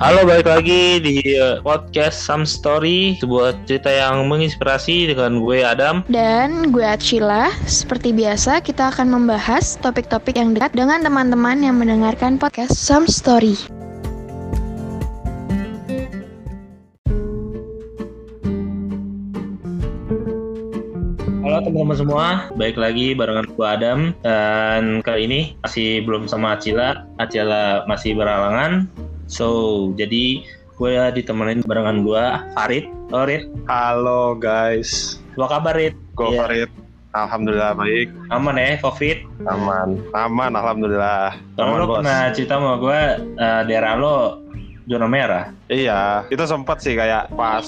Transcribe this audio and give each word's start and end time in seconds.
Halo, 0.00 0.24
balik 0.24 0.48
lagi 0.48 0.96
di 0.96 1.20
uh, 1.36 1.60
podcast 1.60 2.24
Some 2.24 2.48
Story, 2.48 3.20
sebuah 3.20 3.52
cerita 3.68 3.92
yang 3.92 4.32
menginspirasi 4.32 5.12
dengan 5.12 5.44
gue 5.44 5.60
Adam. 5.60 6.00
Dan 6.08 6.72
gue 6.72 6.80
Acila, 6.80 7.52
seperti 7.68 8.16
biasa 8.16 8.64
kita 8.64 8.96
akan 8.96 9.12
membahas 9.12 9.76
topik-topik 9.84 10.40
yang 10.40 10.56
dekat 10.56 10.72
dengan 10.72 11.04
teman-teman 11.04 11.60
yang 11.60 11.76
mendengarkan 11.76 12.40
podcast 12.40 12.80
Some 12.80 13.12
Story. 13.12 13.60
Halo 21.44 21.60
teman-teman 21.60 21.96
semua, 22.00 22.48
baik 22.56 22.80
lagi 22.80 23.12
barengan 23.12 23.52
gue 23.52 23.66
Adam 23.68 24.16
dan 24.24 25.04
kali 25.04 25.28
ini 25.28 25.40
masih 25.60 26.08
belum 26.08 26.24
sama 26.24 26.56
Acila, 26.56 27.04
Acila 27.20 27.84
masih 27.84 28.16
beralangan. 28.16 28.88
So, 29.30 29.46
jadi 29.94 30.42
gue 30.74 30.92
ditemenin 31.14 31.62
barengan 31.62 32.02
gue 32.02 32.24
Farid. 32.52 32.90
Halo 33.10 33.22
Rid, 33.26 33.42
Halo 33.66 34.22
guys, 34.34 35.18
apa 35.34 35.46
kabar 35.58 35.74
Rid? 35.78 35.94
gue 36.14 36.26
Iya. 36.30 36.40
Farid. 36.42 36.70
Alhamdulillah 37.10 37.74
baik, 37.74 38.06
Aman 38.30 38.54
ya 38.54 38.78
Covid? 38.78 39.26
aman, 39.42 39.98
aman, 40.14 40.52
alhamdulillah. 40.54 41.34
Kalau 41.58 41.74
Aman 41.74 41.78
lo 41.78 41.86
bos. 41.86 41.96
pernah 42.02 42.30
cerita 42.30 42.54
sama 42.54 42.78
gue 42.78 43.00
eh, 43.34 43.62
daerah 43.66 43.98
lo 43.98 44.38
zona 44.86 45.06
merah. 45.06 45.50
Iya, 45.66 46.26
itu 46.30 46.42
sempat 46.46 46.78
sih 46.78 46.94
kayak 46.94 47.34
pas 47.34 47.66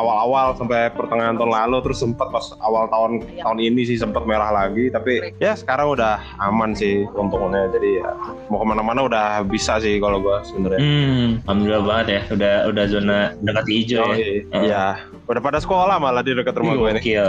awal-awal 0.00 0.56
sampai 0.56 0.88
pertengahan 0.90 1.36
tahun 1.36 1.52
lalu, 1.52 1.76
terus 1.84 2.00
sempat 2.00 2.32
pas 2.32 2.42
awal 2.58 2.88
tahun 2.88 3.20
tahun 3.38 3.58
ini 3.60 3.84
sih 3.84 4.00
sempat 4.00 4.24
merah 4.24 4.48
lagi. 4.48 4.88
Tapi 4.88 5.36
ya 5.36 5.52
sekarang 5.52 5.92
udah 5.92 6.18
aman 6.40 6.72
sih 6.72 7.04
untungnya. 7.12 7.68
Jadi 7.70 8.00
ya 8.00 8.10
mau 8.48 8.58
ke 8.58 8.66
mana-mana 8.66 9.00
udah 9.04 9.26
bisa 9.44 9.76
sih 9.78 10.00
kalau 10.00 10.18
gue 10.18 10.36
sebenarnya. 10.48 10.80
Hmm, 10.80 11.28
alhamdulillah 11.44 11.84
banget 11.84 12.06
ya. 12.08 12.20
Udah 12.32 12.54
udah 12.66 12.84
zona 12.88 13.18
dekat 13.44 13.66
hijau 13.68 14.00
Oh, 14.00 14.16
ya. 14.16 14.24
iya. 14.24 14.40
Iya, 14.50 14.84
udah 15.28 15.40
pada 15.44 15.58
sekolah 15.60 16.00
malah 16.00 16.24
di 16.24 16.32
dekat 16.32 16.56
rumah 16.56 16.74
gue 16.74 16.90
nih. 16.96 17.02
Gokil. 17.04 17.28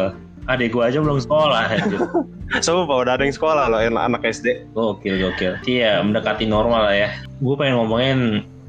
Adik 0.50 0.74
gue 0.74 0.82
aja 0.82 0.98
belum 0.98 1.22
sekolah 1.22 1.62
anjir. 1.70 2.02
Sumpah 2.66 2.98
udah 3.06 3.14
ada 3.16 3.24
yang 3.24 3.36
sekolah 3.36 3.70
loh, 3.70 3.78
anak 3.78 4.26
SD. 4.26 4.74
Gokil, 4.74 5.22
gokil. 5.22 5.54
Iya, 5.70 6.02
mendekati 6.02 6.50
normal 6.50 6.90
lah 6.90 6.96
ya. 6.98 7.10
Gue 7.40 7.54
pengen 7.56 7.78
ngomongin 7.78 8.20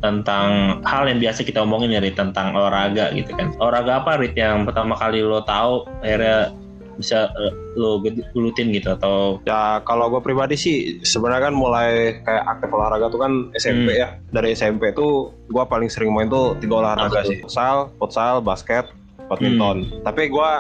tentang 0.03 0.83
hal 0.83 1.07
yang 1.07 1.23
biasa 1.23 1.47
kita 1.47 1.63
omongin 1.63 1.95
ya, 1.95 2.03
Rit, 2.03 2.19
tentang 2.19 2.53
olahraga 2.53 3.15
gitu 3.15 3.33
kan. 3.33 3.55
Olahraga 3.63 4.03
apa, 4.03 4.19
Rit, 4.19 4.35
yang 4.35 4.67
pertama 4.67 4.99
kali 4.99 5.23
lo 5.23 5.41
tahu 5.47 5.87
akhirnya 6.03 6.51
bisa 6.97 7.33
eh, 7.41 7.53
lo 7.79 8.05
gelutin 8.05 8.69
gitu 8.75 8.93
atau 8.93 9.41
Ya 9.49 9.81
kalau 9.89 10.13
gue 10.13 10.21
pribadi 10.21 10.55
sih 10.61 11.01
sebenarnya 11.01 11.49
kan 11.49 11.55
mulai 11.57 12.21
kayak 12.21 12.45
aktif 12.59 12.69
olahraga 12.69 13.07
tuh 13.09 13.21
kan 13.23 13.33
SMP 13.57 13.97
ya. 13.97 14.19
Dari 14.29 14.53
SMP 14.53 14.93
tuh 14.93 15.33
gue 15.49 15.65
paling 15.65 15.89
sering 15.89 16.13
main 16.13 16.29
tuh 16.29 16.59
tiga 16.61 16.85
olahraga 16.85 17.25
Apa 17.25 17.29
sih. 17.29 17.41
Futsal, 17.41 17.91
futsal, 17.97 18.45
basket, 18.45 18.85
badminton. 19.31 20.05
Tapi 20.05 20.29
gue 20.29 20.51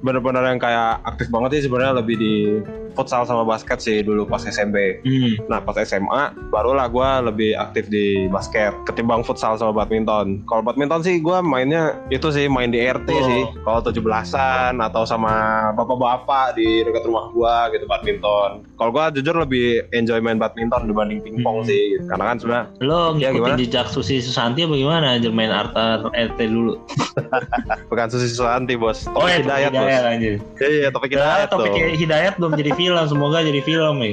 bener-bener 0.00 0.44
yang 0.44 0.58
kayak 0.58 1.02
aktif 1.04 1.26
banget 1.28 1.50
sih 1.52 1.62
sebenarnya 1.66 1.94
lebih 1.96 2.16
di 2.16 2.34
futsal 2.92 3.22
sama 3.22 3.42
basket 3.42 3.78
sih 3.78 3.98
dulu 4.00 4.24
pas 4.24 4.38
SMP. 4.40 4.98
hmm, 5.00 5.46
Nah 5.46 5.58
pas 5.58 5.78
SMA 5.78 6.22
barulah 6.50 6.86
gue 6.86 7.10
lebih 7.24 7.50
aktif 7.54 7.86
di 7.86 8.26
basket 8.28 8.74
ketimbang 8.84 9.22
futsal 9.22 9.54
sama 9.54 9.70
badminton. 9.72 10.42
Kalau 10.44 10.62
badminton 10.62 11.02
sih 11.02 11.18
gue 11.18 11.38
mainnya 11.40 11.94
itu 12.08 12.26
sih 12.28 12.46
main 12.46 12.68
di 12.68 12.80
RT 12.80 13.08
Oh. 13.08 13.22
sih. 13.24 13.42
Kalau 13.60 13.80
17-an 13.80 14.78
atau 14.80 15.02
sama 15.02 15.30
bapak-bapak 15.72 16.54
di 16.54 16.82
dekat 16.82 17.02
rumah 17.04 17.30
gue 17.30 17.54
gitu 17.72 17.84
badminton. 17.86 18.66
Kalau 18.74 18.90
gue 18.90 19.04
jujur 19.16 19.34
lebih 19.36 19.66
enjoy 19.92 20.18
main 20.18 20.36
badminton 20.36 20.86
dibanding 20.86 21.18
pingpong 21.20 21.62
Hmm. 21.62 21.68
sih. 21.68 21.82
Gitu. 21.92 22.06
Karena 22.08 22.24
kan 22.24 22.36
sebenarnya 22.36 22.66
lo 22.80 23.00
Ya, 23.14 23.30
ngikutin 23.30 23.34
gimana? 23.54 23.58
jejak 23.60 23.86
Susi 23.88 24.18
Susanti 24.18 24.62
apa 24.62 24.74
gimana 24.74 25.06
anjir 25.12 25.30
main 25.30 25.50
RT 25.50 26.38
dulu? 26.44 26.82
bukan 27.90 28.06
Susi 28.08 28.26
Susanti 28.28 28.74
bos. 28.74 29.06
Oh 29.08 29.22
ya, 29.24 29.38
Hidayat 29.38 29.70
bos. 29.72 29.86
Hidayat 29.88 30.04
anjir. 30.06 30.34
Iya 30.54 30.68
iya 30.68 30.88
topik 30.88 31.10
Ya, 31.10 31.16
Hidayat 31.18 31.48
topik 31.48 31.70
tuh. 31.70 31.96
Hidayat 31.96 32.34
belum 32.36 32.52
jadi 32.54 32.70
film, 32.72 33.04
semoga 33.04 33.38
jadi 33.40 33.60
film 33.60 33.94
ya. 33.98 34.10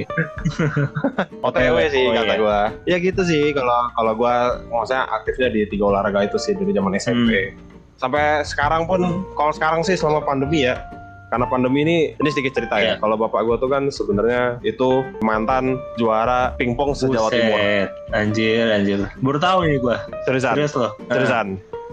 OTW 1.46 1.76
sih 1.90 2.04
Oh, 2.04 2.14
kata 2.14 2.26
iya. 2.26 2.36
gua. 2.38 2.60
Ya 2.86 2.98
gitu 2.98 3.22
sih 3.22 3.52
kalau 3.52 3.92
kalau 3.92 4.14
gua 4.14 4.34
maksudnya 4.66 5.04
aktifnya 5.12 5.50
di 5.50 5.62
tiga 5.66 5.84
olahraga 5.88 6.24
itu 6.24 6.38
sih 6.38 6.54
dari 6.54 6.72
zaman 6.72 6.96
SMP. 6.96 7.30
Hmm. 7.30 7.54
Sampai 7.96 8.24
sekarang 8.44 8.86
pun 8.86 9.02
kalau 9.34 9.52
sekarang 9.52 9.82
sih 9.82 9.96
selama 9.96 10.22
pandemi 10.22 10.64
ya. 10.64 10.80
Karena 11.26 11.50
pandemi 11.50 11.82
ini 11.82 11.98
ini 12.14 12.30
sedikit 12.30 12.56
cerita 12.56 12.78
Iya. 12.78 12.86
ya. 12.88 12.94
Kalau 12.98 13.16
bapak 13.16 13.44
gua 13.44 13.56
tuh 13.56 13.68
kan 13.68 13.90
sebenarnya 13.90 14.62
itu 14.62 15.04
mantan 15.20 15.76
juara 15.96 16.54
pingpong 16.56 16.94
se-Jawa 16.94 17.28
Timur. 17.28 17.58
Buset, 17.58 17.90
Anjir, 18.12 18.66
anjir. 18.70 19.00
Baru 19.20 19.38
tahu 19.38 19.66
nih 19.66 19.80
gua. 19.80 20.06
Seriusan. 20.24 20.54
Serius 20.56 20.74
loh. 20.74 20.92
Seriusan. 21.08 21.48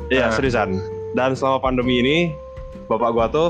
Iya, 0.08 0.28
Ah. 0.28 0.30
seriusan. 0.30 0.76
Dan 1.12 1.32
selama 1.32 1.58
pandemi 1.60 1.98
ini 1.98 2.16
bapak 2.86 3.10
gua 3.10 3.26
tuh 3.26 3.48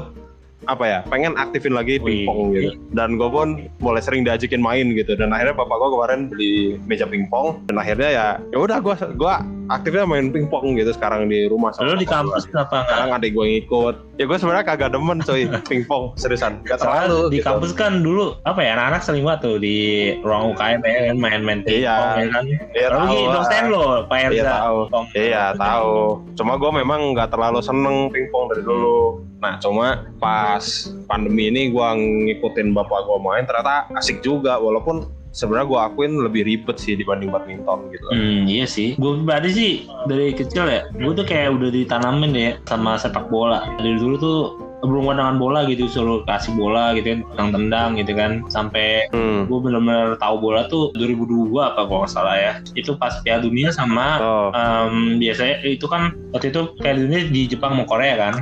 apa 0.70 0.84
ya 0.86 0.98
pengen 1.10 1.34
aktifin 1.34 1.74
lagi 1.74 1.98
pingpong 1.98 2.54
gitu. 2.54 2.78
dan 2.94 3.18
gue 3.18 3.28
pun 3.28 3.66
mulai 3.82 4.02
sering 4.02 4.22
diajakin 4.22 4.62
main 4.62 4.94
gitu. 4.94 5.18
Dan 5.18 5.34
akhirnya 5.34 5.56
bapak 5.56 5.76
gue 5.76 5.90
kemarin 5.90 6.20
beli 6.30 6.54
meja 6.86 7.06
pingpong. 7.06 7.66
Dan 7.70 7.76
akhirnya 7.80 8.10
ya 8.10 8.26
ya 8.54 8.58
udah 8.58 8.78
gue 8.78 8.94
gua 9.18 9.42
aktifnya 9.74 10.04
main 10.04 10.28
pingpong 10.28 10.74
gitu 10.74 10.90
sekarang 10.90 11.26
di 11.26 11.44
rumah 11.44 11.72
Lo 11.76 11.94
di 11.94 12.04
kampus 12.04 12.44
gua. 12.44 12.50
kenapa 12.62 12.74
nggak? 12.74 12.86
sekarang 12.86 13.10
adik 13.12 13.30
gue 13.32 13.46
ngikut 13.48 13.94
ya 14.12 14.24
gue 14.24 14.36
sebenarnya 14.36 14.64
kagak 14.64 14.90
demen 14.90 15.18
coy 15.18 15.42
pingpong 15.70 16.04
seriusan 16.14 16.60
gak 16.62 16.78
Soalnya 16.78 17.06
terlalu 17.06 17.20
di 17.24 17.36
gitu. 17.36 17.46
kampus 17.46 17.70
kan 17.72 17.92
dulu 17.98 18.36
apa 18.42 18.60
ya 18.60 18.70
anak-anak 18.74 19.00
sering 19.00 19.22
banget 19.22 19.40
tuh 19.42 19.56
di 19.56 19.76
ruang 20.20 20.52
UKM 20.52 20.80
ya 20.80 21.00
kan 21.04 21.16
main-main 21.16 21.60
Iya. 21.62 21.96
pingpong 21.96 22.12
ya 22.14 22.26
kan. 22.28 22.44
Iya, 22.72 22.86
Lalu 22.88 23.00
tahu 23.02 23.24
dosen 23.32 23.64
lo, 23.66 23.84
Pak 24.04 24.16
Iya 24.16 24.28
Erza. 24.28 24.52
tahu. 24.52 24.78
Pingpong. 24.82 25.04
Iya 25.14 25.44
tahu. 25.54 25.96
Cuma 26.34 26.52
gue 26.54 26.70
memang 26.74 27.00
nggak 27.12 27.28
terlalu 27.28 27.60
seneng 27.60 27.96
pingpong 28.08 28.44
dari 28.48 28.62
dulu. 28.62 29.00
Nah 29.38 29.58
cuma 29.58 29.86
pas 30.16 30.62
pandemi 31.04 31.48
ini 31.48 31.68
gue 31.68 31.88
ngikutin 31.98 32.70
bapak 32.72 33.00
gue 33.02 33.18
main 33.18 33.42
ternyata 33.42 33.90
asik 33.94 34.20
juga 34.20 34.56
walaupun 34.56 35.06
sebenarnya 35.32 35.66
gue 35.66 35.81
akuin 35.81 36.12
lebih 36.20 36.43
ribet 36.44 36.76
sih 36.76 36.94
dibanding 36.94 37.32
badminton 37.32 37.88
gitu. 37.91 38.04
Hmm, 38.12 38.44
iya 38.44 38.69
sih. 38.69 38.94
Gue 38.97 39.16
pribadi 39.19 39.48
sih 39.50 39.72
dari 40.06 40.31
kecil 40.31 40.69
ya, 40.69 40.81
gue 40.93 41.12
tuh 41.12 41.25
kayak 41.25 41.56
udah 41.56 41.69
ditanamin 41.72 42.32
ya 42.32 42.50
sama 42.69 43.00
sepak 43.00 43.26
bola. 43.28 43.65
Dari 43.81 43.97
dulu 43.97 44.15
tuh 44.16 44.38
berhubungan 44.82 45.15
dengan 45.22 45.37
bola 45.38 45.62
gitu, 45.70 45.87
suruh 45.87 46.26
kasih 46.26 46.59
bola 46.59 46.91
gitu 46.98 47.15
kan, 47.15 47.20
tendang-tendang 47.38 47.91
gitu 48.03 48.12
kan, 48.19 48.43
sampai 48.50 49.06
Hmm. 49.15 49.47
gue 49.47 49.59
bener-bener 49.62 50.19
tahu 50.19 50.43
bola 50.43 50.66
tuh 50.66 50.91
2002 50.98 51.70
apa 51.70 51.87
kalau 51.87 52.03
nggak 52.03 52.10
salah 52.10 52.34
ya. 52.34 52.53
Itu 52.75 52.99
pas 52.99 53.14
Piala 53.22 53.47
Dunia 53.47 53.70
sama 53.70 54.19
Oh. 54.19 54.49
em, 54.50 55.22
biasanya 55.22 55.62
itu 55.62 55.87
kan 55.87 56.19
waktu 56.34 56.50
itu 56.50 56.75
Piala 56.82 56.99
Dunia 56.99 57.31
di 57.31 57.47
Jepang 57.47 57.78
sama 57.78 57.87
Korea 57.87 58.14
kan. 58.19 58.34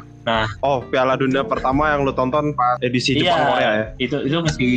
Oh 0.61 0.85
Piala 0.85 1.15
Dunia 1.15 1.41
pertama 1.43 1.91
yang 1.91 2.05
lu 2.05 2.13
tonton 2.13 2.53
pas 2.53 2.77
edisi 2.79 3.17
Jepang 3.17 3.51
Korea 3.51 3.71
ya? 3.73 3.85
itu 3.97 4.17
itu 4.21 4.37
masih 4.39 4.73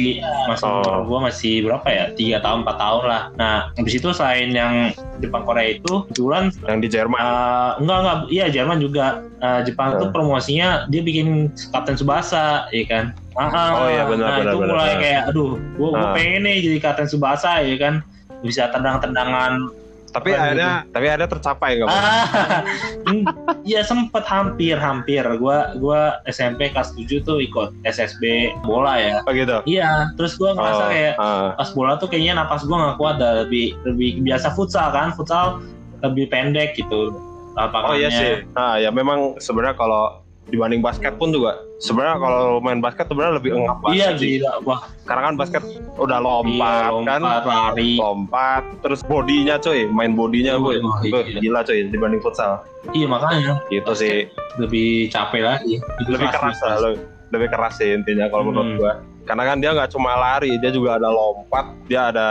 masih 0.48 0.66
Oh. 0.66 1.04
gua 1.04 1.20
masih 1.24 1.54
berapa 1.62 1.84
ya 1.86 2.06
tiga 2.14 2.38
tahun 2.40 2.64
empat 2.64 2.78
tahun 2.78 3.04
lah 3.04 3.24
nah 3.36 3.58
habis 3.74 3.94
itu 3.94 4.10
selain 4.10 4.50
yang 4.50 4.74
Jepang 5.20 5.44
Korea 5.44 5.74
itu 5.74 6.08
kebetulan 6.08 6.50
Yang 6.64 6.80
di 6.80 6.90
Jerman. 6.90 7.20
uh, 7.20 7.72
enggak 7.78 7.98
enggak 8.00 8.18
iya 8.30 8.46
Jerman 8.48 8.80
juga 8.80 9.06
Uh, 9.44 9.60
Jepang 9.60 10.00
itu 10.00 10.08
Oh. 10.08 10.12
promosinya 10.12 10.88
dia 10.88 11.04
bikin 11.04 11.52
Kapten 11.70 12.00
Subasa 12.00 12.64
ya 12.72 12.88
kan 12.88 13.12
Ah, 13.36 13.50
ah. 13.50 13.70
Oh 13.76 13.88
iya, 13.90 14.04
benar, 14.06 14.24
nah, 14.24 14.38
benar, 14.40 14.48
itu 14.48 14.58
benar. 14.58 14.72
mulai 14.72 14.88
Ah. 14.88 15.00
kayak 15.02 15.22
aduh 15.28 15.52
gua, 15.76 15.90
gua 15.92 16.00
Ah. 16.00 16.14
pengen 16.16 16.42
nih 16.44 16.58
jadi 16.64 16.78
Kapten 16.80 17.08
Subasa 17.12 17.60
ya 17.60 17.76
kan 17.76 17.94
bisa 18.40 18.72
tendang-tendangan 18.72 19.68
tapi 20.14 20.30
Aduh. 20.32 20.40
akhirnya 20.40 20.72
tapi 20.94 21.06
akhirnya 21.10 21.30
tercapai 21.30 21.70
nggak? 21.76 21.90
Ah, 21.90 22.62
hmm, 23.10 23.24
ya 23.66 23.82
sempet 23.82 24.22
hampir 24.24 24.78
hampir 24.78 25.26
gua 25.42 25.74
gua 25.76 26.22
SMP 26.30 26.70
kelas 26.70 26.94
7 26.94 27.26
tuh 27.26 27.42
ikut 27.42 27.74
SSB 27.84 28.54
bola 28.62 29.02
ya 29.02 29.26
Oh 29.26 29.34
gitu. 29.34 29.60
Iya, 29.66 30.14
terus 30.16 30.38
gue 30.38 30.54
ngerasa 30.54 30.84
Oh, 30.86 30.90
kayak 30.94 31.14
ah. 31.18 31.50
pas 31.58 31.70
bola 31.74 31.98
tuh 31.98 32.08
kayaknya 32.08 32.38
napas 32.38 32.64
gue 32.64 32.72
nggak 32.72 32.96
kuat 32.96 33.18
dah 33.18 33.44
lebih 33.44 33.74
lebih 33.84 34.22
biasa 34.22 34.54
futsal 34.54 34.94
kan, 34.94 35.12
futsal 35.18 35.60
lebih 36.06 36.30
pendek 36.30 36.78
gitu 36.78 37.12
Oh 37.54 37.58
lapangannya. 37.60 37.98
iya 37.98 38.10
sih. 38.10 38.34
Nah 38.54 38.82
ya 38.82 38.90
memang 38.90 39.38
sebenarnya 39.38 39.78
kalau 39.78 40.23
dibanding 40.46 40.80
basket 40.80 41.16
pun 41.16 41.30
juga 41.30 41.56
sebenarnya 41.78 42.18
kalau 42.18 42.46
main 42.58 42.78
basket 42.78 43.06
sebenarnya 43.06 43.36
lebih 43.38 43.52
engap 43.54 43.78
banget 43.80 43.96
Iya 43.96 44.08
sih. 44.14 44.28
gila, 44.38 44.54
wah 44.62 44.82
Karena 45.04 45.22
kan 45.22 45.34
basket 45.36 45.64
udah 45.94 46.20
lompat, 46.20 46.90
iya, 46.90 47.04
kan, 47.04 47.22
lompat, 47.22 47.44
lari. 47.44 47.92
lompat, 47.96 48.64
terus 48.80 49.00
bodinya 49.02 49.56
cuy, 49.58 49.84
main 49.86 50.14
bodinya 50.14 50.54
Oh, 50.54 50.64
gue, 50.66 50.80
oh, 50.80 50.96
Gue 51.02 51.22
iya. 51.26 51.40
gila 51.40 51.60
cuy 51.62 51.80
dibanding 51.86 52.20
futsal. 52.20 52.64
Iya 52.90 53.06
makanya 53.06 53.60
Gitu 53.68 53.92
sih, 53.94 54.16
lebih 54.56 55.10
capek 55.10 55.42
lagi. 55.44 55.76
lebih 56.06 56.28
keras 56.30 56.60
lah, 56.62 56.78
lebih, 56.82 57.00
lebih 57.30 57.48
keras 57.50 57.74
sih 57.76 57.90
intinya 57.90 58.28
kalau 58.28 58.44
menurut 58.46 58.70
Hmm. 58.70 58.80
gue. 58.80 58.94
Karena 59.24 59.44
kan 59.46 59.58
dia 59.58 59.72
nggak 59.72 59.88
cuma 59.90 60.12
lari, 60.14 60.56
dia 60.58 60.68
juga 60.70 60.96
ada 60.96 61.08
lompat, 61.08 61.66
dia 61.86 62.12
ada 62.12 62.30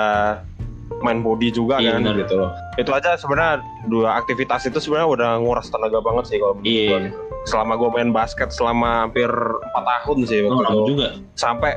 main 1.01 1.25
body 1.25 1.49
juga 1.49 1.81
Iya, 1.81 1.97
kan 1.97 2.05
gitu 2.13 2.35
loh. 2.37 2.53
Itu 2.77 2.93
aja 2.93 3.17
sebenarnya 3.17 3.65
dua 3.89 4.21
aktivitas 4.21 4.69
itu 4.69 4.79
sebenarnya 4.79 5.09
udah 5.09 5.31
nguras 5.41 5.73
tenaga 5.73 5.99
banget 5.99 6.25
sih 6.29 6.37
kalau 6.37 6.55
Iya. 6.61 7.11
Selama 7.43 7.75
gue 7.75 7.91
main 7.91 8.11
basket 8.13 8.53
selama 8.53 9.09
hampir 9.09 9.27
4 9.27 9.73
tahun 9.75 10.19
sih 10.29 10.39
Oh, 10.45 10.61
waktu 10.61 10.75
itu. 10.77 10.91
juga. 10.95 11.09
Sampai 11.35 11.75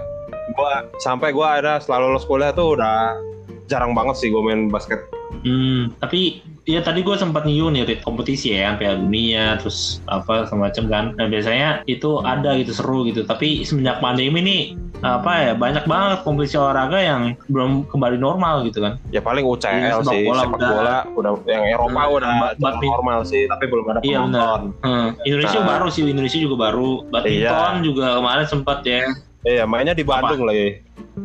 gua 0.53 0.85
sampai 0.99 1.33
gua 1.33 1.57
ada 1.57 1.81
setelah 1.81 2.05
lulus 2.05 2.21
kuliah 2.23 2.53
tuh 2.53 2.77
udah 2.77 3.17
jarang 3.65 3.97
banget 3.97 4.21
sih 4.21 4.29
gue 4.29 4.41
main 4.41 4.69
basket. 4.69 5.01
Hmm, 5.41 5.89
tapi 5.97 6.39
ya 6.65 6.81
tadi 6.81 7.01
gue 7.01 7.13
sempat 7.17 7.45
nih 7.45 7.85
Rit, 7.85 8.01
kompetisi 8.01 8.53
ya, 8.53 8.73
Piala 8.77 8.97
Dunia, 8.97 9.57
terus 9.57 10.01
apa 10.05 10.45
semacam 10.45 10.83
kan. 10.89 11.05
Nah 11.17 11.27
biasanya 11.29 11.81
itu 11.85 12.21
ada 12.21 12.53
gitu 12.57 12.73
seru 12.73 13.05
gitu. 13.05 13.25
Tapi 13.25 13.65
semenjak 13.65 14.01
pandemi 14.01 14.39
nih 14.41 14.61
apa 15.01 15.31
ya 15.41 15.51
banyak 15.53 15.83
banget 15.83 16.17
kompetisi 16.21 16.55
olahraga 16.55 16.97
yang 16.97 17.21
belum 17.45 17.83
kembali 17.85 18.15
normal 18.15 18.63
gitu 18.63 18.79
kan. 18.79 18.95
Ya 19.09 19.19
paling 19.19 19.43
UCL 19.43 19.75
Iya, 19.75 19.91
sepak 19.97 20.11
sih, 20.11 20.23
bola 20.23 20.41
sepak 20.41 20.57
udah. 20.57 20.69
bola 20.71 20.97
udah 21.13 21.31
yang 21.45 21.63
Eropa 21.67 22.01
Hmm, 22.01 22.15
udah 22.15 22.29
bat- 22.55 22.79
normal 22.79 23.19
sih, 23.23 23.43
tapi 23.45 23.63
belum 23.65 23.85
ada 23.87 23.99
Iya, 24.01 24.19
penonton. 24.23 24.61
Hmm, 24.79 25.07
Indonesia 25.21 25.59
Nah. 25.59 25.67
baru 25.67 25.87
sih, 25.89 26.01
Indonesia 26.03 26.39
juga 26.39 26.55
baru. 26.61 26.91
Badminton 27.07 27.73
Iya. 27.75 27.83
juga 27.83 28.05
kemarin 28.15 28.45
sempat 28.45 28.77
ya. 28.81 28.99
Iya, 29.41 29.63
mainnya 29.65 29.93
di 29.93 30.01
Bandung 30.01 30.41
lagi. 30.41 30.81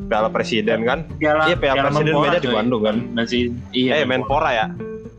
Piala 0.07 0.29
Presiden 0.29 0.85
kan? 0.85 0.99
Piala, 1.17 1.47
Iya, 1.47 1.57
Piala 1.57 1.83
Presiden 1.85 2.13
Menpora, 2.13 2.23
mainnya 2.23 2.41
di. 2.41 2.51
Bandung 2.53 2.83
kan? 2.83 2.97
Masih 3.13 3.43
iya. 3.73 3.91
eh, 3.97 4.05
Menpora 4.05 4.51
ya? 4.53 4.67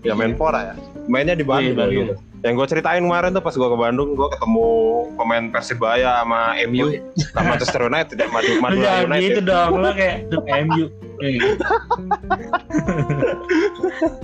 Ya 0.02 0.14
Menpora 0.14 0.60
ya. 0.64 0.76
Mainnya 1.06 1.34
di 1.34 1.44
Bandung, 1.44 1.74
Iya, 1.74 1.78
Bandung. 1.78 2.06
gitu. 2.10 2.16
Yang 2.42 2.54
gue 2.58 2.68
ceritain 2.74 3.04
kemarin 3.06 3.30
tuh 3.32 3.44
pas 3.46 3.54
gue 3.54 3.70
ke 3.70 3.78
Bandung, 3.78 4.10
gue 4.14 4.28
ketemu 4.34 4.68
pemain 5.14 5.46
Persibaya 5.48 6.26
sama 6.26 6.58
MU, 6.66 6.90
sama 7.30 7.54
Manchester 7.54 7.82
United, 7.86 8.16
ya, 8.18 8.28
Madu, 8.28 8.50
Lu 8.50 8.58
Madura 8.58 8.82
jangan 8.82 9.06
United. 9.06 9.22
gitu 9.22 9.42
dong, 9.46 9.70
lu 9.78 9.90
kayak 9.94 10.18
MU. 10.66 10.86
Iya. 11.22 11.42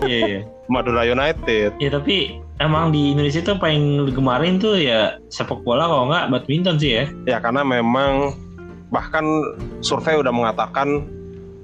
Iya, 0.02 0.18
iya. 0.28 0.40
Madura 0.68 1.04
United. 1.04 1.78
Ya 1.78 1.90
tapi 1.90 2.42
emang 2.58 2.90
di 2.90 3.14
Indonesia 3.14 3.40
tuh 3.40 3.56
paling 3.58 4.10
gemarin 4.12 4.58
tuh 4.58 4.76
ya 4.76 5.22
sepak 5.30 5.62
bola 5.62 5.86
kalau 5.86 6.10
nggak 6.10 6.26
badminton 6.32 6.76
sih 6.78 6.92
ya. 6.98 7.06
Ya 7.26 7.38
karena 7.38 7.62
memang 7.62 8.34
bahkan 8.90 9.24
survei 9.80 10.16
udah 10.16 10.32
mengatakan 10.32 11.06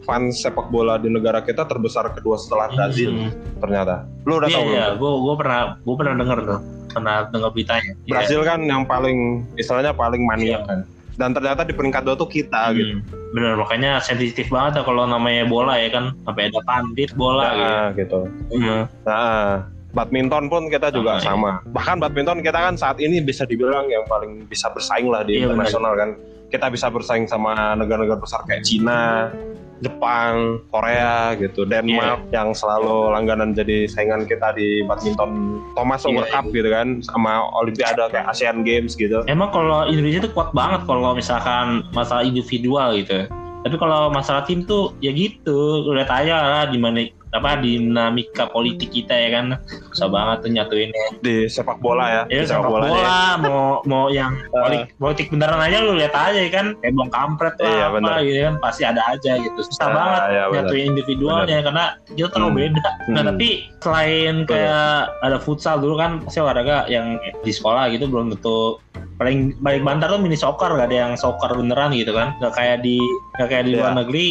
fans 0.04 0.40
sepak 0.40 0.68
bola 0.68 0.96
di 0.96 1.08
negara 1.08 1.40
kita 1.40 1.64
terbesar 1.64 2.12
kedua 2.12 2.36
setelah 2.36 2.68
Brazil 2.70 3.12
Hmm. 3.14 3.32
ternyata. 3.58 4.04
Lu 4.24 4.38
udah 4.38 4.48
Iya 4.48 4.56
tahu 4.56 4.66
iya, 4.66 4.86
belum? 4.90 5.00
gue 5.00 5.12
gue 5.20 5.36
pernah 5.36 5.60
gue 5.78 5.96
pernah 5.96 6.14
denger 6.16 6.38
tuh, 6.44 6.60
pernah 6.90 7.16
denger 7.26 7.50
beritanya. 7.52 7.92
Iya. 7.98 8.10
Brazil 8.10 8.40
kan 8.42 8.60
yang 8.62 8.84
paling 8.84 9.18
istilahnya 9.56 9.92
paling 9.92 10.22
maniak 10.22 10.64
kan. 10.64 10.84
Dan 11.14 11.30
ternyata 11.30 11.62
di 11.62 11.72
peringkat 11.72 12.04
dua 12.04 12.16
tuh 12.16 12.26
kita 12.26 12.70
Hmm, 12.70 12.76
gitu. 12.76 12.94
Bener 13.32 13.54
makanya 13.54 13.98
sensitif 13.98 14.50
banget 14.50 14.78
tuh 14.78 14.86
kalau 14.86 15.06
namanya 15.06 15.46
bola 15.46 15.74
ya 15.76 15.90
kan, 15.90 16.10
sampai 16.22 16.50
ada 16.50 16.62
pandit 16.64 17.10
bola 17.14 17.48
gitu. 17.50 17.62
Nah, 17.64 17.88
gitu. 17.94 18.20
Hmm. 18.50 18.82
Nah, 19.04 19.52
badminton 19.92 20.50
pun 20.50 20.64
kita 20.68 20.90
juga 20.90 21.22
Sama, 21.22 21.62
sama. 21.62 21.70
Bahkan 21.70 21.96
badminton 22.00 22.42
kita 22.42 22.60
kan 22.60 22.74
saat 22.74 22.98
ini 22.98 23.22
bisa 23.22 23.46
dibilang 23.46 23.86
yang 23.86 24.02
paling 24.04 24.46
bisa 24.46 24.68
bersaing 24.68 25.06
lah 25.06 25.22
di 25.22 25.38
Iya, 25.38 25.48
benar. 25.48 25.70
internasional 25.70 25.94
kan. 25.94 26.10
Kita 26.50 26.70
bisa 26.70 26.86
bersaing 26.88 27.26
sama 27.26 27.54
negara-negara 27.74 28.18
besar 28.18 28.42
kayak 28.46 28.62
Cina, 28.62 29.30
Jepang, 29.83 30.63
Korea 30.71 31.35
gitu, 31.35 31.68
Denmark 31.68 32.31
Iya. 32.31 32.41
yang 32.41 32.56
selalu 32.56 33.12
langganan 33.12 33.51
jadi 33.51 33.85
saingan 33.85 34.24
kita 34.24 34.56
di 34.56 34.81
badminton 34.88 35.59
Thomas 35.75 36.07
Over 36.07 36.24
Iya, 36.24 36.31
Cup 36.31 36.45
gitu 36.50 36.69
kan, 36.71 36.88
sama 37.03 37.44
Olimpiade 37.59 38.00
kayak 38.09 38.31
Asian 38.31 38.63
Games 38.63 38.95
gitu. 38.95 39.21
Emang 39.27 39.51
kalau 39.51 39.83
Indonesia 39.85 40.24
tuh 40.24 40.31
kuat 40.31 40.56
banget 40.56 40.88
kalau 40.88 41.12
misalkan 41.12 41.83
masalah 41.91 42.24
individual 42.24 42.95
gitu. 42.95 43.27
Tapi 43.63 43.75
kalau 43.80 44.12
masalah 44.12 44.44
tim 44.44 44.63
tuh 44.63 44.95
ya 45.00 45.12
gitu, 45.12 45.88
lihat 45.91 46.12
aja 46.12 46.35
lah 46.39 46.63
di 46.68 46.80
mana 46.80 47.03
apa 47.33 47.57
dinamika 47.57 48.45
politik 48.45 48.89
kita 48.89 49.09
ya 49.12 49.30
kan 49.33 49.45
susah 49.89 50.06
banget 50.07 50.38
tuh 50.39 50.51
nyatuinnya. 50.51 51.06
Di 51.19 51.45
sepak 51.45 51.77
bola 51.77 52.06
ya, 52.06 52.21
Ya 52.30 52.41
di 52.41 52.45
sepak 52.45 52.62
sepak 52.62 52.69
bola, 52.69 52.85
bolanya 52.85 53.03
ya. 53.03 53.41
mau 53.41 53.62
mau 53.83 54.06
yang 54.07 54.31
Eh. 54.38 54.53
politik, 54.56 54.89
politik 54.95 55.27
beneran 55.30 55.59
aja 55.59 55.77
lu 55.80 55.94
lihat 55.94 56.13
aja 56.13 56.38
ya 56.38 56.50
kan 56.50 56.65
kayak 56.77 56.94
bong 56.94 57.09
kampret 57.09 57.56
lah 57.57 57.68
Iya, 57.68 57.83
apa 57.83 57.94
bener. 57.95 58.18
gitu 58.21 58.39
kan 58.39 58.56
pasti 58.59 58.81
ada 58.83 59.01
aja 59.07 59.31
gitu 59.35 59.59
susah 59.59 59.83
Ah, 59.83 59.91
banget 59.91 60.21
iya, 60.24 60.44
bener. 60.44 60.53
nyatuin 60.56 60.85
individualnya 60.88 61.57
karena 61.62 61.83
kita 62.07 62.27
terlalu 62.30 62.47
Hmm. 62.47 62.59
beda 62.59 62.89
nah 63.03 63.21
Hmm. 63.21 63.30
tapi 63.30 63.47
selain 63.80 64.35
Betul. 64.39 64.51
kayak 64.53 64.91
ada 65.19 65.38
futsal 65.38 65.75
dulu 65.77 65.95
kan 65.95 66.12
pasti 66.21 66.39
olahraga 66.39 66.77
yang 66.88 67.06
di 67.39 67.51
sekolah 67.51 67.89
gitu 67.89 68.06
belum 68.06 68.31
tentu 68.31 68.77
paling 69.13 69.57
paling 69.57 69.81
bantar 69.81 70.07
tuh 70.07 70.18
mini 70.18 70.33
soccer 70.33 70.69
gak 70.71 70.88
ada 70.88 70.97
yang 71.00 71.13
soccer 71.13 71.50
beneran 71.51 71.94
gitu 71.94 72.12
kan 72.12 72.33
gak 72.38 72.53
kayak 72.53 72.77
di 72.80 72.97
gak 73.35 73.47
kayak 73.47 73.63
di 73.63 73.71
Iya. 73.71 73.80
luar 73.80 73.94
negeri 73.95 74.27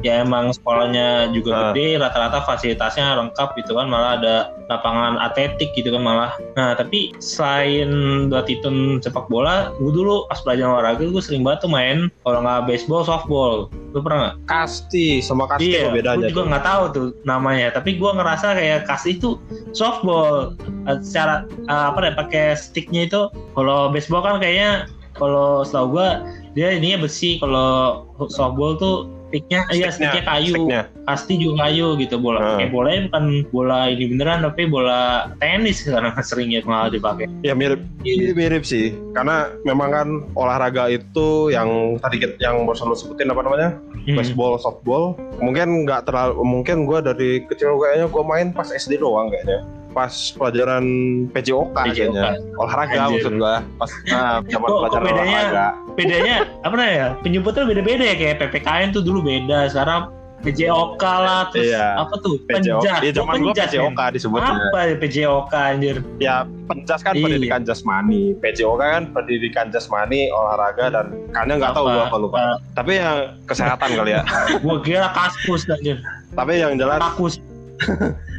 ya 0.00 0.24
emang 0.24 0.52
sekolahnya 0.56 1.32
juga 1.36 1.50
Ah. 1.52 1.60
gede 1.70 2.00
rata-rata 2.00 2.40
fasilitasnya 2.44 3.20
lengkap 3.20 3.52
gitu 3.60 3.76
kan 3.76 3.86
malah 3.88 4.16
ada 4.16 4.36
lapangan 4.72 5.20
atletik 5.20 5.74
gitu 5.76 5.92
kan 5.92 6.00
malah. 6.00 6.32
Nah 6.56 6.72
tapi 6.78 7.12
selain 7.20 7.90
badminton 8.32 9.02
sepak 9.04 9.28
bola 9.28 9.74
gue 9.76 9.92
dulu 9.92 10.24
pas 10.30 10.40
belajar 10.46 10.66
olahraga 10.70 11.04
gue 11.04 11.22
sering 11.22 11.44
banget 11.44 11.68
tuh 11.68 11.72
main 11.72 12.08
kalau 12.24 12.40
nggak 12.40 12.64
baseball 12.70 13.04
softball. 13.04 13.68
Lu 13.92 14.00
pernah 14.00 14.18
nggak? 14.30 14.34
Kasti 14.46 15.20
sama 15.20 15.50
kasti 15.50 15.74
iya, 15.74 15.90
bedanya 15.92 16.30
gue 16.30 16.32
juga 16.32 16.48
nggak 16.56 16.64
tahu 16.64 16.84
tuh 16.94 17.06
namanya 17.28 17.74
tapi 17.74 17.98
gue 18.00 18.10
ngerasa 18.10 18.56
kayak 18.56 18.88
kasti 18.88 19.18
itu 19.20 19.36
softball. 19.76 20.56
Eh, 20.88 20.98
secara 21.04 21.44
eh, 21.68 21.84
apa 21.92 21.98
deh 22.00 22.14
pakai 22.16 22.56
sticknya 22.56 23.04
itu 23.10 23.28
kalau 23.52 23.92
baseball 23.92 24.24
kan 24.24 24.40
kayaknya 24.40 24.88
kalau 25.18 25.66
setahu 25.66 26.00
gue 26.00 26.08
dia 26.54 26.74
ininya 26.74 27.04
besi 27.04 27.36
kalau 27.38 28.06
softball 28.30 28.78
tuh 28.78 29.19
sticknya 29.30 29.60
iya 29.70 29.88
sticknya 29.88 30.22
kayu 30.22 30.52
sticknya. 30.52 30.82
pasti 31.02 31.32
juga 31.34 31.64
kayu 31.64 31.94
gitu 31.96 32.18
bola 32.18 32.38
Hmm. 32.40 32.56
kayak 32.58 32.70
bolanya 32.70 33.00
bukan 33.06 33.24
bola 33.48 33.78
ini 33.86 34.04
beneran 34.08 34.38
tapi 34.42 34.62
bola 34.66 35.00
tenis 35.38 35.80
sekarang 35.80 36.12
seringnya 36.26 36.60
malah 36.62 36.90
dipakai 36.90 37.30
Ya 37.40 37.54
mirip 37.54 37.78
Iya. 38.02 38.34
mirip 38.34 38.62
sih 38.62 38.90
karena 39.12 39.48
memang 39.62 39.88
kan 39.88 40.08
olahraga 40.34 40.88
itu 40.88 41.48
yang 41.48 41.96
tadi 41.98 42.18
yang 42.36 42.66
barusan 42.66 42.86
lu 42.86 42.96
sebutin 42.96 43.30
apa 43.30 43.40
namanya 43.40 43.70
Hmm. 44.00 44.16
baseball 44.16 44.56
softball 44.56 45.12
mungkin 45.38 45.84
nggak 45.84 46.04
terlalu 46.04 46.40
mungkin 46.40 46.84
gue 46.84 46.98
dari 47.00 47.30
kecil 47.44 47.76
kayaknya 47.76 48.08
gue 48.08 48.22
main 48.22 48.48
pas 48.48 48.66
SD 48.66 48.96
doang 48.96 49.28
kayaknya 49.28 49.60
pas 49.90 50.08
pelajaran 50.32 50.84
PJOK, 51.28 51.74
PJOK. 51.74 52.14
kayaknya. 52.14 52.30
Olahraga 52.54 52.96
Anjir. 53.00 53.10
maksud 53.18 53.32
gue 53.34 53.54
pas 53.76 53.90
nah, 54.06 54.36
zaman 54.52 54.62
Kok- 54.62 54.70
kok 54.70 54.80
pelajaran 54.80 55.04
bedanya? 55.04 55.40
olahraga. 55.42 55.66
bedanya 55.92 56.34
apa 56.66 56.74
ya? 56.80 57.06
Penyebutnya 57.20 57.62
beda-beda 57.64 58.04
ya 58.04 58.14
kayak 58.14 58.36
PPKN 58.38 58.88
tuh 58.90 59.02
dulu 59.02 59.18
beda 59.20 59.66
sekarang 59.66 60.02
PJOK 60.40 61.02
lah 61.04 61.52
terus 61.52 61.68
Iya. 61.68 62.00
apa 62.00 62.14
tuh? 62.16 62.40
Penjas. 62.46 62.80
Iya 62.80 63.12
zaman 63.12 63.34
Penjas, 63.44 63.68
PJOK 63.68 63.92
men. 63.98 64.10
disebutnya. 64.10 64.52
Apa 64.56 64.78
ya 64.80 64.94
PJOK 64.96 65.52
anjir? 65.52 65.96
Ya 66.16 66.36
penjas 66.64 67.00
kan 67.02 67.12
Iya. 67.12 67.24
pendidikan 67.26 67.60
jasmani. 67.60 68.22
PJOK 68.38 68.80
kan 68.80 69.02
pendidikan 69.12 69.66
jasmani 69.68 70.30
olahraga 70.30 70.88
dan 70.88 71.06
kayaknya 71.28 71.54
nggak 71.60 71.72
tahu 71.74 71.84
gue 71.86 72.02
apa 72.02 72.16
lupa. 72.16 72.40
Tapi 72.72 72.92
yang 72.96 73.18
kesehatan 73.44 73.88
kali 73.92 74.10
ya. 74.12 74.22
Gue 74.64 74.76
kira 74.80 75.12
kaskus 75.12 75.68
anjir. 75.68 76.00
Tapi 76.32 76.52
yang 76.56 76.72
jelas 76.74 77.00
kakus. 77.02 77.34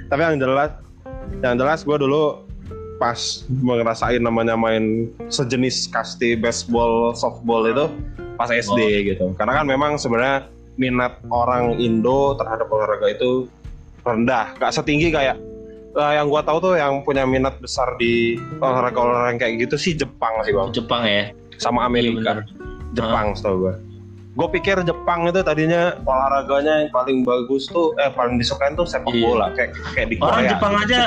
Tapi 0.08 0.22
yang 0.24 0.38
jelas 0.38 0.74
yang 1.40 1.56
jelas 1.56 1.82
gue 1.82 1.96
dulu 1.96 2.44
pas 2.98 3.18
ngerasain 3.50 4.22
namanya 4.22 4.54
main 4.54 5.10
sejenis 5.26 5.90
kasti 5.90 6.38
baseball 6.38 7.16
softball 7.16 7.66
itu 7.66 7.90
pas 8.38 8.48
SD 8.48 8.78
Oh. 8.78 9.02
gitu. 9.10 9.26
Karena 9.34 9.58
kan 9.58 9.66
memang 9.66 9.98
sebenarnya 9.98 10.46
minat 10.76 11.18
orang 11.28 11.78
Indo 11.78 12.38
terhadap 12.38 12.70
olahraga 12.70 13.10
itu 13.10 13.50
rendah 14.02 14.54
gak 14.56 14.72
setinggi 14.72 15.10
kayak 15.10 15.38
eh, 15.92 16.12
yang 16.16 16.26
gua 16.26 16.42
tahu 16.42 16.58
tuh 16.60 16.74
yang 16.74 17.02
punya 17.02 17.26
minat 17.26 17.58
besar 17.58 17.98
di 17.98 18.38
olahraga 18.58 18.98
olahraga 18.98 19.46
kayak 19.46 19.66
gitu 19.66 19.76
sih 19.78 19.94
Jepang 19.94 20.38
sih 20.42 20.54
bang. 20.54 20.70
Jepang 20.72 21.02
ya? 21.04 21.34
Sama 21.58 21.86
Iya, 21.86 21.88
Amerika 21.90 22.32
bener. 22.38 22.46
Jepang 22.92 23.26
setahu 23.34 23.56
gue 23.66 23.74
gue 24.32 24.48
pikir 24.50 24.80
Jepang 24.82 25.28
itu 25.28 25.40
tadinya 25.42 26.00
olahraganya 26.02 26.74
yang 26.82 26.90
paling 26.90 27.22
bagus 27.22 27.68
tuh 27.68 27.92
eh 27.98 28.08
paling 28.10 28.40
disukain 28.40 28.74
tuh 28.74 28.88
sepak 28.88 29.12
Iya. 29.12 29.24
bola 29.24 29.48
kayak 29.52 29.70
kayak 29.92 30.08
di 30.08 30.16
orang 30.18 30.32
Korea 30.38 30.50
Jepang 30.50 30.74
aja 30.78 31.02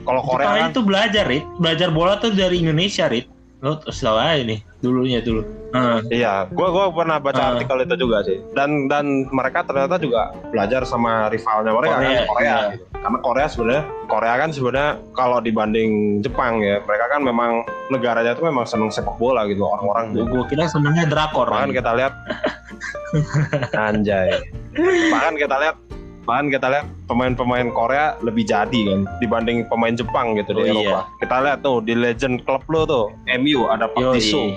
kalau 0.00 0.20
Korea 0.22 0.44
Jepang 0.44 0.56
kan 0.58 0.70
itu 0.70 0.80
belajar 0.82 1.24
Rit 1.24 1.44
belajar 1.56 1.88
bola 1.88 2.12
tuh 2.16 2.30
dari 2.30 2.56
Indonesia 2.58 3.06
Rit 3.06 3.26
Lo 3.60 3.76
tahu 3.76 4.16
aja 4.16 4.40
nih 4.40 4.60
dulunya 4.80 5.20
dulu. 5.20 5.44
Ah, 5.70 6.00
Iya, 6.08 6.48
gua 6.48 6.72
gua 6.72 6.88
pernah 6.88 7.20
baca 7.20 7.36
Ah. 7.36 7.48
artikel 7.52 7.84
itu 7.84 7.94
juga 8.00 8.24
sih. 8.24 8.40
Dan 8.56 8.88
dan 8.88 9.28
mereka 9.28 9.60
ternyata 9.62 10.00
juga 10.00 10.32
belajar 10.48 10.82
sama 10.82 11.28
rivalnya 11.28 11.68
mereka 11.68 11.92
Korea, 11.94 12.08
kan 12.08 12.24
Korea. 12.26 12.40
iya. 12.40 12.56
gitu. 12.72 12.84
Karena 13.00 13.18
Korea 13.18 13.46
sebenarnya 13.48 13.84
Korea 14.06 14.34
kan 14.36 14.50
sebenarnya 14.52 14.88
kalau 15.16 15.40
dibanding 15.40 16.20
Jepang 16.20 16.60
ya, 16.60 16.84
mereka 16.84 17.08
kan 17.08 17.20
memang 17.24 17.50
negaranya 17.88 18.36
itu 18.36 18.44
memang 18.44 18.68
seneng 18.68 18.92
sepak 18.92 19.16
bola 19.16 19.48
gitu 19.48 19.64
orang-orang. 19.64 20.12
gua, 20.12 20.24
gua 20.28 20.44
kira 20.44 20.68
senengnya 20.68 21.08
drakor. 21.08 21.48
Bahkan 21.48 21.72
kita 21.72 21.90
lihat 21.96 22.12
anjay. 23.88 24.30
Bahkan 25.10 25.34
kita 25.36 25.56
lihat 25.58 25.76
bahkan 26.20 26.52
kita 26.52 26.68
lihat 26.68 26.86
pemain-pemain 27.08 27.72
Korea 27.72 28.14
lebih 28.20 28.44
jadi 28.44 28.80
kan 28.92 29.08
dibanding 29.18 29.64
pemain 29.66 29.96
Jepang 29.96 30.36
gitu 30.36 30.52
Oh, 30.52 30.62
di 30.62 30.68
iya. 30.68 30.72
Eropa. 30.76 31.00
Kita 31.18 31.36
lihat 31.42 31.58
tuh 31.64 31.76
di 31.80 31.94
legend 31.96 32.44
klub 32.44 32.62
lo 32.68 32.84
tuh 32.84 33.06
MU 33.40 33.66
ada 33.66 33.88
Park 33.88 34.14
Ji-sung. 34.14 34.54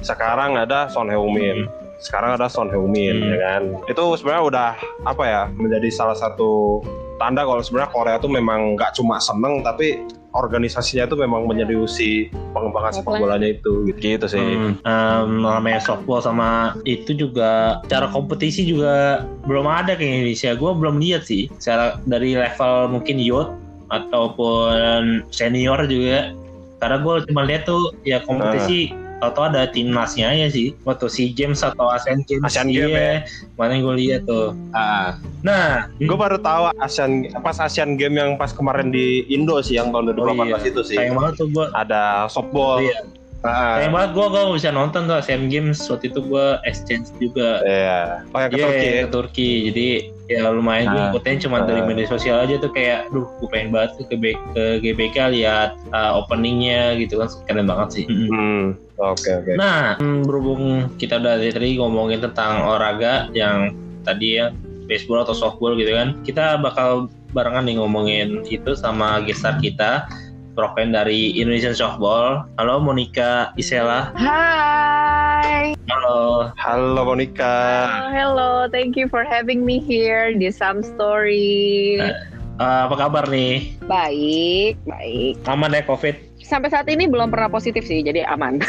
Sekarang 0.00 0.56
ada 0.56 0.88
Son 0.88 1.06
Heung-min. 1.06 1.68
Sekarang 2.00 2.34
ada 2.34 2.48
Son 2.48 2.72
Heung-min 2.72 3.22
Hmm. 3.22 3.30
ya 3.30 3.38
kan. 3.38 3.62
Itu 3.86 4.16
sebenarnya 4.16 4.44
udah 4.44 4.68
apa 5.04 5.22
ya 5.22 5.42
menjadi 5.52 5.88
salah 5.92 6.16
satu 6.16 6.80
tanda 7.24 7.48
kalau 7.48 7.64
sebenarnya 7.64 7.90
Korea 7.96 8.16
tuh 8.20 8.28
memang 8.28 8.76
nggak 8.76 9.00
cuma 9.00 9.16
seneng 9.16 9.64
tapi 9.64 10.04
organisasinya 10.34 11.06
itu 11.06 11.16
memang 11.16 11.46
menyeriusi 11.46 12.28
pengembangan 12.52 13.00
sepak 13.00 13.22
bolanya 13.22 13.54
itu 13.54 13.86
gitu, 13.86 13.98
gitu 14.02 14.26
sih. 14.26 14.42
Hmm, 14.42 14.74
em, 14.82 15.30
namanya 15.40 15.78
softball 15.80 16.18
sama 16.18 16.74
itu 16.82 17.14
juga 17.14 17.80
cara 17.86 18.10
kompetisi 18.10 18.66
juga 18.66 19.24
belum 19.46 19.64
ada 19.64 19.94
kayak 19.94 20.26
Indonesia. 20.26 20.50
Gue 20.58 20.74
belum 20.74 20.98
lihat 20.98 21.30
sih. 21.30 21.46
Secara 21.62 22.02
dari 22.10 22.34
level 22.34 22.98
mungkin 22.98 23.22
youth 23.22 23.54
ataupun 23.94 25.22
senior 25.30 25.78
juga. 25.86 26.34
Karena 26.82 26.98
gue 27.00 27.14
cuma 27.30 27.46
lihat 27.46 27.70
tuh 27.70 27.94
ya 28.02 28.18
kompetisi 28.26 28.90
atau 29.30 29.48
ada 29.48 29.64
timnasnya 29.68 30.28
aja 30.32 30.52
sih. 30.52 30.72
Waktu 30.84 31.06
SEA 31.08 31.30
Games 31.32 31.60
atau 31.60 31.88
Asian 31.88 32.20
Games. 32.24 32.44
Asian 32.44 32.68
Games 32.68 32.92
iya. 32.92 33.24
Mana 33.56 33.78
gue 33.78 33.94
lihat 33.96 34.26
tuh. 34.28 34.52
Ah, 34.72 35.16
Nah, 35.44 35.92
gue 36.00 36.16
baru 36.16 36.40
tahu 36.40 36.72
Asian 36.80 37.28
pas 37.44 37.60
Asian 37.60 38.00
Game 38.00 38.16
yang 38.16 38.40
pas 38.40 38.48
kemarin 38.48 38.88
di 38.88 39.28
Indo 39.28 39.60
sih 39.60 39.76
yang 39.76 39.92
tahun 39.92 40.16
2018 40.16 40.24
Oh 40.24 40.46
iya. 40.48 40.56
itu 40.64 40.80
sih. 40.80 40.96
sayang 40.96 41.16
banget 41.20 41.34
tuh 41.36 41.48
gue. 41.52 41.66
Ada 41.76 42.32
softball. 42.32 42.80
Iya. 42.80 43.23
Ah, 43.44 43.76
Sayang 43.76 43.92
banget 43.92 44.10
gue 44.16 44.24
gak 44.26 44.56
bisa 44.56 44.70
nonton 44.72 45.04
tuh 45.04 45.14
Asian 45.14 45.46
Games 45.46 45.76
waktu 45.84 46.08
itu 46.08 46.20
gue 46.24 46.46
exchange 46.64 47.12
juga. 47.18 47.60
Iya. 47.60 48.24
Oh 48.32 48.38
yang 48.40 48.48
ke 48.48 48.56
Iya, 48.56 48.64
Turki 48.64 48.80
ya? 48.80 48.92
ke 48.96 49.08
Turki. 49.12 49.50
Jadi 49.68 49.88
ya 50.24 50.42
lumayan 50.48 50.84
gue 50.86 50.96
Ah. 50.96 51.04
ngikutin 51.12 51.36
cuma 51.38 51.56
dari 51.60 51.80
Ah. 51.80 51.86
media 51.86 52.06
sosial 52.06 52.40
aja 52.40 52.56
tuh 52.56 52.72
kayak, 52.72 53.12
duh, 53.12 53.28
gue 53.36 53.48
pengen 53.48 53.68
banget 53.68 53.90
tuh 53.94 54.04
ke, 54.06 54.16
B- 54.16 54.40
ke 54.56 54.64
GBK 54.80 55.16
lihat 55.30 55.76
uh, 55.90 56.16
openingnya 56.16 56.96
gitu 56.96 57.20
kan 57.20 57.28
keren 57.44 57.68
banget 57.68 57.88
sih. 57.92 58.04
Hmm. 58.08 58.80
Oke 58.96 59.28
oke. 59.28 59.52
Nah, 59.54 59.98
hmm, 59.98 60.24
berhubung 60.24 60.64
kita 60.96 61.20
udah 61.20 61.36
dari 61.36 61.52
tadi 61.52 61.76
ngomongin 61.76 62.24
tentang 62.24 62.64
olahraga 62.64 63.28
yang 63.30 63.76
tadi 64.00 64.40
ya 64.40 64.56
baseball 64.84 65.20
atau 65.20 65.32
softball 65.32 65.74
gitu 65.74 65.92
kan, 65.92 66.16
kita 66.22 66.56
bakal 66.56 67.08
barengan 67.30 67.64
nih 67.64 67.76
ngomongin 67.76 68.40
itu 68.46 68.72
sama 68.72 69.20
gestar 69.20 69.58
kita. 69.58 70.08
Proven 70.54 70.94
dari 70.94 71.34
Indonesian 71.34 71.74
Softball. 71.74 72.46
Halo 72.56 72.78
Monica 72.78 73.50
Isela. 73.58 74.14
Hai. 74.14 75.74
Halo. 75.90 76.54
Halo 76.54 77.02
Monica. 77.02 77.54
Oh, 77.90 78.10
hello, 78.14 78.50
thank 78.70 78.94
you 78.94 79.10
for 79.10 79.26
having 79.26 79.66
me 79.66 79.82
here 79.82 80.30
di 80.30 80.48
Some 80.54 80.86
Story. 80.86 81.98
Eh. 81.98 82.14
Uh, 82.62 82.86
apa 82.86 82.94
kabar 82.94 83.26
nih? 83.26 83.74
Baik, 83.90 84.78
baik. 84.86 85.42
Aman 85.50 85.74
ya 85.74 85.82
COVID? 85.82 86.14
Sampai 86.38 86.70
saat 86.70 86.86
ini 86.86 87.10
belum 87.10 87.34
pernah 87.34 87.50
positif 87.50 87.82
sih, 87.82 87.98
jadi 88.06 88.22
aman. 88.30 88.62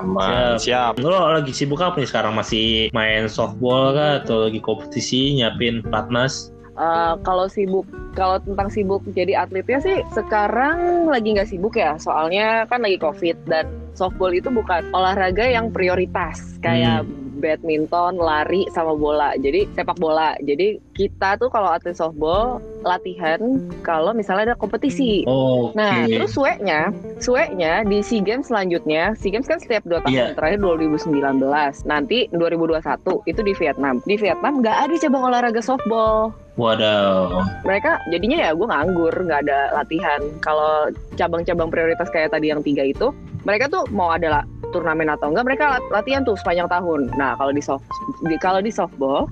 Aman. 0.00 0.56
Siap. 0.56 1.04
Lo 1.04 1.12
lagi 1.20 1.52
sibuk 1.52 1.84
apa 1.84 2.00
nih 2.00 2.08
sekarang? 2.08 2.32
Masih 2.32 2.88
main 2.96 3.28
softball 3.28 3.92
kah? 3.92 4.24
Atau 4.24 4.48
lagi 4.48 4.56
kompetisi 4.64 5.36
nyiapin 5.36 5.84
platnas? 5.84 6.53
Eh, 6.74 7.14
kalau 7.22 7.46
sibuk, 7.46 7.86
kalau 8.18 8.42
tentang 8.42 8.66
sibuk 8.66 8.98
jadi 9.14 9.46
atletnya 9.46 9.78
sih 9.78 10.02
sekarang 10.10 11.06
lagi 11.06 11.38
nggak 11.38 11.46
sibuk 11.46 11.78
ya, 11.78 11.94
soalnya 12.02 12.66
kan 12.66 12.82
lagi 12.82 12.98
covid 12.98 13.38
dan 13.46 13.70
softball 13.94 14.34
itu 14.34 14.50
bukan 14.50 14.82
olahraga 14.90 15.46
yang 15.46 15.70
prioritas 15.70 16.58
kayak 16.58 17.06
badminton, 17.34 18.16
lari 18.16 18.64
sama 18.72 18.96
bola. 18.96 19.36
Jadi 19.36 19.68
sepak 19.76 20.00
bola. 20.00 20.32
Jadi 20.40 20.80
kita 20.96 21.36
tuh 21.36 21.52
kalau 21.52 21.68
atlet 21.70 21.92
softball 21.92 22.56
latihan 22.80 23.36
kalau 23.84 24.16
misalnya 24.16 24.52
ada 24.52 24.56
kompetisi. 24.56 25.28
Oh, 25.28 25.68
Nah, 25.76 26.08
terus 26.08 26.32
sueknya, 26.32 26.88
sueknya 27.20 27.84
di 27.84 28.00
SEA 28.00 28.24
Games 28.24 28.48
selanjutnya, 28.48 29.12
SEA 29.20 29.30
Games 29.30 29.44
kan 29.44 29.60
setiap 29.60 29.84
dua 29.84 30.00
tahun, 30.02 30.14
Iya. 30.14 30.26
terakhir 30.32 30.58
2019, 30.64 31.84
nanti 31.84 32.26
2021 32.32 33.20
itu 33.28 33.40
di 33.44 33.52
Vietnam. 33.52 34.00
Di 34.08 34.16
Vietnam 34.16 34.64
nggak 34.64 34.76
ada 34.88 34.94
cabang 34.96 35.24
olahraga 35.28 35.60
softball. 35.60 36.32
Wadaw. 36.54 37.34
Mereka 37.66 37.98
jadinya 38.14 38.38
ya 38.46 38.50
gue 38.54 38.66
nganggur, 38.66 39.10
nggak 39.10 39.40
ada 39.50 39.74
latihan. 39.74 40.20
Kalau 40.38 40.86
cabang-cabang 41.18 41.66
prioritas 41.66 42.06
kayak 42.14 42.30
tadi 42.30 42.54
yang 42.54 42.62
tiga 42.62 42.86
itu, 42.86 43.10
mereka 43.42 43.66
tuh 43.66 43.82
mau 43.90 44.14
ada 44.14 44.40
la- 44.40 44.48
turnamen 44.70 45.06
atau 45.06 45.30
enggak, 45.30 45.46
mereka 45.46 45.64
lat- 45.78 45.90
latihan 45.90 46.22
tuh 46.22 46.34
sepanjang 46.34 46.66
tahun. 46.66 47.10
Nah, 47.14 47.38
kalau 47.38 47.50
di 47.50 47.62
soft, 47.62 47.86
di, 48.26 48.34
kalau 48.38 48.58
di 48.58 48.70
softball 48.70 49.26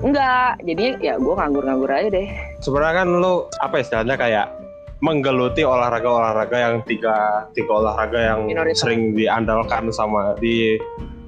enggak, 0.00 0.60
jadinya 0.64 0.92
ya 1.00 1.14
gue 1.16 1.32
nganggur-nganggur 1.32 1.88
aja 1.88 2.08
deh. 2.08 2.28
Sebenarnya 2.60 3.04
kan 3.04 3.08
lu 3.08 3.34
apa 3.60 3.76
istilahnya 3.80 4.16
kayak 4.16 4.46
menggeluti 5.02 5.66
olahraga-olahraga 5.66 6.56
yang 6.56 6.74
tiga 6.86 7.42
tiga 7.52 7.72
olahraga 7.74 8.20
yang 8.22 8.40
Minoritas. 8.46 8.80
sering 8.86 9.18
diandalkan 9.18 9.90
sama 9.90 10.38
di 10.38 10.78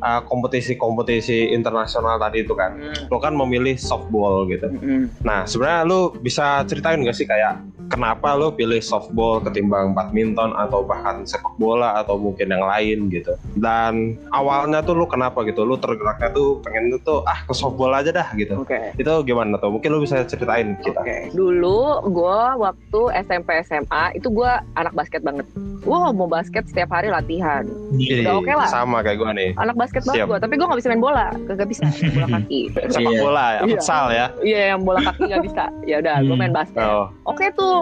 uh, 0.00 0.22
kompetisi-kompetisi 0.24 1.52
internasional 1.52 2.16
tadi 2.16 2.46
itu 2.46 2.54
kan. 2.54 2.78
Lu 3.10 3.18
kan 3.18 3.34
memilih 3.34 3.76
softball 3.76 4.46
gitu. 4.48 4.70
Mm-mm. 4.70 5.20
Nah, 5.26 5.44
sebenarnya 5.44 5.80
lu 5.84 6.14
bisa 6.18 6.62
ceritain 6.64 7.02
gak 7.02 7.16
sih 7.16 7.26
kayak 7.26 7.73
kenapa 7.86 8.34
lu 8.34 8.50
pilih 8.50 8.78
softball 8.78 9.40
ketimbang 9.40 9.92
badminton 9.92 10.52
atau 10.54 10.80
bahkan 10.80 11.24
sepak 11.24 11.52
bola 11.54 11.98
atau 11.98 12.14
mungkin 12.14 12.48
yang 12.48 12.62
lain 12.62 13.08
gitu. 13.08 13.32
Dan 13.54 14.16
awalnya 14.30 14.80
tuh 14.80 14.94
lu 14.94 15.04
kenapa 15.04 15.42
gitu? 15.42 15.62
Lu 15.62 15.76
tergeraknya 15.76 16.30
tuh 16.30 16.60
pengen 16.60 16.94
tuh 17.00 17.24
ah 17.24 17.40
ke 17.40 17.52
softball 17.52 17.92
aja 17.92 18.10
dah 18.10 18.28
gitu. 18.34 18.58
Oke. 18.58 18.94
Itu 18.94 19.12
gimana 19.22 19.56
tuh? 19.56 19.70
Mungkin 19.70 19.88
lu 19.90 20.00
bisa 20.00 20.22
ceritain 20.22 20.76
kita. 20.80 20.96
Oke. 20.96 21.30
Dulu 21.30 21.80
gue 22.06 22.38
waktu 22.58 23.00
SMP 23.22 23.50
SMA 23.62 24.14
itu 24.14 24.28
gue 24.28 24.50
anak 24.74 24.92
basket 24.92 25.20
banget. 25.20 25.46
Gue 25.84 25.98
mau 26.10 26.24
basket 26.24 26.64
setiap 26.64 26.90
hari 26.90 27.08
latihan. 27.08 27.66
Ih, 27.94 28.24
Udah 28.24 28.34
oke 28.34 28.52
lah. 28.54 28.66
Sama 28.66 29.00
kayak 29.00 29.18
gua 29.18 29.30
nih. 29.30 29.52
Anak 29.54 29.76
basket 29.76 30.00
banget 30.02 30.24
gue, 30.26 30.38
tapi 30.38 30.54
gue 30.54 30.64
nggak 30.64 30.80
bisa 30.80 30.88
main 30.88 31.02
bola. 31.02 31.26
Gak 31.46 31.68
bisa 31.68 31.82
bola 32.10 32.26
kaki. 32.34 32.60
Sepak 32.88 33.00
Iya. 33.04 33.20
bola 33.20 33.44
ya, 33.44 33.60
Iya. 33.60 33.64
futsal 33.68 34.04
ya. 34.08 34.26
Iya 34.40 34.60
yang 34.66 34.80
bola 34.80 35.00
kaki 35.02 35.22
nggak 35.26 35.44
bisa. 35.44 35.64
Ya 35.84 35.96
udah, 36.00 36.16
gue 36.18 36.30
Hmm. 36.30 36.40
main 36.40 36.54
basket. 36.54 36.80
Oh, 36.80 37.06
Oke 37.24 37.46
tuh, 37.52 37.73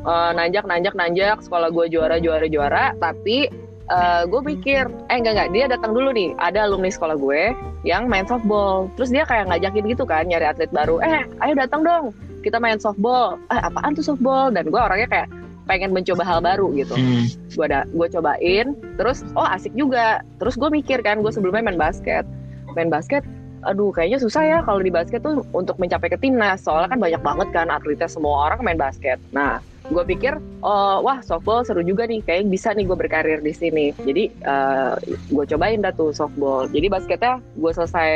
Eh, 0.00 0.30
nanjak 0.32 0.64
nanjak 0.64 0.94
nanjak. 0.96 1.36
Sekolah 1.44 1.68
gue 1.68 1.92
juara 1.92 2.16
juara 2.16 2.46
juara. 2.48 2.96
Tapi 2.96 3.50
gue 4.30 4.40
pikir, 4.54 4.86
eh 5.10 5.18
enggak 5.18 5.34
enggak, 5.34 5.50
dia 5.50 5.64
datang 5.66 5.90
dulu 5.90 6.14
nih. 6.14 6.30
Ada 6.38 6.70
alumni 6.70 6.94
sekolah 6.94 7.18
gue 7.18 7.50
yang 7.82 8.06
main 8.06 8.22
softball. 8.22 8.86
Terus 8.94 9.10
dia 9.10 9.26
kayak 9.26 9.50
ngajakin 9.50 9.84
gitu 9.90 10.06
kan, 10.06 10.30
nyari 10.30 10.46
atlet 10.46 10.70
baru. 10.70 11.02
Eh, 11.02 11.26
ayo 11.42 11.58
datang 11.58 11.82
dong, 11.82 12.14
kita 12.46 12.62
main 12.62 12.78
softball. 12.78 13.34
Eh, 13.50 13.58
apaan 13.58 13.98
tuh 13.98 14.06
softball? 14.06 14.54
Dan 14.54 14.70
gue 14.70 14.78
orangnya 14.78 15.10
kayak 15.10 15.28
pengen 15.70 15.94
mencoba 15.94 16.26
hal 16.26 16.42
baru 16.42 16.66
gitu. 16.74 16.98
Hmm. 16.98 17.30
gue 17.54 17.64
ada 17.66 17.86
gue 17.86 18.06
cobain 18.10 18.66
terus 18.98 19.22
oh 19.38 19.46
asik 19.46 19.70
juga 19.78 20.26
terus 20.42 20.58
gue 20.58 20.66
mikir 20.66 20.98
kan 21.06 21.22
gue 21.22 21.30
sebelumnya 21.30 21.62
main 21.62 21.78
basket 21.78 22.26
main 22.74 22.90
basket 22.90 23.22
aduh 23.64 23.92
kayaknya 23.92 24.18
susah 24.18 24.42
ya 24.42 24.58
kalau 24.64 24.80
di 24.80 24.88
basket 24.88 25.20
tuh 25.20 25.44
untuk 25.52 25.76
mencapai 25.76 26.08
ke 26.08 26.18
timnas. 26.20 26.64
Soalnya 26.64 26.96
kan 26.96 27.00
banyak 27.00 27.22
banget 27.22 27.48
kan 27.52 27.66
atletnya 27.68 28.08
semua 28.08 28.48
orang 28.48 28.64
main 28.64 28.80
basket. 28.80 29.20
Nah 29.32 29.60
gue 29.90 30.06
pikir 30.06 30.38
oh 30.62 31.02
wah 31.02 31.18
softball 31.18 31.66
seru 31.66 31.82
juga 31.82 32.06
nih. 32.06 32.22
Kayak 32.22 32.46
bisa 32.46 32.70
nih 32.70 32.86
gue 32.86 32.94
berkarir 32.94 33.42
di 33.42 33.50
sini. 33.50 33.90
Jadi 33.98 34.30
gue 35.28 35.44
cobain 35.50 35.82
dah 35.82 35.90
tuh 35.92 36.14
softball. 36.14 36.70
Jadi 36.70 36.86
basketnya 36.86 37.42
gue 37.58 37.72
selesai 37.74 38.10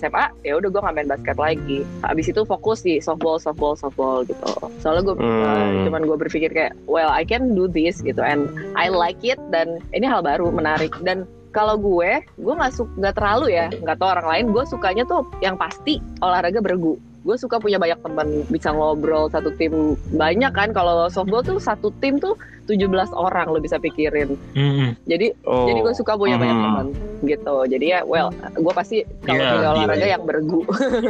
SMA 0.00 0.24
ya 0.42 0.56
udah 0.56 0.68
gue 0.72 0.80
nggak 0.80 0.96
main 0.96 1.10
basket 1.10 1.36
lagi. 1.36 1.84
Habis 2.02 2.32
itu 2.32 2.40
fokus 2.48 2.80
di 2.80 2.98
softball 3.04 3.36
softball 3.36 3.76
softball 3.76 4.24
gitu. 4.24 4.52
Soalnya 4.80 5.12
gue 5.12 5.16
Hmm. 5.20 5.86
cuman 5.86 6.02
gue 6.08 6.16
berpikir 6.18 6.50
kayak 6.50 6.72
well 6.88 7.12
I 7.12 7.22
can 7.22 7.52
do 7.52 7.68
this 7.68 8.00
gitu. 8.00 8.24
And 8.24 8.48
I 8.74 8.88
like 8.88 9.20
it 9.22 9.38
dan 9.52 9.84
ini 9.92 10.08
hal 10.08 10.24
baru 10.24 10.48
menarik. 10.48 10.96
Dan 11.04 11.28
kalau 11.54 11.78
gue 11.78 12.10
gue 12.34 12.52
nggak 12.52 12.74
suka 12.74 12.90
nggak 12.98 13.14
terlalu 13.14 13.46
ya 13.48 13.66
nggak 13.72 13.96
tau 13.96 14.10
orang 14.10 14.26
lain 14.26 14.44
gue 14.50 14.64
sukanya 14.66 15.04
tuh 15.04 15.22
yang 15.38 15.54
pasti 15.54 16.02
olahraga 16.18 16.58
bergu 16.58 16.94
gue 17.24 17.36
suka 17.40 17.56
punya 17.56 17.80
banyak 17.80 17.96
teman 17.96 18.28
bisa 18.52 18.68
ngobrol 18.68 19.32
satu 19.32 19.48
tim 19.50 19.72
banyak 20.12 20.52
kan 20.52 20.68
kalau 20.70 21.08
softball 21.08 21.40
tuh 21.40 21.56
satu 21.56 21.88
tim 21.96 22.20
tuh 22.20 22.36
17 22.64 22.84
orang 23.12 23.48
lo 23.48 23.60
bisa 23.60 23.76
pikirin 23.76 24.36
Hmm. 24.52 24.92
jadi 25.04 25.32
oh. 25.42 25.64
jadi 25.64 25.80
gue 25.80 25.94
suka 25.94 26.16
punya 26.16 26.36
banyak 26.36 26.52
Hmm. 26.52 26.64
teman 26.66 26.86
gitu 27.24 27.56
jadi 27.64 27.86
ya 27.86 28.00
well 28.04 28.28
gue 28.52 28.74
pasti 28.76 29.08
kalau 29.22 29.40
Iya, 29.40 29.48
pilih 29.54 29.68
olahraga 29.70 29.96
gila. 29.96 30.12
yang 30.12 30.22
bergu 30.22 30.60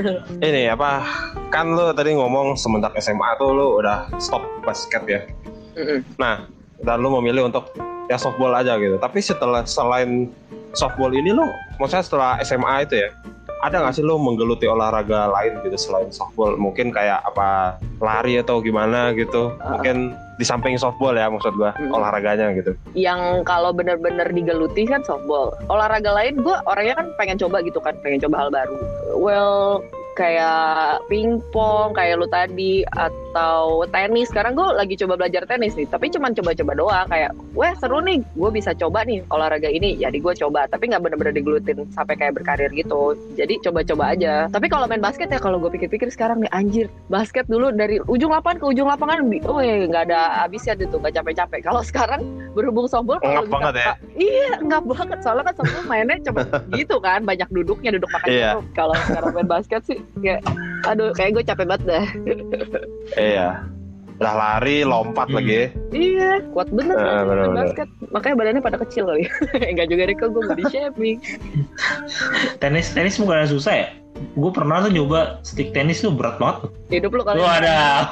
ini 0.47 0.63
apa? 0.69 0.91
Kan 1.51 1.75
lu 1.75 1.91
tadi 1.91 2.11
ngomong 2.13 2.55
semenjak 2.55 2.95
SMA 2.97 3.35
tuh 3.35 3.51
lu 3.51 3.79
udah 3.79 4.07
stop 4.17 4.43
basket 4.63 5.03
ya. 5.05 5.21
Mm-mm. 5.75 6.03
Nah, 6.15 6.47
dan 6.79 6.99
lu 6.99 7.11
memilih 7.13 7.47
untuk 7.49 7.71
ya 8.07 8.17
softball 8.17 8.53
aja 8.53 8.77
gitu. 8.77 8.97
Tapi 8.97 9.19
setelah 9.19 9.65
selain 9.65 10.29
softball 10.73 11.11
ini 11.11 11.31
lo, 11.31 11.47
maksudnya 11.79 12.05
setelah 12.05 12.31
SMA 12.41 12.85
itu 12.85 12.95
ya, 12.99 13.09
ada 13.63 13.81
nggak 13.81 13.97
sih 13.97 14.05
lo 14.05 14.21
menggeluti 14.21 14.69
olahraga 14.69 15.31
lain 15.31 15.57
gitu 15.65 15.77
selain 15.81 16.11
softball? 16.11 16.53
Mungkin 16.55 16.93
kayak 16.93 17.25
apa 17.25 17.81
lari 17.99 18.37
atau 18.37 18.61
gimana 18.61 19.17
gitu? 19.17 19.57
Mungkin 19.57 20.13
di 20.35 20.43
samping 20.43 20.75
softball 20.75 21.15
ya 21.15 21.31
maksud 21.31 21.55
gua 21.55 21.71
Hmm. 21.79 21.95
olahraganya 21.95 22.51
gitu. 22.59 22.75
yang 22.93 23.47
kalau 23.47 23.71
bener-bener 23.71 24.27
digeluti 24.29 24.83
kan 24.85 25.01
softball. 25.01 25.55
Olahraga 25.71 26.11
lain 26.11 26.43
gue 26.43 26.57
orangnya 26.67 26.99
kan 26.99 27.07
pengen 27.15 27.39
coba 27.39 27.63
gitu 27.63 27.79
kan, 27.79 27.95
pengen 28.03 28.19
coba 28.19 28.37
hal 28.43 28.51
baru. 28.51 28.77
Well, 29.15 29.55
kayak 30.15 31.03
pingpong, 31.11 31.93
kayak 31.93 32.23
lu 32.23 32.27
tadi, 32.31 32.87
atau 32.87 33.83
tenis. 33.91 34.31
Sekarang 34.31 34.55
gue 34.55 34.65
lagi 34.75 34.95
coba 34.95 35.19
belajar 35.19 35.43
tenis 35.45 35.75
nih, 35.75 35.91
tapi 35.91 36.09
cuman 36.09 36.33
coba-coba 36.33 36.73
doang. 36.79 37.07
Kayak, 37.11 37.31
wah 37.53 37.75
seru 37.77 37.99
nih, 38.01 38.23
gue 38.23 38.51
bisa 38.55 38.71
coba 38.79 39.03
nih 39.03 39.27
olahraga 39.29 39.69
ini. 39.69 39.99
Jadi 39.99 40.23
gue 40.23 40.35
coba, 40.47 40.71
tapi 40.71 40.89
nggak 40.89 41.03
bener-bener 41.03 41.35
digelutin 41.35 41.85
sampai 41.93 42.15
kayak 42.15 42.39
berkarir 42.39 42.71
gitu. 42.73 43.19
Jadi 43.35 43.59
coba-coba 43.61 44.15
aja. 44.15 44.47
Tapi 44.49 44.67
kalau 44.71 44.87
main 44.87 45.03
basket 45.03 45.29
ya, 45.29 45.43
kalau 45.43 45.59
gue 45.59 45.71
pikir-pikir 45.75 46.09
sekarang 46.15 46.47
nih 46.47 46.51
anjir, 46.55 46.87
basket 47.11 47.45
dulu 47.51 47.75
dari 47.75 47.99
ujung 48.07 48.31
lapangan 48.31 48.63
ke 48.63 48.67
ujung 48.71 48.89
lapangan, 48.89 49.27
oh 49.51 49.59
nggak 49.61 50.05
ada 50.09 50.47
habisnya 50.47 50.79
gitu, 50.79 50.97
nggak 51.03 51.19
capek-capek. 51.19 51.61
Kalau 51.67 51.83
sekarang 51.83 52.23
berhubung 52.55 52.87
softball, 52.87 53.19
kalau 53.19 53.43
bisa- 53.43 53.55
banget 53.59 53.75
ya? 53.75 53.95
Iya, 54.15 54.51
ngap 54.63 54.85
banget. 54.87 55.19
Soalnya 55.27 55.45
kan 55.51 55.55
softball 55.59 55.85
mainnya 55.91 56.17
cuma 56.23 56.41
gitu 56.79 56.97
kan, 57.03 57.27
banyak 57.27 57.49
duduknya, 57.51 57.91
duduk 57.99 58.11
makan 58.15 58.29
duduk. 58.31 58.65
Kalau 58.79 58.95
sekarang 59.11 59.31
main 59.35 59.49
basket 59.51 59.83
sih, 59.83 59.99
kayak, 60.17 60.41
aduh, 60.85 61.11
kayak 61.13 61.31
gue 61.33 61.45
capek 61.45 61.67
banget 61.67 61.83
dah. 61.85 62.07
Iya. 63.15 63.49
Udah 64.15 64.31
lari, 64.33 64.83
lompat 64.83 65.27
Hmm. 65.27 65.37
lagi. 65.37 65.75
iya, 65.91 66.39
kuat 66.49 66.71
bener 66.71 66.95
Eh, 66.95 67.03
kan 67.03 67.11
main 67.11 67.27
bener-bener. 67.27 67.59
basket. 67.67 67.89
Makanya 68.11 68.35
badannya 68.37 68.63
pada 68.63 68.79
kecil 68.79 69.05
kali. 69.05 69.27
Enggak 69.75 69.91
juga 69.91 70.03
deh, 70.07 70.15
kok 70.15 70.31
gue 70.31 70.43
body 70.45 70.65
shaming. 70.71 71.19
Tenis 72.57 72.95
tenis 72.95 73.19
bukan 73.19 73.43
susah 73.45 73.75
ya? 73.75 73.89
Gue 74.39 74.55
pernah 74.55 74.79
tuh 74.81 74.95
nyoba 74.95 75.43
stick 75.43 75.75
tenis 75.75 75.99
tuh 75.99 76.15
berat 76.15 76.39
banget. 76.39 76.71
Hidup 76.89 77.11
lu 77.11 77.27
kali. 77.27 77.37
Lu 77.37 77.45
ada. 77.45 78.07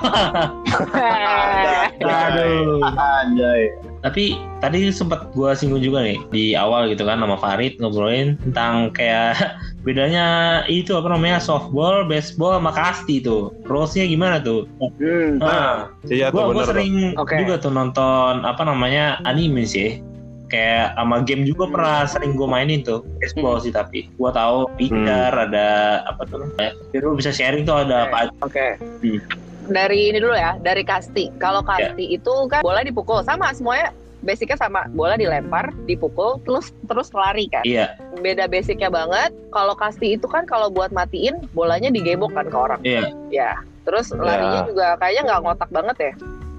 Aduh. 2.03 2.83
Anjay. 2.83 3.71
Tapi 4.03 4.35
tadi 4.59 4.91
sempat 4.91 5.31
gua 5.31 5.55
singgung 5.55 5.79
juga 5.79 6.03
nih 6.03 6.19
di 6.35 6.45
awal 6.59 6.91
gitu 6.91 7.07
kan 7.07 7.23
sama 7.23 7.39
Farid 7.39 7.79
ngobrolin 7.79 8.35
tentang 8.43 8.91
kayak 8.91 9.39
bedanya 9.87 10.27
itu 10.67 10.95
apa 10.99 11.07
namanya 11.15 11.39
softball, 11.39 12.03
baseball 12.07 12.59
sama 12.59 12.75
kasti 12.75 13.23
tuh. 13.23 13.55
Rulesnya 13.63 14.11
gimana 14.11 14.43
tuh? 14.43 14.67
Hmm. 14.99 15.39
Nah, 15.39 15.91
iya 16.11 16.35
tuh 16.35 16.51
gua, 16.51 16.63
gua 16.63 16.65
sering 16.67 17.15
Oke. 17.15 17.39
juga 17.39 17.63
tuh 17.63 17.71
nonton 17.71 18.43
apa 18.43 18.63
namanya 18.67 19.23
anime 19.23 19.63
sih. 19.63 20.03
Kayak 20.51 20.99
sama 21.01 21.25
game 21.25 21.49
juga 21.49 21.65
Hmm. 21.65 21.73
pernah 21.73 21.99
sering 22.05 22.37
gue 22.37 22.45
mainin 22.45 22.85
tuh 22.85 23.01
baseball 23.23 23.57
sih 23.57 23.73
tapi 23.73 24.13
gua 24.21 24.37
tahu 24.37 24.69
pitcher 24.77 25.33
ada 25.33 25.69
apa 26.05 26.29
tuh. 26.29 26.45
Jadi 26.93 27.01
lu 27.01 27.17
bisa 27.17 27.33
sharing 27.33 27.65
tuh 27.65 27.87
ada 27.87 28.11
apa 28.11 28.29
aja. 28.29 28.33
Oke. 28.45 28.77
Hmm. 29.01 29.23
Dari 29.69 30.11
ini 30.11 30.19
dulu 30.19 30.35
ya, 30.35 30.59
dari 30.59 30.83
kasti. 30.83 31.31
Kalau 31.39 31.63
Ya. 31.65 31.93
kasti 31.93 32.05
itu 32.15 32.35
kan 32.51 32.63
bola 32.63 32.83
dipukul 32.83 33.23
sama 33.23 33.51
semuanya. 33.55 33.95
Basicnya 34.23 34.55
sama 34.55 34.87
bola 34.95 35.19
dilempar 35.19 35.75
dipukul 35.83 36.39
terus 36.47 36.71
terus 36.87 37.11
lari 37.11 37.51
kan. 37.51 37.67
Iya, 37.67 37.99
beda 38.23 38.47
basicnya 38.47 38.87
banget. 38.87 39.35
Kalau 39.51 39.75
kasti 39.75 40.15
itu 40.15 40.31
kan 40.31 40.47
kalau 40.47 40.71
buat 40.71 40.95
matiin 40.95 41.43
bolanya 41.51 41.91
digebok 41.91 42.31
kan 42.31 42.47
ke 42.47 42.57
orang. 42.57 42.81
Iya. 42.87 43.11
ya 43.33 43.53
terus 43.83 44.15
larinya 44.15 44.63
juga 44.67 44.95
kayaknya 44.99 45.23
nggak 45.27 45.41
ngotak 45.43 45.71
banget 45.75 45.97
ya 45.99 46.13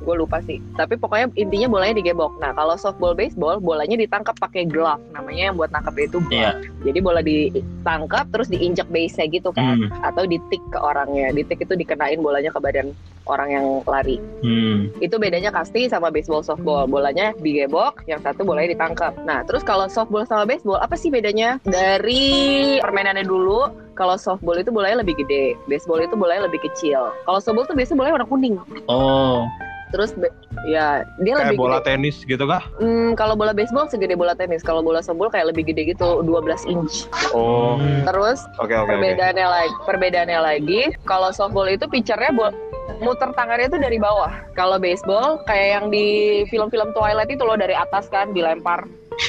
gue 0.04 0.16
lupa 0.20 0.44
sih. 0.44 0.60
Tapi 0.76 1.00
pokoknya 1.00 1.32
intinya 1.40 1.68
bolanya 1.72 1.96
digebok. 1.98 2.36
Nah 2.44 2.52
kalau 2.54 2.76
softball 2.76 3.16
baseball 3.16 3.58
bolanya 3.58 3.96
ditangkap 3.96 4.36
pakai 4.38 4.68
glove. 4.68 5.00
Namanya 5.16 5.52
yang 5.52 5.56
buat 5.56 5.72
nangkep 5.72 5.96
itu 6.12 6.20
glove. 6.28 6.32
Iya. 6.34 6.52
jadi 6.84 7.00
bola 7.00 7.22
ditangkap 7.24 8.28
terus 8.36 8.52
diinjak 8.52 8.88
base-nya 8.92 9.32
gitu 9.32 9.50
kan. 9.56 9.88
Hmm. 9.88 9.90
atau 10.04 10.28
ditik 10.28 10.60
ke 10.70 10.80
orangnya. 10.80 11.32
Ditik 11.32 11.64
itu 11.64 11.74
dikenain 11.74 12.20
bolanya 12.20 12.52
ke 12.52 12.60
badan 12.60 12.92
orang 13.24 13.50
yang 13.56 13.66
lari. 13.88 14.20
Hmm. 14.44 14.92
itu 15.00 15.16
bedanya 15.16 15.50
kasti 15.56 15.88
sama 15.88 16.12
baseball 16.12 16.44
softball. 16.44 16.84
Bolanya 16.86 17.32
digebok 17.40 18.04
yang 18.06 18.20
satu 18.20 18.44
bolanya 18.44 18.76
ditangkap. 18.76 19.16
Nah 19.24 19.48
terus 19.48 19.64
kalau 19.64 19.88
softball 19.88 20.28
sama 20.28 20.44
baseball 20.44 20.80
apa 20.84 21.00
sih 21.00 21.08
bedanya? 21.08 21.58
Dari 21.64 22.78
permainannya 22.84 23.24
dulu 23.24 23.72
kalau 23.94 24.18
softball 24.18 24.60
itu 24.60 24.74
bolanya 24.74 25.06
lebih 25.06 25.16
gede. 25.24 25.56
Baseball 25.70 26.04
itu 26.04 26.18
bolanya 26.18 26.50
lebih 26.50 26.60
kecil. 26.66 27.14
Kalau 27.24 27.40
softball 27.40 27.66
tuh 27.70 27.78
biasanya 27.78 27.98
bolanya 27.98 28.14
warna 28.20 28.30
kuning. 28.30 28.56
Oh, 28.90 29.48
terus 29.94 30.18
ya 30.66 31.06
dia 31.22 31.34
Kayak 31.38 31.54
lebih 31.54 31.60
bola 31.62 31.78
gede 31.78 31.88
tenis 31.88 32.18
gitu 32.26 32.44
kah? 32.44 32.66
Hmm, 32.76 33.14
kalau 33.14 33.38
bola 33.38 33.54
baseball 33.54 33.86
segede 33.86 34.18
bola 34.18 34.34
tenis 34.34 34.60
kalau 34.60 34.82
bola 34.82 35.00
softball 35.00 35.30
kayak 35.30 35.54
lebih 35.54 35.70
gede 35.70 35.94
gitu 35.94 36.26
12 36.26 36.34
inch 36.66 37.06
Oh, 37.30 37.78
terus 38.04 38.42
oke 38.58 38.74
oke. 38.74 38.90
perbedaannya 38.90 39.46
lagi 39.46 39.74
perbedaannya 39.86 40.40
lagi 40.42 40.82
kalau 41.06 41.30
softball 41.30 41.70
itu 41.70 41.86
pitchernya 41.86 42.34
bo- 42.34 42.56
muter 43.00 43.32
tangannya 43.32 43.70
itu 43.70 43.78
dari 43.78 43.96
bawah 43.96 44.34
kalau 44.54 44.76
baseball 44.76 45.40
kayak 45.46 45.70
yang 45.72 45.86
di 45.88 46.08
film-film 46.48 46.92
Twilight 46.92 47.30
itu 47.30 47.40
loh 47.40 47.56
dari 47.56 47.72
atas 47.72 48.10
kan 48.10 48.32
dilempar. 48.32 48.84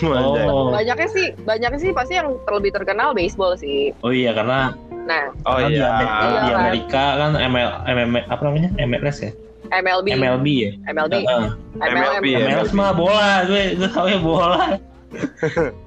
Oh. 0.05 0.73
banyaknya 0.73 1.09
sih 1.13 1.27
banyaknya 1.45 1.79
sih 1.81 1.91
pasti 1.93 2.17
yang 2.19 2.37
terlebih 2.49 2.71
terkenal 2.75 3.13
baseball 3.13 3.55
sih. 3.57 3.93
Oh 4.01 4.11
iya 4.11 4.33
karena 4.33 4.75
nah. 5.05 5.31
Oh 5.45 5.61
karena 5.61 5.69
di 5.69 5.77
iya. 5.77 5.89
Amerika, 5.93 6.25
Iya, 6.25 6.29
di 6.29 6.51
kan? 6.51 6.61
Amerika 6.61 7.05
kan 7.21 7.31
ML, 7.37 7.71
ML 7.85 8.25
apa 8.29 8.43
namanya? 8.45 8.71
MLS 8.81 9.17
ya? 9.21 9.33
MLB 9.73 10.07
MLB 10.17 10.47
ya? 10.49 10.71
MLB 10.93 11.15
Heeh. 11.25 11.49
MLB 11.81 12.25
ya. 12.29 12.39
MLS 12.49 12.71
mah 12.77 12.91
bola 12.93 13.45
gue 13.49 13.63
gue 13.77 13.89
tahu 13.91 14.07
ya 14.09 14.19
bola. 14.21 14.59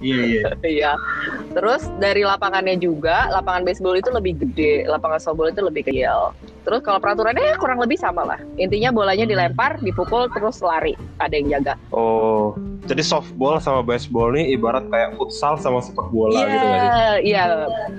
Iya 0.00 0.20
iya. 0.24 0.42
Iya. 0.64 0.92
Terus 1.52 1.84
dari 2.00 2.24
lapangannya 2.24 2.80
juga 2.80 3.28
lapangan 3.28 3.68
baseball 3.68 4.00
itu 4.00 4.08
lebih 4.08 4.40
gede 4.40 4.88
lapangan 4.88 5.20
softball 5.20 5.52
itu 5.52 5.60
lebih 5.60 5.84
kecil 5.84 6.32
terus 6.64 6.80
kalau 6.80 6.96
peraturannya 6.96 7.44
ya 7.44 7.56
kurang 7.56 7.76
lebih 7.76 7.94
sama 7.94 8.24
lah 8.24 8.38
intinya 8.56 8.88
bolanya 8.88 9.22
dilempar 9.22 9.76
dipukul 9.78 10.26
terus 10.28 10.58
lari 10.58 10.92
ada 11.16 11.32
yang 11.32 11.48
jaga 11.52 11.74
Oh, 11.90 12.56
jadi 12.82 13.00
softball 13.00 13.56
sama 13.58 13.80
baseball 13.80 14.32
nih 14.32 14.52
ibarat 14.52 14.82
kayak 14.88 15.14
futsal 15.14 15.54
sama 15.56 15.78
sepak 15.78 16.08
bola 16.08 16.34
Iya, 16.34 16.48
gitu 16.48 16.66
sih? 16.66 16.88
iya, 17.24 17.42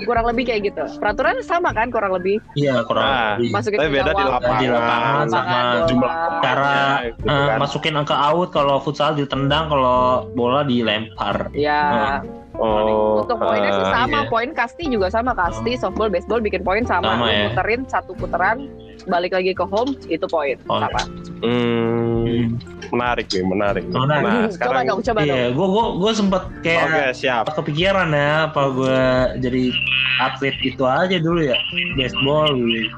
kurang 0.01 0.25
lebih 0.27 0.43
kayak 0.45 0.61
gitu. 0.65 0.83
Peraturannya 0.97 1.41
sama 1.41 1.71
kan, 1.71 1.87
kurang 1.87 2.11
lebih. 2.11 2.37
iya 2.53 2.83
kurang 2.83 3.01
Nah, 3.01 3.31
lebih. 3.35 3.49
Masukin 3.51 3.77
Tapi 3.77 3.89
beda 3.89 4.11
di 4.11 4.23
lapangan, 4.25 4.59
Di 4.59 4.67
lapangan 4.67 5.25
sama 5.27 5.59
jumlah 5.85 6.11
bola. 6.11 6.39
cara 6.39 6.75
gitu 7.07 7.25
eh, 7.25 7.45
kan. 7.47 7.57
masukin 7.57 7.93
angka 7.95 8.15
out 8.19 8.49
kalau 8.51 8.75
futsal 8.77 9.11
ditendang 9.13 9.65
kalau 9.67 9.99
bola 10.31 10.61
dilempar 10.61 11.49
Ya, 11.51 12.19
Oh, 12.55 13.21
untuk 13.23 13.37
poinnya 13.39 13.71
sih 13.71 13.83
ah, 13.85 13.91
sama. 14.05 14.19
iya. 14.23 14.29
Poin 14.31 14.49
kasti 14.55 14.83
juga 14.87 15.07
sama. 15.11 15.31
Kasti, 15.35 15.75
softball, 15.75 16.07
baseball 16.07 16.39
bikin 16.39 16.63
poin 16.63 16.83
sama. 16.87 17.15
Sama, 17.15 17.27
ya. 17.27 17.51
Muterin 17.51 17.81
satu 17.85 18.11
putaran, 18.15 18.71
balik 19.05 19.35
lagi 19.35 19.51
ke 19.51 19.65
home, 19.67 19.93
itu 20.07 20.25
poin. 20.27 20.55
Oh. 20.71 20.79
Sama. 20.79 21.01
Hmm, 21.43 22.05
Hmm. 22.25 22.57
menarik 22.89 23.27
nih, 23.29 23.45
menarik. 23.45 23.83
nih. 23.85 23.93
Menarik. 23.93 24.25
Nah, 24.25 24.33
coba 24.33 24.53
sekarang 24.55 24.83
dong, 24.89 25.01
coba 25.05 25.19
dong. 25.21 25.29
iya 25.37 25.45
gue 25.53 25.67
gue 25.69 25.85
gue 26.01 26.11
sempet 26.15 26.43
kayak 26.65 26.83
Oke, 26.85 27.03
siap. 27.13 27.45
kepikiran 27.53 28.09
ya 28.09 28.49
apa 28.49 28.61
gue 28.73 28.99
jadi 29.45 29.63
atlet 30.15 30.55
itu 30.63 30.83
aja 30.87 31.17
dulu 31.19 31.41
ya 31.43 31.57
baseball 31.93 32.49
gitu. 32.55 32.89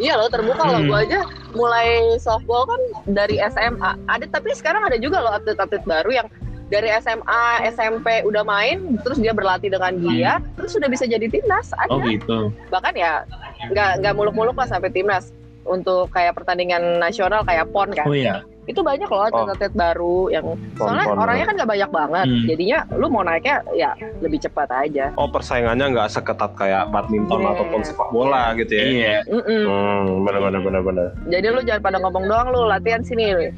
Iya 0.00 0.18
loh, 0.18 0.28
terbuka 0.32 0.62
loh. 0.66 0.80
Hmm. 0.82 0.88
Gue 0.90 0.98
aja 1.06 1.20
mulai 1.54 1.88
softball 2.18 2.66
kan 2.66 2.80
dari 3.06 3.38
SMA. 3.50 3.90
Ada 4.08 4.26
tapi 4.28 4.50
sekarang 4.52 4.82
ada 4.88 4.96
juga 4.98 5.20
loh 5.22 5.32
atlet-atlet 5.36 5.84
baru 5.86 6.10
yang 6.10 6.28
dari 6.70 6.86
SMA, 6.96 7.44
SMP 7.68 8.22
udah 8.22 8.40
main, 8.40 8.78
terus 9.02 9.18
dia 9.18 9.30
berlatih 9.30 9.68
dengan 9.68 9.90
giat, 9.98 10.38
terus 10.54 10.70
sudah 10.72 10.86
bisa 10.86 11.02
jadi 11.04 11.26
timnas. 11.26 11.74
Ada. 11.74 11.90
oh 11.90 11.98
gitu 12.00 12.38
bahkan 12.68 12.94
ya 12.94 13.26
nggak 13.66 14.00
nggak 14.00 14.14
muluk-muluk 14.14 14.54
lah 14.54 14.66
sampai 14.66 14.88
timnas 14.88 15.34
untuk 15.62 16.08
kayak 16.08 16.32
pertandingan 16.32 16.80
nasional 16.96 17.42
kayak 17.42 17.68
pon 17.68 17.90
kan 17.90 18.06
oh 18.06 18.14
iya 18.14 18.40
itu 18.62 18.80
banyak 18.80 19.04
loh 19.04 19.26
atlet-atlet 19.26 19.74
baru 19.74 20.30
yang 20.30 20.46
soalnya 20.74 21.04
pon, 21.04 21.18
orangnya 21.18 21.44
kan 21.44 21.54
nggak 21.58 21.70
banyak 21.70 21.90
banget 21.90 22.26
Hmm. 22.26 22.44
jadinya 22.46 22.78
lu 22.92 23.06
mau 23.06 23.20
naiknya 23.20 23.56
ya 23.74 23.90
lebih 24.20 24.38
cepat 24.38 24.68
aja 24.70 25.10
Oh, 25.14 25.26
persaingannya 25.26 25.90
nggak 25.90 26.08
seketat 26.08 26.54
kayak 26.54 26.86
badminton 26.88 27.40
Iya. 27.40 27.50
ataupun 27.52 27.80
sepak 27.82 28.08
bola 28.08 28.54
gitu 28.54 28.72
ya? 28.72 28.84
iya 28.84 29.16
Mm-mm. 29.26 29.62
Hmm, 29.66 30.06
benar-benar 30.22 30.60
benar-benar. 30.62 31.06
jadi 31.26 31.46
lu 31.50 31.60
jangan 31.60 31.82
pada 31.82 31.98
ngomong 31.98 32.24
doang 32.24 32.48
lu 32.48 32.60
latihan 32.64 33.02
sini 33.02 33.50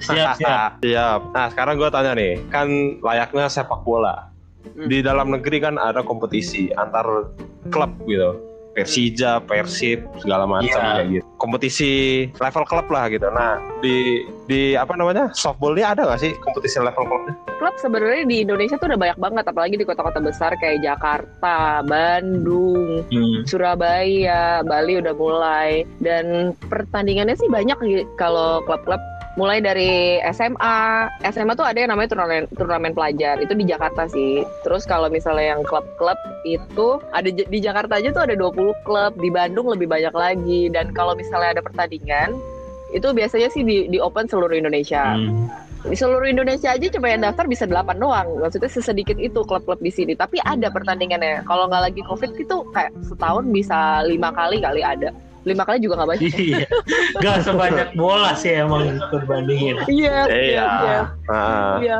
siap 0.00 0.36
siap 0.40 0.70
Siap. 0.80 1.20
Nah, 1.30 1.46
sekarang 1.48 1.74
gue 1.76 1.88
tanya 1.88 2.12
nih, 2.12 2.40
kan 2.48 2.66
layaknya 2.98 3.46
sepak 3.46 3.80
bola. 3.80 4.28
Hmm. 4.62 4.88
Di 4.88 5.00
dalam 5.00 5.30
negeri 5.30 5.56
kan 5.58 5.76
ada 5.76 6.00
kompetisi 6.00 6.68
antar 6.74 7.32
klub 7.68 7.92
gitu. 8.04 8.36
Persija, 8.70 9.42
Persib, 9.42 10.06
segala 10.22 10.46
macam 10.46 10.70
Iya. 10.70 10.94
kayak 10.94 11.08
gitu. 11.10 11.24
Kompetisi 11.36 11.90
level 12.38 12.64
klub 12.64 12.86
lah 12.86 13.10
gitu. 13.10 13.26
Nah, 13.26 13.58
di 13.82 14.22
di 14.46 14.78
apa 14.78 14.94
namanya? 14.94 15.34
Softball 15.34 15.74
ini 15.74 15.82
ada 15.82 16.06
nggak 16.06 16.20
sih 16.20 16.32
kompetisi 16.38 16.78
level 16.78 17.02
klubnya? 17.02 17.34
klub 17.58 17.76
sebenarnya 17.76 18.24
di 18.24 18.36
Indonesia 18.40 18.78
tuh 18.78 18.88
udah 18.88 18.96
banyak 18.96 19.18
banget 19.18 19.44
apalagi 19.44 19.74
di 19.74 19.84
kota-kota 19.84 20.16
besar 20.16 20.54
kayak 20.56 20.80
Jakarta 20.80 21.82
Bandung 21.84 23.04
Hmm. 23.10 23.42
Surabaya, 23.44 24.62
Bali 24.62 24.96
udah 24.96 25.12
mulai 25.12 25.70
dan 25.98 26.54
pertandingannya 26.64 27.34
sih 27.34 27.48
banyak 27.48 27.76
gitu. 27.82 28.06
kalau 28.14 28.62
klub-klub 28.64 29.02
mulai 29.38 29.62
dari 29.62 30.18
SMA 30.34 31.06
SMA 31.22 31.54
tuh 31.54 31.62
ada 31.62 31.78
yang 31.78 31.94
namanya 31.94 32.10
turnamen 32.10 32.50
turnamen 32.50 32.92
pelajar. 32.96 33.38
Itu 33.38 33.54
di 33.54 33.68
Jakarta 33.68 34.10
sih. 34.10 34.42
Terus 34.66 34.82
kalau 34.88 35.06
misalnya 35.06 35.54
yang 35.54 35.62
klub-klub 35.62 36.18
itu 36.42 36.98
ada 37.14 37.28
di 37.30 37.58
Jakarta 37.62 38.02
aja 38.02 38.10
tuh 38.10 38.24
ada 38.26 38.34
20 38.34 38.86
klub. 38.86 39.12
Di 39.18 39.30
Bandung 39.30 39.70
lebih 39.70 39.86
banyak 39.86 40.14
lagi. 40.14 40.66
Dan 40.72 40.90
kalau 40.90 41.14
misalnya 41.14 41.58
ada 41.58 41.62
pertandingan 41.62 42.34
itu 42.90 43.06
biasanya 43.14 43.46
sih 43.54 43.62
di, 43.62 43.86
di 43.86 43.98
open 44.02 44.26
seluruh 44.26 44.56
Indonesia. 44.56 45.14
Hmm. 45.14 45.46
di 45.80 45.96
seluruh 45.96 46.28
Indonesia 46.28 46.76
aja 46.76 46.92
cuma 46.92 47.08
yang 47.08 47.24
daftar 47.24 47.48
bisa 47.48 47.64
8 47.64 47.96
doang. 47.96 48.28
Maksudnya 48.36 48.68
sesedikit 48.68 49.16
itu 49.16 49.40
klub-klub 49.46 49.80
di 49.80 49.88
sini. 49.88 50.12
Tapi 50.12 50.36
ada 50.44 50.68
pertandingannya. 50.68 51.46
Kalau 51.48 51.72
nggak 51.72 51.82
lagi 51.88 52.02
covid 52.04 52.36
itu 52.36 52.66
kayak 52.76 52.92
setahun 53.00 53.48
bisa 53.48 54.04
lima 54.04 54.28
kali 54.34 54.60
kali 54.60 54.84
ada 54.84 55.08
lima 55.42 55.64
kali 55.64 55.78
juga 55.78 55.94
nggak 56.00 56.10
banyak 56.10 56.32
Iya. 56.36 56.66
Gak 57.18 57.36
sebanyak 57.42 57.88
bola 57.94 58.32
sih 58.34 58.52
emang 58.54 59.00
berbandingin. 59.08 59.76
iya 59.88 60.26
Iya. 60.26 60.64
iya 60.80 61.00
Ah. 61.26 61.76
iya 61.80 61.98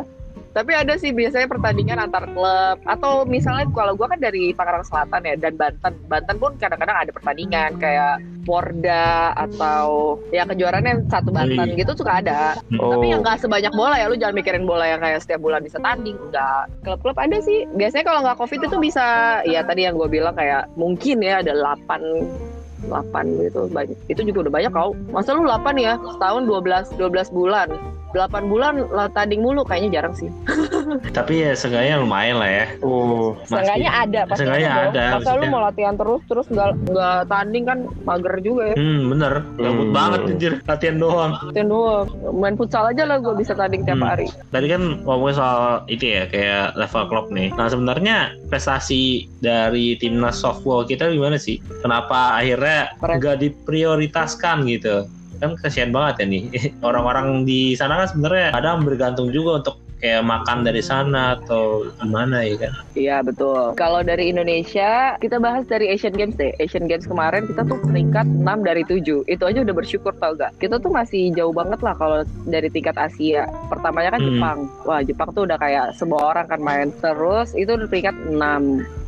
tapi 0.50 0.74
ada 0.74 0.98
sih 0.98 1.14
biasanya 1.14 1.46
pertandingan 1.46 2.02
antar 2.02 2.26
klub 2.26 2.82
atau 2.82 3.22
misalnya 3.22 3.70
kalau 3.70 3.94
gua 3.94 4.10
kan 4.10 4.18
dari 4.18 4.50
Tangerang 4.50 4.82
Selatan 4.82 5.22
ya 5.22 5.38
dan 5.38 5.54
Banten 5.54 5.94
Banten 6.10 6.36
pun 6.42 6.58
kadang-kadang 6.58 6.96
ada 6.98 7.10
pertandingan 7.14 7.78
kayak 7.78 8.18
Porda 8.42 9.30
atau 9.38 10.18
ya 10.28 10.42
kejuaraannya 10.42 11.06
satu 11.06 11.30
Banten 11.30 11.70
Iya. 11.70 11.78
gitu 11.78 11.94
suka 11.94 12.18
ada 12.18 12.58
Oh. 12.76 12.90
Tapi 12.90 13.14
yang 13.14 13.22
nggak 13.22 13.38
sebanyak 13.38 13.70
bola 13.72 13.94
ya, 13.94 14.10
lu 14.10 14.18
jangan 14.18 14.34
mikirin 14.34 14.66
bola 14.66 14.90
yang 14.90 14.98
kayak 14.98 15.22
setiap 15.22 15.38
bulan 15.38 15.62
bisa 15.62 15.78
tanding, 15.78 16.18
enggak. 16.18 16.66
Klub-klub 16.82 17.14
ada 17.14 17.38
sih. 17.38 17.70
Biasanya 17.70 18.04
kalau 18.04 18.20
nggak 18.26 18.38
covid 18.38 18.60
itu 18.60 18.76
bisa, 18.82 19.06
ya 19.44 19.62
tadi 19.62 19.86
yang 19.86 19.94
gue 19.94 20.08
bilang 20.08 20.34
kayak 20.34 20.66
mungkin 20.74 21.22
ya 21.22 21.46
ada 21.46 21.54
8 21.54 22.49
8 22.88 23.44
gitu 23.44 23.68
banyak. 23.68 23.96
Itu 24.08 24.24
juga 24.24 24.48
udah 24.48 24.54
banyak 24.54 24.72
kau. 24.72 24.96
Masa 25.12 25.36
lu 25.36 25.44
8 25.44 25.76
ya? 25.76 26.00
Setahun 26.16 26.48
12 26.48 26.96
12 26.96 27.36
bulan. 27.36 27.68
8 28.10 28.50
bulan 28.50 28.84
lah 28.90 29.06
tanding 29.14 29.38
mulu 29.40 29.62
kayaknya 29.62 30.02
jarang 30.02 30.14
sih. 30.14 30.26
Tapi 31.16 31.46
ya 31.46 31.52
seenggaknya 31.54 32.02
lumayan 32.02 32.36
lah 32.42 32.50
ya. 32.50 32.66
Oh. 32.82 33.38
Seenggaknya 33.46 33.90
ada 33.90 34.20
pasti 34.26 34.38
Seenggaknya 34.42 34.70
ada, 34.90 35.04
Masa 35.18 35.32
lu 35.38 35.44
mau 35.46 35.62
latihan 35.62 35.94
terus 35.94 36.22
terus 36.26 36.46
nggak 36.50 36.70
nggak 36.90 37.18
tanding 37.26 37.64
kan 37.66 37.78
mager 38.02 38.34
juga 38.42 38.62
ya. 38.70 38.76
Hmm 38.76 39.00
bener. 39.08 39.32
Gabut 39.56 39.86
Hmm. 39.90 39.94
banget 39.94 40.20
anjir. 40.26 40.52
Latihan 40.66 40.96
doang. 40.98 41.32
Latihan 41.38 41.68
doang. 41.68 42.06
Main 42.34 42.54
futsal 42.58 42.84
aja 42.90 43.02
lah 43.06 43.16
gue 43.18 43.34
bisa 43.34 43.52
tanding 43.54 43.82
tiap 43.86 43.98
Hmm. 43.98 44.08
hari. 44.10 44.26
Tadi 44.50 44.66
kan 44.66 44.82
ngomongin 45.06 45.36
soal 45.38 45.62
itu 45.86 46.04
ya 46.06 46.24
kayak 46.26 46.74
level 46.74 47.04
klub 47.06 47.26
nih. 47.30 47.48
Nah 47.54 47.66
sebenarnya 47.66 48.16
prestasi 48.50 49.00
dari 49.38 49.94
timnas 49.96 50.38
softball 50.38 50.82
kita 50.82 51.10
gimana 51.10 51.36
sih? 51.36 51.62
Kenapa 51.80 52.34
akhirnya 52.34 52.90
nggak 52.98 53.36
diprioritaskan 53.38 54.66
gitu? 54.66 55.06
Kan 55.40 55.56
kasihan 55.56 55.90
banget 55.90 56.22
ya 56.22 56.26
nih 56.28 56.44
orang-orang 56.88 57.42
di 57.42 57.74
sana 57.74 58.04
kan 58.04 58.08
sebenarnya 58.12 58.52
kadang 58.52 58.84
bergantung 58.84 59.32
juga 59.32 59.64
untuk 59.64 59.76
kayak 60.00 60.24
makan 60.24 60.64
dari 60.64 60.80
sana 60.80 61.36
atau 61.36 61.84
gimana 62.00 62.40
ya 62.40 62.56
kan? 62.56 62.72
Iya 62.96 63.16
betul. 63.20 63.76
Kalau 63.76 64.00
dari 64.00 64.32
Indonesia, 64.32 65.20
kita 65.20 65.36
bahas 65.36 65.68
dari 65.68 65.92
Asian 65.92 66.16
Games 66.16 66.40
deh. 66.40 66.56
Asian 66.56 66.88
Games 66.88 67.04
kemarin 67.04 67.44
kita 67.44 67.68
tuh 67.68 67.76
peringkat 67.84 68.24
6 68.24 68.64
dari 68.64 68.80
7. 68.88 69.28
Itu 69.28 69.44
aja 69.44 69.60
udah 69.60 69.76
bersyukur 69.76 70.16
tau 70.16 70.32
gak? 70.32 70.56
Kita 70.56 70.80
tuh 70.80 70.88
masih 70.88 71.36
jauh 71.36 71.52
banget 71.52 71.84
lah 71.84 71.92
kalau 72.00 72.24
dari 72.48 72.72
tingkat 72.72 72.96
Asia. 72.96 73.44
Pertamanya 73.68 74.16
kan 74.16 74.20
Hmm. 74.24 74.28
Jepang. 74.32 74.58
Wah 74.88 75.00
Jepang 75.04 75.28
tuh 75.36 75.44
udah 75.44 75.60
kayak 75.60 75.92
semua 75.92 76.32
orang 76.32 76.48
kan 76.48 76.60
main. 76.64 76.88
Terus 77.04 77.52
itu 77.52 77.68
udah 77.68 77.84
peringkat 77.84 78.16
6 78.32 78.40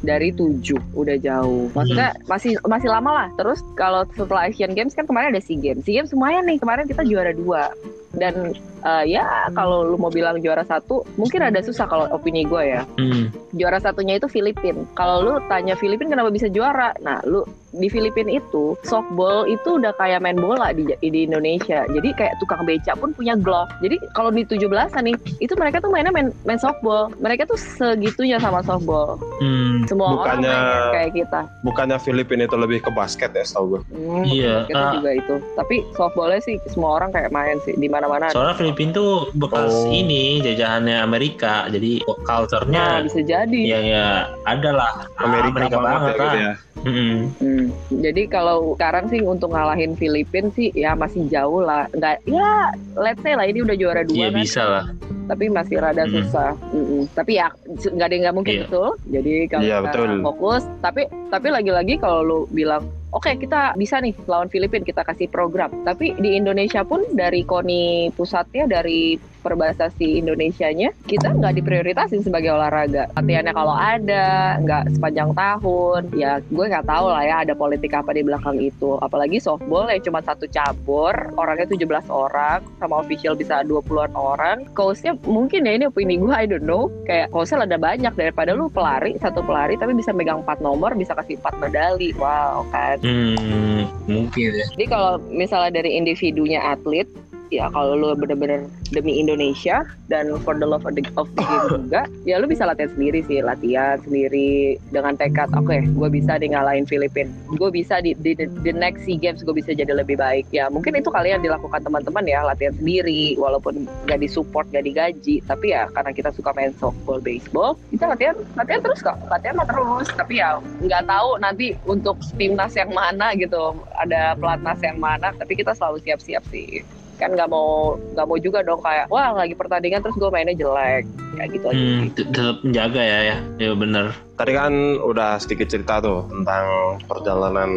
dari 0.03 0.35
7. 0.35 0.77
Udah 0.99 1.17
jauh. 1.19 1.71
Maksudnya 1.73 2.13
masih 2.27 2.59
masih 2.67 2.91
lama 2.91 3.11
lah. 3.11 3.29
Terus 3.39 3.63
kalau 3.79 4.03
setelah 4.13 4.51
Asian 4.51 4.75
Games 4.75 4.93
kan 4.93 5.07
kemarin 5.07 5.33
ada 5.33 5.43
SEA 5.43 5.59
Games. 5.59 5.87
SEA 5.87 6.03
Games 6.03 6.11
semuanya 6.11 6.43
nih. 6.45 6.59
Kemarin 6.59 6.85
kita 6.91 7.03
juara 7.07 7.33
dua. 7.33 7.71
Dan 8.13 8.53
eh, 8.85 9.05
ya 9.09 9.49
kalau 9.57 9.89
lu 9.89 9.97
mau 9.97 10.13
bilang 10.13 10.37
juara 10.45 10.67
satu, 10.69 11.01
mungkin 11.17 11.41
ada 11.41 11.65
susah 11.65 11.89
kalau 11.89 12.05
opini 12.13 12.45
gue 12.45 12.61
ya 12.61 12.85
Hmm. 13.01 13.33
juara 13.57 13.81
satunya 13.81 14.21
itu 14.21 14.29
Filipin. 14.29 14.85
Kalau 14.93 15.25
lu 15.25 15.33
tanya 15.49 15.79
Filipin 15.79 16.13
kenapa 16.13 16.29
bisa 16.29 16.53
juara, 16.53 16.93
nah 17.01 17.25
lu 17.25 17.41
di 17.73 17.89
Filipin 17.89 18.29
itu 18.29 18.77
softball 18.83 19.45
itu 19.45 19.77
udah 19.77 19.97
kayak 19.97 20.21
main 20.21 20.37
bola 20.37 20.71
di 20.71 20.85
di 20.95 21.21
Indonesia. 21.23 21.85
Jadi 21.87 22.09
kayak 22.13 22.37
tukang 22.39 22.63
beca 22.63 22.93
pun 22.95 23.11
punya 23.11 23.33
glove. 23.35 23.73
Jadi 23.81 23.97
kalau 24.13 24.29
di 24.29 24.45
17-an 24.45 24.69
nih, 25.03 25.17
itu 25.39 25.53
mereka 25.57 25.81
tuh 25.81 25.89
mainnya 25.89 26.13
main 26.13 26.29
main 26.45 26.57
softball. 26.57 27.09
Mereka 27.17 27.45
tuh 27.45 27.57
segitunya 27.57 28.37
sama 28.37 28.61
softball. 28.61 29.17
Hmm. 29.39 29.85
Semua 29.85 30.15
orang 30.15 30.39
Bukannya- 30.39 30.53
main 30.53 30.93
kayak 30.93 31.11
kita. 31.15 31.41
Bukannya 31.63 31.99
Filipina 31.99 32.45
itu 32.45 32.55
lebih 32.55 32.79
ke 32.81 32.91
basket 32.91 33.33
ya 33.33 33.43
setahu 33.43 33.65
gue. 33.71 33.81
Hmm, 33.91 34.23
Iya, 34.23 34.55
Kita 34.65 34.79
ah. 34.79 34.93
juga 34.95 35.11
itu. 35.15 35.35
Tapi 35.55 35.77
softballnya 35.93 36.41
sih 36.41 36.57
semua 36.67 36.97
orang 36.97 37.11
kayak 37.11 37.31
main 37.31 37.57
sih 37.61 37.73
di 37.73 37.89
mana-mana. 37.89 38.29
Soalnya 38.29 38.55
Filipina 38.55 38.93
tuh 38.93 39.11
bekas 39.35 39.73
Oh. 39.73 39.89
ini 39.89 40.43
jajahannya 40.43 41.01
Amerika, 41.01 41.67
jadi 41.67 42.03
Nah, 42.03 42.17
culture-nya 42.23 42.85
bisa 43.03 43.21
jadi. 43.21 43.61
ya 43.63 43.79
ya 43.81 44.07
ada 44.45 44.71
lah 44.71 44.93
Amerika, 45.19 45.71
banget, 45.73 46.13
ya, 46.13 46.19
gitu 46.19 46.39
ya. 46.39 46.53
Mm-mm. 46.83 47.15
Hmm, 47.39 47.62
Jadi 47.91 48.23
kalau 48.27 48.75
sekarang 48.75 49.07
sih 49.07 49.21
untuk 49.21 49.53
ngalahin 49.53 49.93
Filipina 49.95 50.49
sih 50.51 50.73
ya 50.73 50.95
masih 50.95 51.29
jauh 51.29 51.61
lah. 51.61 51.87
Enggak 51.93 52.23
ya 52.25 52.71
let's 52.97 53.21
say 53.21 53.35
lah 53.35 53.45
ini 53.45 53.61
udah 53.61 53.77
juara 53.77 54.03
dua 54.03 54.17
Iya 54.17 54.29
kan. 54.29 54.39
bisa 54.39 54.63
lah. 54.65 54.85
Tapi 55.23 55.45
masih 55.49 55.77
rada 55.79 56.03
Mm-mm. 56.03 56.15
susah. 56.19 56.51
Mm-mm. 56.71 57.03
Tapi 57.13 57.33
ya 57.37 57.49
nggak 57.69 58.07
ada 58.07 58.15
yang 58.15 58.23
nggak 58.27 58.37
mungkin 58.37 58.55
Iya. 58.55 58.63
betul. 58.67 58.89
Jadi 59.09 59.33
kalau 59.47 59.63
Iya, 59.65 59.77
kita 59.77 59.87
betul. 59.89 60.11
fokus. 60.23 60.63
Tapi 60.81 61.03
tapi 61.29 61.49
lagi-lagi 61.49 61.95
kalau 61.97 62.21
lu 62.23 62.39
bilang 62.49 62.83
Oke 63.13 63.37
kita 63.37 63.77
bisa 63.77 64.01
nih 64.01 64.17
lawan 64.25 64.49
Filipina 64.49 64.81
kita 64.81 65.05
kasih 65.05 65.29
program. 65.29 65.69
Tapi 65.85 66.17
di 66.17 66.33
Indonesia 66.33 66.81
pun 66.81 67.05
dari 67.13 67.45
KONI 67.45 68.09
pusatnya 68.17 68.65
dari 68.65 69.21
perbasasi 69.43 70.23
Indonesianya 70.23 70.95
kita 71.11 71.35
nggak 71.35 71.59
diprioritasin 71.59 72.23
sebagai 72.23 72.55
olahraga. 72.55 73.11
Latihannya 73.19 73.53
kalau 73.53 73.75
ada 73.75 74.57
nggak 74.63 74.97
sepanjang 74.97 75.35
tahun. 75.35 76.03
Ya 76.15 76.39
gue 76.39 76.65
nggak 76.71 76.87
tahu 76.87 77.07
lah 77.11 77.23
ya 77.27 77.37
ada 77.43 77.53
politik 77.59 77.93
apa 77.93 78.15
di 78.15 78.23
belakang 78.23 78.63
itu. 78.63 78.97
Apalagi 79.03 79.43
softball 79.43 79.91
yang 79.91 80.01
cuma 80.07 80.23
satu 80.23 80.47
cabur, 80.49 81.13
orangnya 81.35 81.67
17 81.67 82.09
orang, 82.09 82.63
sama 82.79 83.03
official 83.03 83.35
bisa 83.35 83.67
20-an 83.67 84.15
orang. 84.15 84.65
Coachnya 84.79 85.19
mungkin 85.27 85.67
ya 85.67 85.75
ini 85.77 85.85
opini 85.91 86.17
gue, 86.17 86.33
I 86.33 86.47
don't 86.47 86.65
know. 86.65 86.89
Kayak 87.05 87.35
coachnya 87.35 87.67
ada 87.67 87.79
banyak 87.79 88.15
daripada 88.15 88.55
lu 88.55 88.71
pelari, 88.71 89.19
satu 89.19 89.43
pelari 89.43 89.75
tapi 89.77 89.99
bisa 89.99 90.15
megang 90.15 90.47
4 90.47 90.63
nomor, 90.63 90.95
bisa 90.95 91.13
kasih 91.19 91.37
4 91.43 91.59
medali. 91.59 92.15
Wow 92.15 92.65
kan. 92.71 93.03
Hmm, 93.03 93.91
mungkin 94.07 94.51
ya. 94.55 94.67
Jadi 94.79 94.87
kalau 94.87 95.19
misalnya 95.29 95.83
dari 95.83 95.99
individunya 95.99 96.63
atlet, 96.63 97.09
ya 97.53 97.69
kalau 97.69 97.93
lu 97.93 98.09
bener-bener 98.17 98.65
demi 98.97 99.21
Indonesia 99.21 99.85
dan 100.09 100.33
for 100.41 100.57
the 100.57 100.65
love 100.65 100.89
of 100.89 100.97
the, 100.97 101.05
of 101.21 101.29
the 101.37 101.45
game 101.45 101.67
juga, 101.69 102.03
ya 102.25 102.41
lu 102.41 102.49
bisa 102.49 102.65
latihan 102.65 102.89
sendiri 102.97 103.21
sih, 103.29 103.45
latihan 103.45 104.01
sendiri 104.01 104.81
dengan 104.89 105.21
tekad, 105.21 105.53
oke, 105.53 105.77
gue 105.85 106.09
bisa 106.09 106.41
di 106.41 106.49
ngalahin 106.49 106.89
Filipina, 106.89 107.29
gue 107.53 107.69
bisa 107.69 108.01
di, 108.01 108.17
di, 108.25 108.33
di 108.33 108.49
the 108.65 108.73
next 108.73 109.05
SEA 109.05 109.21
Games 109.21 109.45
gue 109.45 109.53
bisa 109.53 109.77
jadi 109.77 109.93
lebih 109.93 110.17
baik. 110.17 110.49
Ya 110.55 110.73
mungkin 110.73 110.97
itu 110.97 111.13
kalian 111.13 111.45
dilakukan 111.45 111.85
teman-teman 111.85 112.25
ya, 112.25 112.41
latihan 112.41 112.73
sendiri, 112.81 113.37
walaupun 113.37 113.85
gak 114.09 114.25
disupport, 114.25 114.65
gak 114.73 114.89
digaji, 114.89 115.45
tapi 115.45 115.77
ya 115.77 115.93
karena 115.93 116.17
kita 116.17 116.33
suka 116.33 116.57
main 116.57 116.73
softball, 116.81 117.21
baseball, 117.21 117.77
kita 117.93 118.09
latihan, 118.09 118.37
latihan 118.57 118.81
terus 118.81 119.01
kok, 119.05 119.17
latihan 119.29 119.61
mah 119.61 119.69
terus, 119.69 120.09
tapi 120.17 120.41
ya 120.41 120.57
nggak 120.81 121.05
tahu 121.05 121.37
nanti 121.41 121.77
untuk 121.85 122.17
timnas 122.41 122.73
yang 122.73 122.89
mana 122.93 123.37
gitu, 123.37 123.77
ada 124.01 124.33
pelatnas 124.41 124.81
yang 124.81 124.97
mana, 124.97 125.35
tapi 125.37 125.53
kita 125.59 125.77
selalu 125.77 126.01
siap-siap 126.01 126.45
sih 126.49 126.81
kan 127.23 127.33
nggak 127.39 127.51
mau 127.51 127.95
nggak 128.13 128.27
mau 128.27 128.39
juga 128.39 128.59
dong 128.67 128.83
kayak 128.83 129.07
wah 129.09 129.31
lagi 129.33 129.55
pertandingan 129.55 130.03
terus 130.03 130.19
gue 130.19 130.31
mainnya 130.31 130.59
jelek 130.59 131.07
kayak 131.39 131.51
gitu 131.55 131.67
aja 131.71 131.83
Hmm, 131.83 132.13
tetap 132.13 132.57
menjaga 132.63 133.03
ya 133.03 133.19
ya. 133.33 133.37
Ya 133.59 133.73
benar. 133.73 134.07
Tadi 134.37 134.53
kan 134.53 134.73
udah 135.01 135.41
sedikit 135.41 135.67
cerita 135.73 135.99
tuh 135.99 136.29
tentang 136.29 136.99
perjalanan 137.09 137.71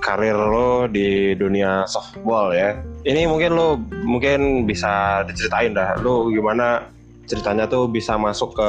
karir 0.00 0.36
lo 0.36 0.86
di 0.86 1.34
dunia 1.34 1.84
softball 1.88 2.54
ya. 2.54 2.78
Ini 3.06 3.26
mungkin 3.26 3.54
lo 3.54 3.78
mungkin 4.02 4.64
bisa 4.66 5.22
diceritain 5.28 5.74
dah. 5.76 5.98
Lo 6.00 6.30
gimana 6.30 6.82
ceritanya 7.26 7.66
tuh 7.66 7.90
bisa 7.90 8.14
masuk 8.14 8.54
ke 8.54 8.68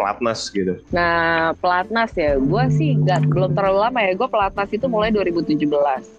pelatnas 0.00 0.48
gitu. 0.50 0.80
Nah, 0.90 1.52
pelatnas 1.60 2.12
ya, 2.16 2.40
gue 2.40 2.64
sih 2.72 2.96
nggak 2.96 3.28
belum 3.28 3.52
terlalu 3.52 3.78
lama 3.84 4.00
ya. 4.00 4.12
Gue 4.16 4.28
pelatnas 4.28 4.70
itu 4.72 4.86
mulai 4.88 5.12
2017. 5.12 5.68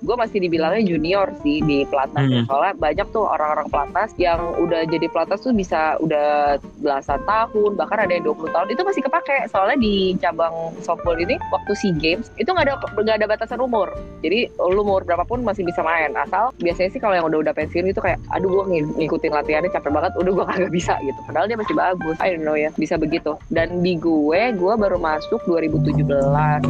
Gue 0.05 0.15
masih 0.15 0.37
dibilangnya 0.41 0.85
junior 0.85 1.27
sih 1.41 1.61
di 1.65 1.83
pelatnas. 1.89 2.29
ya. 2.29 2.41
Hmm. 2.41 2.47
Soalnya 2.47 2.73
banyak 2.77 3.07
tuh 3.09 3.25
orang-orang 3.25 3.67
pelatnas 3.73 4.11
yang 4.21 4.39
udah 4.61 4.85
jadi 4.85 5.09
pelatnas 5.09 5.41
tuh 5.41 5.53
bisa 5.53 5.97
udah 5.99 6.57
belasan 6.79 7.19
tahun, 7.25 7.75
bahkan 7.75 8.05
ada 8.05 8.13
yang 8.13 8.25
20 8.29 8.53
tahun. 8.53 8.67
Itu 8.71 8.81
masih 8.85 9.01
kepake. 9.03 9.49
Soalnya 9.49 9.77
di 9.81 10.13
cabang 10.21 10.73
softball 10.85 11.17
ini 11.17 11.35
waktu 11.49 11.71
SEA 11.75 11.97
Games 11.97 12.29
itu 12.37 12.49
nggak 12.49 12.65
ada 12.69 12.75
nggak 12.77 13.17
ada 13.19 13.27
batasan 13.27 13.59
umur. 13.59 13.89
Jadi 14.21 14.47
lu 14.59 14.81
umur 14.85 15.03
berapapun 15.03 15.41
masih 15.43 15.65
bisa 15.65 15.81
main. 15.83 16.13
Asal 16.15 16.55
biasanya 16.61 16.89
sih 16.93 17.01
kalau 17.01 17.15
yang 17.17 17.27
udah 17.27 17.39
udah 17.49 17.53
pensiun 17.53 17.91
itu 17.91 17.99
kayak, 17.99 18.21
aduh 18.31 18.47
gue 18.47 18.63
ngikutin 18.95 19.31
latihannya 19.33 19.71
capek 19.73 19.91
banget, 19.91 20.11
udah 20.15 20.31
gue 20.31 20.45
kagak 20.45 20.71
bisa 20.71 20.93
gitu. 21.03 21.19
Padahal 21.27 21.45
dia 21.51 21.57
masih 21.59 21.75
bagus. 21.79 22.19
I 22.19 22.35
don't 22.35 22.43
know 22.43 22.59
ya 22.59 22.75
bisa 22.75 22.99
begitu. 22.99 23.39
Dan 23.47 23.79
di 23.79 23.95
gue 23.95 24.41
gue 24.51 24.73
baru 24.75 24.99
masuk 24.99 25.39
2017 25.47 26.03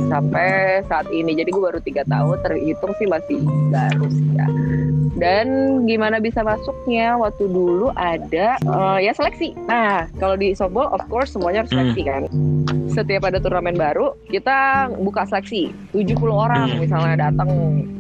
sampai 0.08 0.86
saat 0.86 1.10
ini. 1.10 1.34
Jadi 1.34 1.50
gue 1.50 1.64
baru 1.64 1.82
tiga 1.82 2.06
tahun 2.06 2.38
terhitung 2.46 2.94
sih 3.02 3.10
masih 3.10 3.42
baru 3.74 4.06
sih 4.14 4.28
ya. 4.38 4.46
Dan 5.20 5.48
gimana 5.84 6.22
bisa 6.22 6.46
masuknya? 6.46 7.18
Waktu 7.20 7.50
dulu 7.50 7.92
ada 7.98 8.56
uh, 8.64 9.02
ya 9.02 9.12
seleksi. 9.12 9.52
Nah 9.68 10.08
kalau 10.22 10.38
di 10.38 10.54
softball 10.54 10.94
of 10.94 11.04
course 11.12 11.34
semuanya 11.34 11.66
harus 11.66 11.74
seleksi 11.74 12.02
kan. 12.06 12.24
Setiap 12.94 13.28
ada 13.28 13.42
turnamen 13.42 13.76
baru 13.76 14.16
kita 14.30 14.88
buka 15.02 15.26
seleksi. 15.28 15.74
70 15.92 16.16
orang 16.30 16.72
Hmm. 16.72 16.80
misalnya 16.80 17.30
datang. 17.32 17.50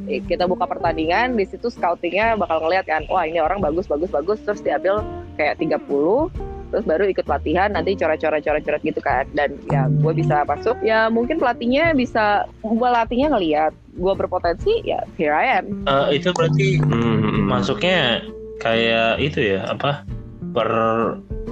Kita 0.05 0.49
buka 0.49 0.65
pertandingan 0.65 1.37
di 1.37 1.45
situ 1.45 1.69
scoutingnya 1.69 2.33
bakal 2.33 2.65
ngeliat 2.65 2.85
kan 2.85 3.05
wah 3.11 3.23
ini 3.27 3.41
orang 3.41 3.59
bagus 3.59 3.85
bagus 3.85 4.09
bagus. 4.09 4.39
Terus 4.47 4.63
diambil 4.63 5.03
kayak 5.35 5.59
30 5.59 6.31
terus 6.69 6.85
baru 6.85 7.09
ikut 7.09 7.25
latihan 7.25 7.73
nanti 7.73 7.97
coret-coret 7.97 8.41
coret-coret 8.41 8.81
gitu 8.85 9.01
kan. 9.01 9.25
Dan 9.33 9.57
ya 9.69 9.89
gue 9.89 10.13
bisa 10.13 10.45
masuk. 10.45 10.77
Ya 10.85 11.09
mungkin 11.09 11.41
pelatihnya 11.41 11.93
bisa 11.93 12.45
pelatihnya 12.61 13.33
ngeliat 13.33 13.73
gue 13.97 14.13
berpotensi 14.15 14.85
ya 14.85 15.03
here 15.19 15.33
I 15.35 15.61
am. 15.61 15.83
Eh, 15.85 16.21
itu 16.21 16.29
berarti 16.31 16.79
Hmm. 16.79 17.49
masuknya 17.49 18.23
kayak 18.61 19.19
itu 19.19 19.55
ya 19.57 19.65
apa 19.67 20.05
per 20.53 20.69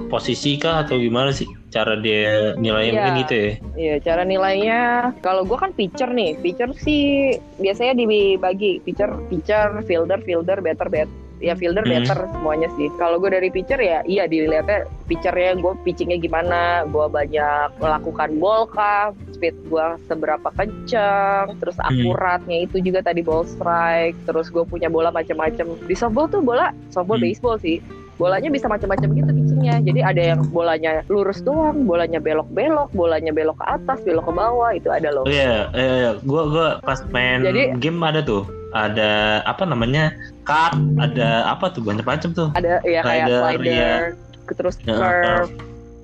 posisi 0.08 0.56
kah 0.56 0.82
atau 0.82 0.96
gimana 0.96 1.30
sih 1.30 1.44
cara 1.68 2.00
dia 2.00 2.56
nilainya? 2.56 2.92
Iya. 2.92 2.96
mungkin 2.96 3.14
gitu 3.22 3.34
ya. 3.36 3.52
Iya, 3.76 3.94
cara 4.00 4.22
nilainya 4.24 4.80
kalau 5.20 5.44
gue 5.44 5.58
kan 5.60 5.70
pitcher 5.76 6.08
nih, 6.08 6.40
pitcher 6.40 6.72
sih 6.80 7.36
biasanya 7.60 7.92
dibagi 8.00 8.80
pitcher, 8.88 9.12
pitcher, 9.28 9.84
fielder, 9.84 10.18
fielder, 10.24 10.58
batter, 10.64 10.88
bat. 10.88 11.08
Ya 11.38 11.54
fielder, 11.54 11.86
Hmm. 11.86 12.02
batter 12.02 12.18
semuanya 12.30 12.68
sih. 12.74 12.90
Kalau 12.94 13.16
gue 13.16 13.30
dari 13.30 13.46
pitcher 13.48 13.78
ya, 13.78 14.02
iya 14.04 14.24
dilihatnya 14.24 14.84
pitchernya 15.04 15.54
gue 15.54 15.72
pitchingnya 15.82 16.18
gimana, 16.18 16.60
gue 16.84 17.06
banyak 17.06 17.78
melakukan 17.78 18.30
ball 18.36 18.66
kah, 18.66 19.14
speed 19.30 19.54
gue 19.66 19.86
seberapa 20.04 20.50
kencang, 20.52 21.54
terus 21.56 21.78
Hmm. 21.78 21.88
akuratnya 21.88 22.66
itu 22.66 22.78
juga 22.78 23.00
tadi 23.00 23.22
ball 23.22 23.42
strike, 23.44 24.18
terus 24.24 24.48
gue 24.48 24.62
punya 24.62 24.86
bola 24.86 25.08
macam-macam. 25.08 25.78
Di 25.80 25.94
softball 25.94 26.26
tuh 26.26 26.40
bola, 26.40 26.74
softball 26.88 27.16
Hmm. 27.16 27.26
baseball 27.26 27.56
sih 27.56 27.78
bolanya 28.18 28.50
bisa 28.50 28.66
macam-macam 28.66 29.14
gitu 29.14 29.30
pitchingnya 29.30 29.78
jadi 29.78 30.00
ada 30.02 30.22
yang 30.34 30.40
bolanya 30.50 31.06
lurus 31.06 31.38
doang 31.38 31.86
bolanya 31.86 32.18
belok-belok 32.18 32.90
bolanya 32.90 33.30
belok 33.30 33.62
ke 33.62 33.66
atas 33.70 34.02
belok 34.02 34.26
ke 34.26 34.32
bawah 34.34 34.70
itu 34.74 34.90
ada 34.90 35.14
loh 35.14 35.22
oh 35.22 35.30
iya 35.30 35.70
iya, 35.70 35.92
iya. 35.94 36.10
gua 36.26 36.50
gua 36.50 36.68
pas 36.82 36.98
main 37.14 37.46
Jadi- 37.46 37.78
game 37.78 38.02
ada 38.02 38.18
tuh 38.18 38.42
ada 38.74 39.38
apa 39.46 39.62
namanya 39.62 40.10
cut 40.48 40.72
ada 40.98 41.28
apa 41.46 41.68
tuh 41.68 41.84
banyak 41.84 42.02
macam 42.02 42.32
tuh 42.32 42.48
ada 42.56 42.80
ya 42.82 43.04
kayak 43.04 43.28
slider 43.28 44.16
terus 44.48 44.80
Ya, 44.80 44.96
curve 44.96 45.52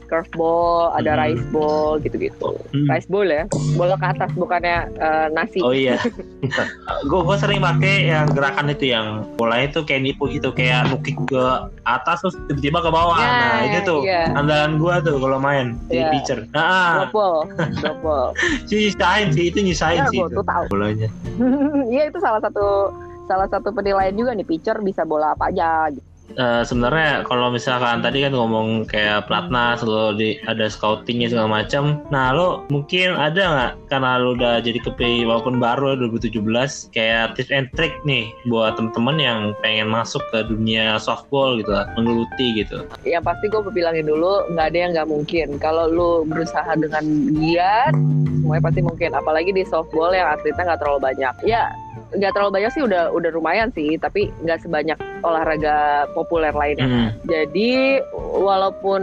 curve 0.05 0.29
ball 0.37 0.93
ada 0.93 1.17
Hmm. 1.17 1.21
rice 1.25 1.45
ball 1.49 1.97
gitu-gitu 1.97 2.53
Hmm. 2.71 2.87
rice 2.87 3.09
ball 3.09 3.25
ya 3.25 3.49
bola 3.73 3.97
ke 3.97 4.07
atas 4.07 4.29
bukannya 4.37 4.85
eh, 4.95 5.27
nasi 5.33 5.65
Oh 5.65 5.73
iya, 5.73 5.97
gue 7.11 7.21
gue 7.25 7.37
sering 7.41 7.65
pakai 7.65 8.13
yang 8.13 8.29
gerakan 8.29 8.69
itu 8.69 8.93
yang 8.93 9.25
bolanya 9.35 9.73
tuh 9.73 9.83
kayak 9.83 10.05
nipu 10.05 10.29
gitu 10.29 10.53
kayak 10.53 10.93
nukik 10.93 11.17
ke 11.25 11.41
atas 11.83 12.21
terus 12.21 12.37
tiba-tiba 12.47 12.85
ke 12.85 12.91
bawah. 12.93 13.17
Ya, 13.17 13.31
nah 13.33 13.57
itu 13.65 13.79
tuh 13.83 14.01
iya. 14.05 14.29
andalan 14.31 14.77
gue 14.77 14.95
tuh 15.03 15.17
kalau 15.17 15.39
main 15.41 15.81
di 15.89 15.97
Iya. 15.97 16.13
pitcher. 16.13 16.39
Nah, 16.53 17.09
drop 17.09 17.13
ball 17.17 17.37
drop 17.81 17.99
ball 18.05 18.27
sih 18.69 18.77
nyisain 18.85 19.33
sih 19.33 19.45
itu 19.49 19.59
nyisain 19.65 19.99
ya 19.99 20.13
sih 20.13 20.21
gue 20.21 20.29
itu 20.29 20.37
tuh 20.37 20.45
tahu 20.45 20.65
bolanya. 20.69 21.09
iya 21.91 22.13
itu 22.13 22.19
salah 22.21 22.45
satu 22.45 22.93
salah 23.27 23.49
satu 23.49 23.73
penilaian 23.73 24.15
juga 24.15 24.37
nih 24.37 24.47
pitcher 24.47 24.79
bisa 24.81 25.03
bola 25.03 25.33
apa 25.33 25.51
aja 25.51 25.89
gitu. 25.93 26.15
Eh, 26.35 26.63
sebenarnya 26.65 27.23
kalau 27.29 27.53
misalkan 27.53 28.01
tadi 28.01 28.25
kan 28.25 28.33
ngomong 28.33 28.89
kayak 28.89 29.29
platnas 29.29 29.85
lo 29.85 30.17
di 30.17 30.41
ada 30.49 30.67
scoutingnya 30.73 31.31
segala 31.31 31.63
macam. 31.63 32.01
Nah 32.09 32.33
lo 32.33 32.65
mungkin 32.73 33.13
ada 33.15 33.43
nggak 33.45 33.73
karena 33.93 34.19
lo 34.19 34.33
udah 34.35 34.65
jadi 34.65 34.81
kepi 34.81 35.29
walaupun 35.29 35.61
baru 35.61 35.95
ya 35.95 36.09
2017 36.09 36.91
kayak 36.97 37.37
tips 37.37 37.53
and 37.53 37.69
trick 37.77 37.93
nih 38.09 38.33
buat 38.49 38.75
temen-temen 38.81 39.17
yang 39.21 39.41
pengen 39.61 39.93
masuk 39.93 40.25
ke 40.33 40.43
dunia 40.49 40.97
softball 40.97 41.61
gitu 41.61 41.71
lah, 41.71 41.87
menggeluti 41.95 42.65
gitu. 42.65 42.83
yang 43.05 43.23
pasti 43.23 43.47
gue 43.47 43.61
bilangin 43.71 44.09
dulu 44.09 44.49
nggak 44.51 44.67
ada 44.73 44.79
yang 44.81 44.91
nggak 44.97 45.11
mungkin 45.13 45.49
kalau 45.61 45.87
lu 45.87 46.11
berusaha 46.27 46.73
dengan 46.75 47.05
giat 47.37 47.93
semuanya 48.41 48.63
pasti 48.65 48.81
mungkin 48.81 49.11
apalagi 49.13 49.51
di 49.53 49.63
softball 49.69 50.11
yang 50.11 50.27
atletnya 50.35 50.73
nggak 50.73 50.81
terlalu 50.81 51.01
banyak 51.05 51.35
ya 51.47 51.69
nggak 52.15 52.33
terlalu 52.33 52.53
banyak 52.53 52.71
sih 52.71 52.83
udah 52.83 53.11
udah 53.11 53.31
lumayan 53.31 53.69
sih 53.71 53.95
tapi 53.97 54.31
nggak 54.41 54.61
sebanyak 54.61 54.95
olahraga 55.21 55.77
populer 56.13 56.53
lainnya 56.53 56.87
Hmm. 56.87 57.11
jadi 57.25 58.01
walaupun 58.35 59.03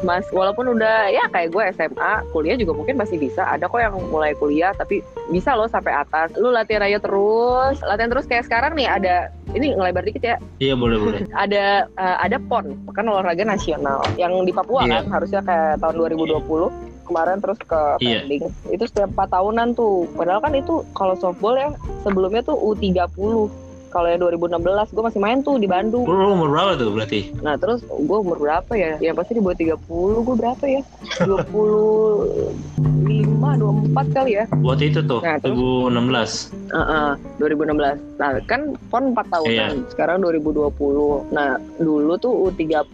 mas 0.00 0.26
walaupun 0.30 0.72
udah 0.72 1.08
ya 1.08 1.26
kayak 1.28 1.50
gue 1.50 1.62
SMA 1.72 2.12
kuliah 2.30 2.54
juga 2.54 2.72
mungkin 2.72 2.94
masih 2.94 3.18
bisa 3.18 3.42
ada 3.44 3.66
kok 3.66 3.78
yang 3.78 3.94
mulai 4.08 4.34
kuliah 4.34 4.70
tapi 4.72 5.02
bisa 5.28 5.52
loh 5.52 5.66
sampai 5.66 5.90
atas 5.92 6.30
lu 6.34 6.48
latihan 6.48 6.82
aja 6.82 6.98
terus 6.98 7.82
latihan 7.82 8.08
terus 8.08 8.26
kayak 8.26 8.44
sekarang 8.44 8.72
nih 8.74 8.86
ada 8.86 9.16
ini 9.50 9.72
ngelebar 9.72 10.02
dikit 10.02 10.22
ya 10.24 10.36
Iya 10.58 10.74
boleh 10.74 10.96
boleh. 10.96 11.20
ada 11.44 11.86
eh, 11.88 12.16
ada 12.20 12.36
PON 12.40 12.66
kan 12.88 13.04
olahraga 13.04 13.42
nasional 13.42 13.98
yang 14.14 14.34
di 14.42 14.50
Papua 14.50 14.84
Iya. 14.84 15.02
kan 15.02 15.04
harusnya 15.12 15.40
kayak 15.42 15.78
tahun 15.78 15.94
2020 15.98 16.87
kemarin 17.08 17.38
terus 17.38 17.56
ke 17.58 17.80
Iya. 17.98 18.22
pending 18.22 18.44
itu 18.68 18.84
setiap 18.84 19.08
4 19.10 19.26
tahunan 19.30 19.68
tuh 19.72 20.06
padahal 20.12 20.38
kan 20.38 20.52
itu 20.52 20.84
kalau 20.92 21.16
softball 21.16 21.54
ya 21.54 21.72
sebelumnya 22.02 22.40
tuh 22.42 22.54
U30 22.54 23.48
kalau 23.88 24.04
yang 24.04 24.20
2016 24.20 24.60
gue 24.90 25.00
masih 25.02 25.16
main 25.16 25.40
tuh 25.40 25.56
di 25.56 25.64
Bandung 25.64 26.04
Lu 26.04 26.12
umur 26.30 26.52
berapa 26.52 26.76
tuh 26.76 26.92
berarti? 26.92 27.32
nah 27.40 27.56
terus 27.56 27.80
gue 27.80 28.18
umur 28.18 28.36
berapa 28.36 28.68
ya 28.70 29.00
ya 29.00 29.16
pasti 29.16 29.32
di 29.32 29.40
bawah 29.40 29.56
30 29.56 29.80
gue 30.22 30.36
berapa 30.36 30.64
ya 30.68 30.82
25 31.24 32.76
24 33.88 34.12
kali 34.12 34.30
ya 34.34 34.44
Buat 34.54 34.78
itu 34.80 35.00
tuh 35.02 35.20
Nah, 35.20 35.36
terus? 35.38 35.56
2016. 35.56 36.52
Heeh, 36.68 37.10
2016. 37.38 37.96
Nah, 38.16 38.30
kan 38.44 38.60
PON 38.88 39.04
4 39.12 39.24
tahunan. 39.26 39.72
Iya. 39.74 39.88
Sekarang 39.88 40.20
2020. 40.20 41.24
Nah, 41.30 41.50
dulu 41.76 42.12
tuh 42.16 42.32
U30. 42.46 42.84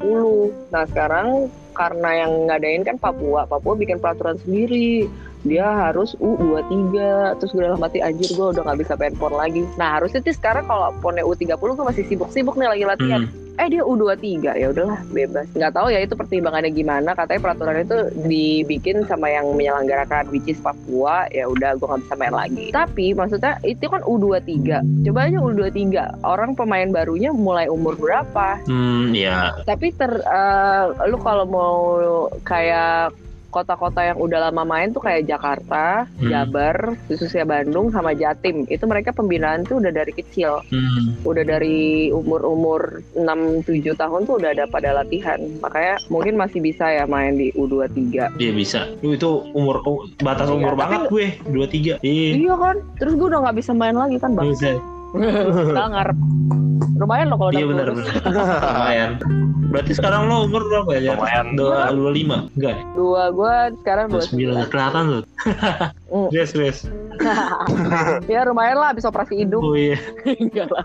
Nah, 0.70 0.85
sekarang 0.88 1.50
karena 1.74 2.24
yang 2.24 2.32
ngadain 2.48 2.87
kan 2.87 2.96
Papua. 2.96 3.44
Papua 3.44 3.74
bikin 3.74 3.98
peraturan 3.98 4.38
sendiri. 4.40 5.10
Dia 5.44 5.92
harus 5.92 6.16
U23. 6.18 6.96
Terus 7.38 7.50
gue 7.52 7.62
dalam 7.62 7.80
hati 7.85 8.00
anjir 8.00 8.33
gue 8.33 8.46
udah 8.57 8.62
nggak 8.64 8.80
bisa 8.80 8.92
main 8.96 9.14
PON 9.14 9.35
lagi. 9.37 9.62
Nah, 9.76 10.00
harusnya 10.00 10.24
sih 10.24 10.35
sekarang 10.35 10.64
kalau 10.64 10.90
PONnya 11.04 11.24
U30 11.24 11.61
gue 11.61 11.87
masih 11.87 12.04
sibuk-sibuk 12.09 12.57
nih 12.57 12.68
lagi 12.72 12.85
latihan. 12.88 13.22
Hmm. 13.28 13.44
Eh 13.54 13.70
dia 13.70 13.87
U23 13.87 14.50
ya 14.59 14.66
udahlah 14.74 14.98
bebas. 15.14 15.46
Nggak 15.54 15.72
tahu 15.78 15.87
ya 15.94 16.02
itu 16.02 16.18
pertimbangannya 16.18 16.74
gimana. 16.74 17.14
Katanya 17.14 17.40
peraturan 17.44 17.87
itu 17.87 17.98
dibikin 18.26 19.07
sama 19.07 19.30
yang 19.30 19.46
menyelenggarakan 19.54 20.26
which 20.35 20.50
is 20.50 20.59
Papua. 20.59 21.30
Ya 21.30 21.46
udah 21.46 21.78
gue 21.78 21.87
nggak 21.87 22.02
bisa 22.02 22.14
main 22.18 22.35
lagi. 22.35 22.66
Tapi 22.74 23.14
maksudnya 23.14 23.62
itu 23.62 23.87
kan 23.87 24.02
U23. 24.02 24.83
Coba 25.07 25.20
aja 25.30 25.38
U23. 25.38 25.80
Orang 26.26 26.59
pemain 26.59 26.90
barunya 26.90 27.30
mulai 27.30 27.70
umur 27.70 27.94
berapa? 27.94 28.59
Hmm, 28.66 29.14
ya. 29.14 29.54
Tapi 29.62 29.94
ter 29.94 30.11
eh, 30.11 30.85
lu 31.07 31.18
kalau 31.22 31.46
mau 31.46 31.78
kayak 32.42 33.14
kota-kota 33.54 34.02
yang 34.02 34.18
udah 34.18 34.50
lama 34.50 34.66
main 34.66 34.90
tuh 34.90 34.98
kayak 34.98 35.24
Jakarta, 35.24 36.10
Hmm. 36.18 36.26
Jabar, 36.26 36.98
khususnya 37.06 37.44
Bandung 37.44 37.88
sama 37.88 38.10
Jatim. 38.12 38.66
Itu 38.66 38.84
mereka 38.84 39.14
pembinaan 39.14 39.62
tuh 39.62 39.78
udah 39.78 39.92
dari 39.92 40.10
kecil 40.10 40.58
Hmm. 40.66 41.14
udah 41.22 41.44
dari 41.44 42.10
umur-umur 42.10 42.98
6-7 43.14 43.62
tahun 43.94 44.24
tuh 44.24 44.34
udah 44.36 44.50
ada 44.50 44.64
pada 44.66 44.90
latihan 44.92 45.38
makanya 45.60 46.00
mungkin 46.08 46.34
masih 46.34 46.58
bisa 46.58 46.88
ya 46.88 47.06
main 47.06 47.34
di 47.34 47.54
U23 47.54 48.34
Dia 48.34 48.50
bisa. 48.50 48.90
Lu 48.98 49.14
itu 49.14 49.30
umur 49.52 49.78
batas 50.18 50.48
Iya, 50.48 50.56
umur 50.56 50.72
tapi- 50.72 50.80
banget 50.80 51.00
gue 51.06 51.26
23. 51.46 51.94
Iya. 52.00 52.30
iya 52.34 52.54
kan 52.56 52.76
terus 52.96 53.14
gue 53.14 53.26
udah 53.26 53.40
nggak 53.40 53.56
bisa 53.56 53.70
main 53.70 53.94
lagi 53.94 54.16
kan 54.16 54.32
bang 54.32 54.48
Bisa. 54.48 54.72
Padahal 55.14 55.88
ngarep 55.94 56.18
lumayan 56.94 57.27
loh 57.31 57.38
kalau 57.38 57.50
udah 57.50 57.61
Iya 57.61 57.66
benar 57.70 57.87
benar. 57.90 58.14
Lumayan. 58.62 59.11
Berarti 59.74 59.92
sekarang 59.98 60.31
lo 60.31 60.46
umur 60.46 60.62
berapa 60.70 60.90
ya? 60.98 61.18
Lumayan. 61.18 61.46
Dua 61.59 61.90
dua 61.90 62.11
lima. 62.14 62.37
Enggak. 62.55 62.77
dua 62.94 63.22
gue 63.35 63.55
sekarang 63.83 64.07
Dua 64.11 64.22
dua 64.22 64.29
sembilan. 64.31 64.55
Kelihatan. 64.70 65.05
Hmm. 66.11 66.29
Yes 66.31 66.55
yes. 66.55 66.87
ya 68.33 68.42
lumayan 68.46 68.79
lah 68.79 68.90
habis 68.94 69.07
operasi 69.07 69.44
hidung 69.44 69.62
Oh 69.62 69.77
iya. 69.77 69.98
enggak 70.42 70.68
lah 70.70 70.85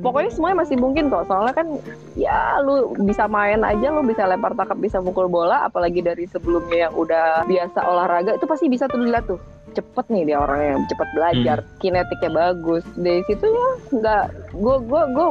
pokoknya 0.00 0.30
semuanya 0.30 0.56
masih 0.64 0.76
mungkin 0.78 1.10
kok 1.10 1.26
soalnya 1.26 1.54
kan 1.54 1.66
ya 2.14 2.62
lu 2.62 2.94
bisa 3.04 3.26
main 3.26 3.62
aja 3.66 3.90
lu 3.90 4.06
bisa 4.06 4.26
lempar 4.26 4.54
tangkap 4.54 4.78
bisa 4.78 5.02
mukul 5.02 5.26
bola 5.26 5.66
apalagi 5.66 6.00
dari 6.04 6.30
sebelumnya 6.30 6.88
yang 6.88 6.94
udah 6.94 7.42
biasa 7.46 7.78
olahraga 7.84 8.38
itu 8.38 8.46
pasti 8.46 8.66
bisa 8.70 8.86
tuh 8.86 9.00
dilihat 9.02 9.26
tuh 9.26 9.40
cepet 9.74 10.04
nih 10.08 10.22
dia 10.24 10.38
orangnya 10.38 10.78
cepet 10.86 11.08
belajar 11.12 11.58
kinetiknya 11.78 12.30
bagus 12.30 12.84
dari 12.94 13.20
situ 13.24 13.44
ya 13.44 13.68
nggak 13.92 14.24
gue 14.54 14.76
gue 14.80 15.02
gue 15.10 15.26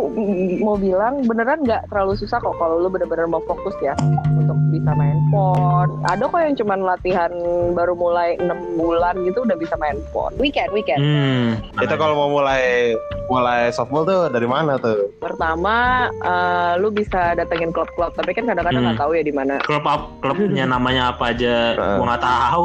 mau 0.60 0.76
bilang 0.76 1.24
beneran 1.24 1.62
nggak 1.62 1.88
terlalu 1.88 2.14
susah 2.14 2.38
kok 2.38 2.56
kalau 2.56 2.78
lu 2.78 2.88
bener-bener 2.88 3.26
mau 3.26 3.42
fokus 3.42 3.74
ya 3.80 3.96
untuk 4.34 4.56
bisa 4.70 4.92
main 4.92 5.16
pon 5.30 5.88
ada 6.04 6.24
kok 6.24 6.38
yang 6.38 6.56
cuman 6.56 6.80
latihan 6.82 7.32
baru 7.72 7.94
mulai 7.94 8.36
enam 8.36 8.58
bulan 8.74 9.16
gitu 9.22 9.42
udah 9.42 9.56
bisa 9.56 9.76
main 9.78 9.96
pon 10.10 10.34
weekend 10.38 10.70
weekend 10.72 11.00
Hmm. 11.04 11.60
Itu 11.78 11.96
kalau 11.96 12.16
mau 12.16 12.30
mulai 12.32 12.94
mulai 13.26 13.70
softball 13.70 14.04
tuh 14.04 14.28
dari 14.28 14.46
mana 14.46 14.76
tuh? 14.78 15.10
pertama 15.18 15.76
eh, 16.12 16.72
lu 16.76 16.90
bisa 16.90 17.34
datengin 17.34 17.72
klub-klub 17.72 18.12
tapi 18.14 18.32
kan 18.32 18.46
kadang-kadang 18.46 18.84
nggak 18.84 18.94
Hmm. 18.94 19.04
tahu 19.04 19.12
ya 19.14 19.24
di 19.24 19.32
mana 19.32 19.54
klub 19.60 19.84
klubnya 20.20 20.64
namanya 20.66 21.12
apa 21.12 21.32
aja 21.32 21.74
Heeh. 21.74 21.96
gua 21.98 22.06
nggak 22.06 22.24
tahu 22.24 22.64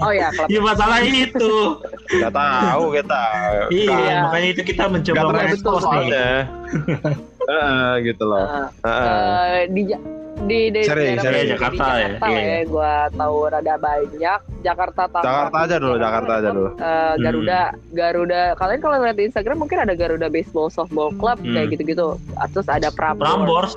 oh 0.00 0.12
ya 0.12 0.28
klub 0.36 0.48
ya 0.48 0.60
masalah 0.60 0.97
itu 1.00 1.52
Gak 2.10 2.32
tahu 2.32 2.84
kita. 2.90 3.22
iya 3.68 3.92
Iya. 3.92 4.16
makanya 4.22 4.48
itu 4.50 4.62
kita 4.64 4.84
mencoba 4.86 5.16
Gak 5.16 5.28
mengekspos 5.28 5.82
nih. 5.86 6.08
Heeh, 7.48 7.90
gitu 8.06 8.24
loh. 8.24 8.44
Eh, 8.44 8.66
Heeh. 8.82 9.06
Eh, 9.08 9.60
di 9.68 9.82
Ja- 9.86 10.04
di 10.38 10.70
di 10.70 10.80
Sering, 10.80 11.18
daerah 11.18 11.24
sering. 11.24 11.42
di 11.42 11.50
Jakarta 11.50 11.82
ya? 11.82 12.08
Jakarta 12.14 12.26
Iya, 12.28 12.38
ya, 12.38 12.46
iya. 12.46 12.60
gue 12.64 12.92
tahu 13.12 13.36
rada 13.44 13.74
banyak. 13.76 14.40
Jakarta 14.60 15.02
Tangerang. 15.04 15.26
Jakarta 15.26 15.56
aja 15.58 15.76
dulu, 15.76 15.94
Jakarta 15.98 16.32
aja 16.32 16.48
dulu. 16.48 16.70
Eh, 16.72 17.14
Garuda, 17.18 17.62
Hmm. 17.64 17.78
Garuda. 17.90 18.42
Kalian 18.54 18.78
kalau 18.78 18.96
lihat 19.00 19.16
di 19.16 19.24
Instagram 19.26 19.56
mungkin 19.58 19.78
ada 19.80 19.92
Garuda 19.92 20.28
Baseball 20.28 20.68
Softball 20.68 21.10
Club 21.12 21.42
Hmm. 21.42 21.52
kayak 21.52 21.74
gitu-gitu. 21.74 22.08
Ah, 22.34 22.46
Terus 22.46 22.68
ada 22.68 22.88
Prambors, 22.88 23.26
Prambors 23.26 23.72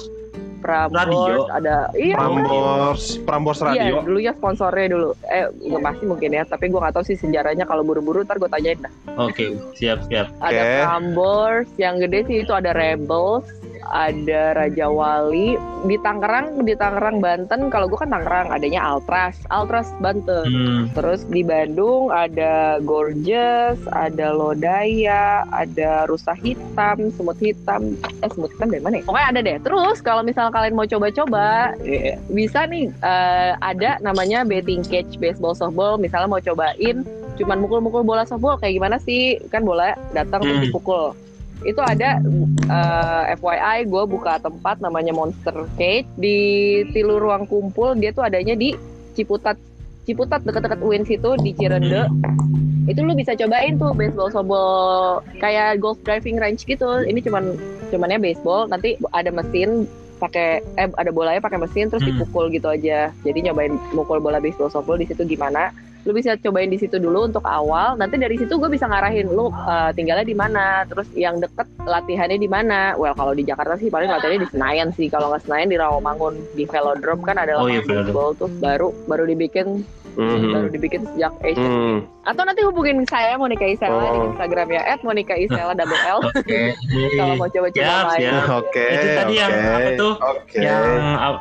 Prambors, 0.61 1.09
Radio. 1.09 1.49
ada 1.49 1.75
iya. 1.93 2.15
Prambors, 2.15 3.03
Prambors 3.25 3.59
Iya, 3.59 3.67
Radio. 3.91 3.95
dulunya 4.05 4.31
sponsornya 4.31 4.87
dulu. 4.87 5.09
Eh, 5.27 5.45
nggak 5.51 5.81
pasti 5.81 6.03
mungkin 6.05 6.29
ya, 6.31 6.43
tapi 6.45 6.69
gue 6.69 6.79
nggak 6.79 6.93
tahu 6.93 7.05
sih 7.05 7.17
sejarahnya. 7.17 7.65
Kalau 7.65 7.81
buru-buru 7.81 8.21
ntar 8.21 8.37
gue 8.37 8.47
tanyain 8.47 8.77
dah. 8.77 8.93
oke 9.17 9.45
siap 9.75 10.07
siap 10.07 10.31
Ada 10.39 10.55
Oke. 10.55 10.71
Prambors, 10.85 11.67
yang 11.75 11.99
gede 11.99 12.19
sih 12.25 12.37
itu 12.41 12.53
ada 12.53 12.71
Rebels, 12.71 13.43
ada 13.89 14.53
Raja 14.53 14.87
Wali. 14.87 15.57
Di 15.81 15.97
Tangerang, 16.05 16.61
di 16.61 16.77
Tangerang 16.77 17.17
Banten, 17.17 17.73
kalau 17.73 17.89
gue 17.89 17.97
kan 17.97 18.13
Tangerang, 18.13 18.53
adanya 18.53 18.85
Altras, 18.85 19.33
Altras 19.49 19.89
Banten. 19.97 20.45
Hmm. 20.45 20.83
Terus 20.93 21.25
di 21.25 21.41
Bandung 21.41 22.13
ada 22.13 22.77
Gorgeous, 22.85 23.81
ada 23.89 24.29
Lodaya, 24.29 25.41
ada 25.49 26.05
Rusa 26.05 26.37
Hitam, 26.37 27.09
Semut 27.17 27.41
Hitam. 27.41 27.97
Eh, 28.21 28.29
Semut 28.29 28.53
Hitam 28.53 28.69
dari 28.69 28.83
mana 28.85 29.01
ya? 29.01 29.03
Pokoknya 29.09 29.27
ada 29.33 29.39
deh. 29.41 29.57
Terus 29.57 29.97
kalau 30.05 30.21
misal 30.21 30.53
kalian 30.53 30.77
mau 30.77 30.85
coba-coba, 30.85 31.73
eh, 31.81 32.13
bisa 32.29 32.69
nih 32.69 32.93
eh, 33.01 33.51
ada 33.57 33.97
namanya 34.05 34.45
betting 34.45 34.85
cage 34.85 35.17
baseball 35.17 35.57
softball. 35.57 35.97
Misalnya 35.97 36.29
mau 36.29 36.41
cobain 36.41 37.01
cuman 37.41 37.57
mukul-mukul 37.57 38.05
bola 38.05 38.21
softball 38.21 38.59
kayak 38.61 38.77
gimana 38.77 39.01
sih? 39.01 39.41
Kan 39.49 39.65
bola 39.65 39.97
datang 40.13 40.45
terus 40.45 40.61
Hmm. 40.61 40.65
dipukul. 40.69 41.17
Itu 41.61 41.81
ada 41.81 42.17
eh, 42.67 43.23
FYI 43.37 43.85
gue 43.85 44.03
buka 44.09 44.41
tempat 44.41 44.81
namanya 44.81 45.13
Monster 45.13 45.67
Cage 45.77 46.09
di 46.17 46.37
Tilu 46.89 47.21
Ruang 47.21 47.45
Kumpul. 47.45 47.97
Dia 47.97 48.11
tuh 48.11 48.25
adanya 48.25 48.57
di 48.57 48.73
Ciputat 49.13 49.57
Ciputat 50.01 50.41
dekat-dekat 50.41 50.81
UIN 50.81 51.05
situ 51.05 51.37
di 51.37 51.53
Cirende. 51.53 52.09
Itu 52.89 53.05
lu 53.05 53.13
bisa 53.13 53.37
cobain 53.37 53.77
tuh 53.77 53.93
baseball 53.93 54.33
softball 54.33 55.21
kayak 55.37 55.77
golf 55.77 56.01
driving 56.01 56.41
range 56.41 56.65
gitu. 56.65 57.05
Ini 57.05 57.21
cuman 57.21 57.53
cumannya 57.93 58.17
baseball, 58.17 58.65
nanti 58.65 58.97
ada 59.13 59.29
mesin 59.29 59.85
pakai 60.17 60.61
eh 60.77 60.89
ada 60.97 61.09
bolanya 61.13 61.41
pakai 61.41 61.57
mesin 61.61 61.89
terus 61.89 62.01
Hmm. 62.01 62.17
dipukul 62.17 62.49
gitu 62.49 62.69
aja. 62.69 63.13
Jadi 63.21 63.45
nyobain 63.45 63.77
mukul 63.93 64.17
bola 64.17 64.41
baseball 64.41 64.73
softball 64.73 64.97
di 64.97 65.05
situ 65.05 65.21
gimana? 65.25 65.69
Lu 66.03 66.11
bisa 66.17 66.33
cobain 66.37 66.69
di 66.69 66.81
situ 66.81 66.97
dulu 66.97 67.29
untuk 67.29 67.45
awal. 67.45 67.97
Nanti 67.97 68.17
dari 68.17 68.35
situ 68.37 68.57
gue 68.57 68.69
bisa 68.69 68.89
ngarahin 68.89 69.29
lu 69.29 69.53
eh, 69.53 69.91
tinggalnya 69.93 70.25
di 70.25 70.35
mana, 70.37 70.83
terus 70.89 71.07
yang 71.13 71.37
deket 71.37 71.67
latihannya 71.81 72.37
di 72.41 72.49
mana. 72.49 72.97
Well 72.97 73.13
kalau 73.13 73.37
di 73.37 73.45
Jakarta 73.45 73.77
sih 73.77 73.93
paling 73.93 74.09
latihannya 74.09 74.41
di 74.43 74.49
Senayan 74.49 74.89
sih. 74.97 75.07
Kalau 75.07 75.29
nggak 75.29 75.45
Senayan 75.45 75.69
di 75.69 75.77
Rawamangun 75.77 76.35
di 76.57 76.63
Velodrome 76.65 77.23
kan 77.23 77.37
ada 77.37 77.53
Oh, 77.61 77.69
iya, 77.69 77.83
lapangan 77.83 78.09
baseball 78.09 78.29
tuh 78.33 78.49
baru 78.57 78.89
baru 79.05 79.23
dibikin 79.29 79.85
baru 80.13 80.59
Mhm. 80.61 80.71
dibikin 80.71 81.01
sejak 81.05 81.33
Asian 81.41 81.63
Hmm. 81.63 81.97
atau 82.23 82.43
nanti 82.43 82.61
hubungin 82.61 82.97
saya 83.03 83.33
Monica 83.33 83.63
Isela 83.63 83.89
di 84.05 84.09
Oh. 84.13 84.27
Instagramnya 84.27 84.81
@monica 84.99 85.33
isela 85.33 85.71
double 85.71 85.97
L 85.97 86.19
oke 86.29 86.61
kalau 87.13 87.33
mau 87.35 87.47
coba-coba 87.47 87.81
Siap, 87.81 88.05
main 88.05 88.19
siap. 88.21 88.43
Oke. 88.53 88.85
Itu 88.87 89.07
tadi 89.15 89.33
yang 89.35 89.51
oke, 89.51 89.71
apa 89.71 89.89
tuh? 89.95 90.13
Oke. 90.21 90.57
yang 90.57 90.83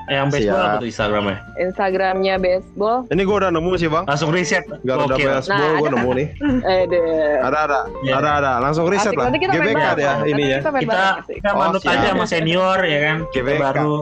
yang 0.06 0.26
baseball 0.28 0.56
Siap. 0.56 0.66
apa 0.66 0.76
tuh 0.76 0.88
Instagramnya 0.88 1.36
Instagramnya 1.56 2.34
baseball 2.36 2.96
Ini 3.06 3.20
gue 3.20 3.36
udah 3.36 3.50
nemu 3.50 3.70
sih 3.76 3.88
bang. 3.88 4.04
langsung 4.04 4.30
riset 4.30 4.64
Garuda 4.80 5.14
Gokil. 5.14 5.28
Baseball 5.30 5.58
Nah, 5.60 5.70
gue 5.72 5.82
ada- 5.82 5.96
nemu 5.96 6.10
nih. 6.12 6.26
eh 6.70 6.82
deh 6.86 7.02
Ada 7.40 7.58
ada. 7.60 7.78
Iya. 8.00 8.12
Ada 8.16 8.30
ada. 8.36 8.52
Langsung 8.60 8.84
riset 8.86 9.06
Asik, 9.06 9.16
lah. 9.16 9.24
nanti 9.26 9.38
kita 9.38 9.52
main 9.52 9.62
GBK 9.66 9.86
ya 9.96 10.12
ini 10.24 10.42
ya. 10.46 10.58
kita 10.58 10.70
main 10.70 10.82
kita 10.82 11.48
Oh, 11.50 11.58
manut 11.58 11.80
siap. 11.80 11.92
aja 11.94 12.06
sama 12.10 12.24
senior 12.24 12.78
ya 12.82 12.98
kan 13.02 13.16
kita 13.26 13.42
GBK. 13.42 13.60
baru 13.60 13.94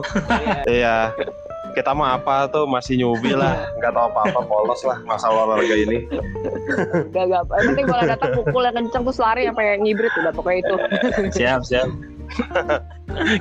Iya. 0.65 0.95
Kita 1.79 1.95
mah 1.95 2.19
apa 2.19 2.51
tuh 2.51 2.67
masih 2.67 2.99
nyubi 2.99 3.31
lah, 3.31 3.55
nggak 3.79 3.95
tahu 3.95 4.11
apa-apa, 4.11 4.43
polos 4.51 4.83
lah 4.83 4.99
masalah 5.07 5.47
olahraga 5.47 5.79
ini. 5.79 6.03
gak 7.15 7.23
gak 7.31 7.43
yang 7.47 7.67
penting 7.71 7.85
bola 7.87 8.03
datang 8.03 8.31
pukul 8.35 8.67
yang 8.67 8.75
kenceng 8.75 9.03
terus 9.07 9.19
lari 9.23 9.47
sampai 9.47 9.79
ngibrit 9.79 10.11
udah 10.19 10.33
pokoknya 10.35 10.59
itu 10.59 10.75
siap 11.31 11.63
siap 11.63 11.87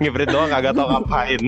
Ngibrit 0.00 0.32
doang 0.32 0.48
kagak 0.48 0.72
tahu 0.72 0.88
ngapain. 0.88 1.42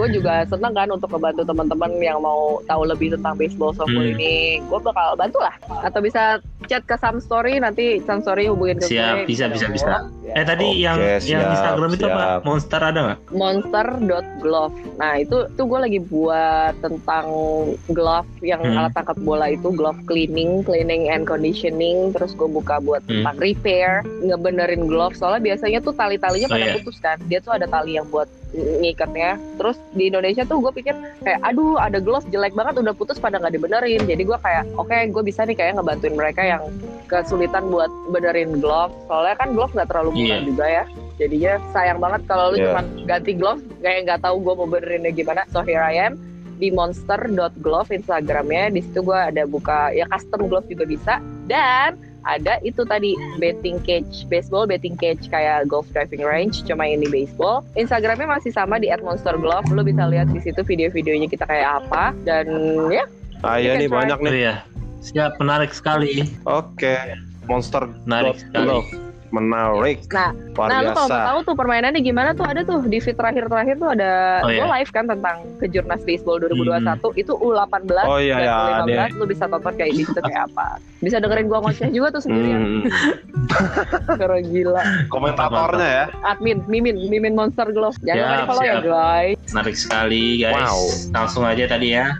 gue 0.00 0.08
juga 0.16 0.48
seneng 0.48 0.72
kan 0.72 0.88
untuk 0.88 1.12
membantu 1.12 1.44
teman-teman 1.44 1.90
yang 2.00 2.18
mau 2.24 2.62
tahu 2.64 2.88
lebih 2.88 3.12
tentang 3.12 3.36
baseball 3.36 3.76
softball 3.76 4.00
Hmm. 4.00 4.16
ini 4.16 4.64
gue 4.64 4.78
bakal 4.80 5.12
bantu 5.18 5.38
lah 5.44 5.54
atau 5.84 6.00
bisa 6.00 6.40
chat 6.64 6.82
ke 6.82 6.96
Sam 6.96 7.16
Story 7.18 7.56
nanti 7.56 8.00
Sam 8.00 8.20
Story 8.20 8.46
hubungin 8.46 8.76
ke 8.76 8.86
Siap, 8.86 9.22
gue 9.22 9.26
bisa, 9.26 9.46
bisa, 9.46 9.66
bisa. 9.68 10.08
Ya. 10.20 10.32
eh 10.34 10.44
tadi 10.44 10.66
Oke, 10.66 10.80
yang 10.80 10.98
yang 10.98 11.20
siap, 11.20 11.52
Instagram 11.52 11.90
itu 11.92 12.04
apa 12.04 12.16
siap. 12.16 12.40
monster 12.42 12.80
ada 12.80 13.00
nggak 13.04 13.18
monster.glove. 13.30 14.74
Nah, 14.94 15.12
itu 15.16 15.36
tuh 15.50 15.64
gue 15.64 15.80
lagi 15.80 16.00
buat 16.02 16.74
tentang 16.78 17.26
glove 17.88 18.28
yang 18.40 18.60
Hmm. 18.60 18.78
alat 18.78 18.92
tangkap 18.92 19.18
bola 19.18 19.46
itu 19.48 19.68
glove 19.70 19.98
cleaning, 20.04 20.62
cleaning 20.62 21.06
and 21.06 21.24
conditioning. 21.24 22.10
Terus 22.10 22.32
gue 22.32 22.46
buka 22.46 22.78
buat 22.78 23.02
Hmm. 23.02 23.20
tentang 23.20 23.36
repair, 23.38 23.90
ngebenerin 24.20 24.84
glove. 24.84 25.14
Soalnya 25.14 25.42
biasanya 25.44 25.78
tuh 25.80 25.92
tali-talinya 25.92 26.48
Oh, 26.48 26.54
pada 26.54 26.66
iya. 26.66 26.74
putus 26.76 26.96
kan. 26.98 27.16
Dia 27.24 27.38
tuh 27.38 27.52
ada 27.52 27.66
tali 27.66 27.94
yang 27.94 28.08
buat 28.08 28.26
ngikatnya. 28.54 29.30
Terus 29.58 29.76
di 29.90 30.06
Indonesia 30.06 30.42
tuh 30.44 30.58
gue 30.60 30.72
pikir 30.72 30.94
kayak 31.20 31.42
aduh 31.42 31.74
ada 31.76 31.98
glove 31.98 32.22
jelek 32.28 32.54
banget 32.54 32.78
udah 32.78 32.94
putus 32.94 33.18
pada 33.18 33.36
nggak 33.36 33.50
dibenerin. 33.52 34.00
Jadi 34.00 34.22
gue 34.22 34.38
kayak 34.38 34.64
oke 34.74 34.94
gue 35.10 35.22
bisa 35.22 35.42
nih 35.42 35.54
kayak 35.54 35.74
ngebantuin 35.74 36.14
mereka 36.14 36.40
yang 36.54 36.62
kesulitan 37.06 37.68
buat 37.68 37.90
benerin 38.10 38.58
glove. 38.58 38.94
Soalnya 39.06 39.36
kan 39.36 39.52
glove 39.52 39.72
nggak 39.72 39.88
terlalu 39.90 40.10
murah 40.14 40.38
Iya. 40.38 40.46
juga 40.46 40.66
ya. 40.66 40.84
Jadinya 41.14 41.52
sayang 41.70 41.98
banget 41.98 42.20
kalau 42.26 42.44
lu 42.50 42.56
Iya. 42.58 42.64
cuman 42.70 42.84
ganti 43.04 43.32
glove 43.34 43.62
kayak 43.78 44.00
nggak 44.06 44.20
tahu 44.22 44.36
gue 44.40 44.54
mau 44.54 44.66
benerinnya 44.66 45.12
gimana. 45.12 45.42
So 45.50 45.60
here 45.60 45.78
I 45.78 45.94
am 46.00 46.18
di 46.56 46.70
monster.glove 46.70 47.90
instagramnya. 47.90 48.70
Di 48.70 48.80
situ 48.82 49.00
gue 49.00 49.14
ada 49.14 49.42
buka 49.44 49.90
ya 49.90 50.06
custom 50.08 50.46
glove 50.46 50.66
juga 50.66 50.84
bisa. 50.84 51.14
Dan 51.44 51.94
ada 52.24 52.56
itu 52.64 52.88
tadi 52.88 53.12
betting 53.36 53.76
cage 53.84 54.24
baseball 54.26 54.64
betting 54.64 54.96
cage. 54.96 55.28
Kayak 55.28 55.68
golf 55.68 55.84
driving 55.92 56.24
range 56.24 56.64
cuma 56.64 56.82
ini 56.82 57.04
baseball. 57.06 57.60
Instagramnya 57.74 58.26
masih 58.26 58.50
sama 58.50 58.80
di 58.80 58.88
@monsterglove. 58.90 59.68
Lu 59.70 59.84
bisa 59.84 60.08
lihat 60.08 60.32
di 60.32 60.40
situ 60.40 60.64
video-videonya 60.64 61.28
kita 61.28 61.44
kayak 61.44 61.84
apa. 61.84 62.16
Dan 62.24 62.48
ya 62.88 63.04
Ah 63.44 63.60
iya 63.60 63.76
nih 63.76 63.92
banyak 63.92 64.18
nih. 64.24 64.32
iya 64.40 64.54
siap 65.04 65.36
menarik 65.36 65.70
sekali 65.70 66.24
Oke. 66.44 66.96
Monster 67.44 67.84
menarik 68.02 68.40
sekali 68.40 68.64
Glove. 68.66 68.88
menarik. 69.30 69.98
Nah, 70.08 70.30
Luar 70.54 70.68
Nah, 70.70 70.78
lu 70.78 70.88
kalau 70.88 71.04
biasa. 71.04 71.10
mau 71.12 71.26
tahu 71.26 71.38
tuh 71.42 71.54
permainannya 71.58 72.00
gimana 72.00 72.30
tuh 72.32 72.46
ada 72.46 72.62
tuh 72.62 72.86
di 72.86 72.96
feed 72.96 73.14
terakhir-terakhir 73.14 73.76
tuh 73.76 73.90
ada 73.90 74.12
Oh, 74.38 74.48
iya. 74.48 74.62
live 74.70 74.88
kan 74.88 75.04
tentang 75.04 75.42
kejurnas 75.58 75.98
baseball 76.00 76.38
2021 76.38 76.78
itu 77.16 77.34
U18 77.34 77.82
Oh 78.06 78.16
iya 78.16 78.38
dan 78.38 78.46
ya, 78.46 78.54
U15 78.54 78.86
dia. 78.86 79.04
lu 79.12 79.24
bisa 79.26 79.44
tonton 79.44 79.74
kayak 79.74 79.90
di 79.90 80.00
situ 80.00 80.14
kayak 80.16 80.46
apa. 80.48 80.78
Bisa 81.00 81.18
dengerin 81.18 81.50
gua 81.50 81.58
ngoceh 81.60 81.90
juga 81.90 82.08
tuh 82.14 82.22
sendirian. 82.22 82.60
Hmm. 82.62 82.82
Keren 84.22 84.44
gila. 84.46 84.82
Komentatornya 85.10 85.88
ya. 85.88 86.04
Admin, 86.24 86.62
Mimin, 86.64 86.96
Mimin 87.04 87.34
Monster 87.34 87.68
Glove. 87.68 87.98
Jangan 88.00 88.22
lupa 88.22 88.38
di 88.38 88.46
follow 88.46 88.64
ya 88.64 88.76
guys. 88.80 89.36
menarik 89.50 89.76
sekali 89.76 90.24
guys 90.38 90.54
Wow. 90.56 90.78
langsung 91.12 91.42
aja 91.42 91.64
tadi 91.66 91.88
ya 91.92 92.14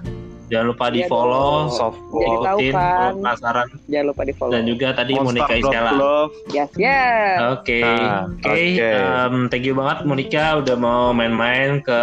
jangan 0.47 0.67
lupa 0.69 0.87
di 0.89 1.01
Iya 1.01 1.09
follow. 1.09 1.69
Softball. 1.71 2.43
Kan. 2.67 3.13
penasaran 3.17 3.69
Jangan 3.87 4.07
lupa 4.07 4.23
di 4.23 4.33
follow. 4.33 4.53
dan 4.53 4.63
juga 4.65 4.89
tadi 4.93 5.13
Monica 5.15 5.55
Isela 5.55 5.93
Glove. 5.93 6.33
Yes, 6.51 6.71
yes. 6.75 7.37
Oke, 7.55 7.81
Ah, 7.81 8.27
oke. 8.27 8.45
oke. 8.45 8.63
Em, 8.79 9.35
thank 9.49 9.65
you 9.65 9.73
banget 9.73 9.99
Monica 10.05 10.45
udah 10.59 10.77
mau 10.77 11.11
main-main 11.11 11.81
ke 11.81 12.01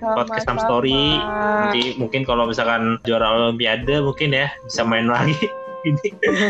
podcast 0.00 0.44
Sam 0.44 0.58
Story. 0.58 1.14
nanti 1.14 1.94
mungkin 1.94 2.22
kalau 2.22 2.44
misalkan 2.44 2.98
juara 3.02 3.30
Olimpiade 3.30 4.02
mungkin 4.02 4.34
ya 4.34 4.50
bisa 4.60 4.82
main 4.82 5.06
lagi. 5.06 5.38
Ini. 5.82 6.08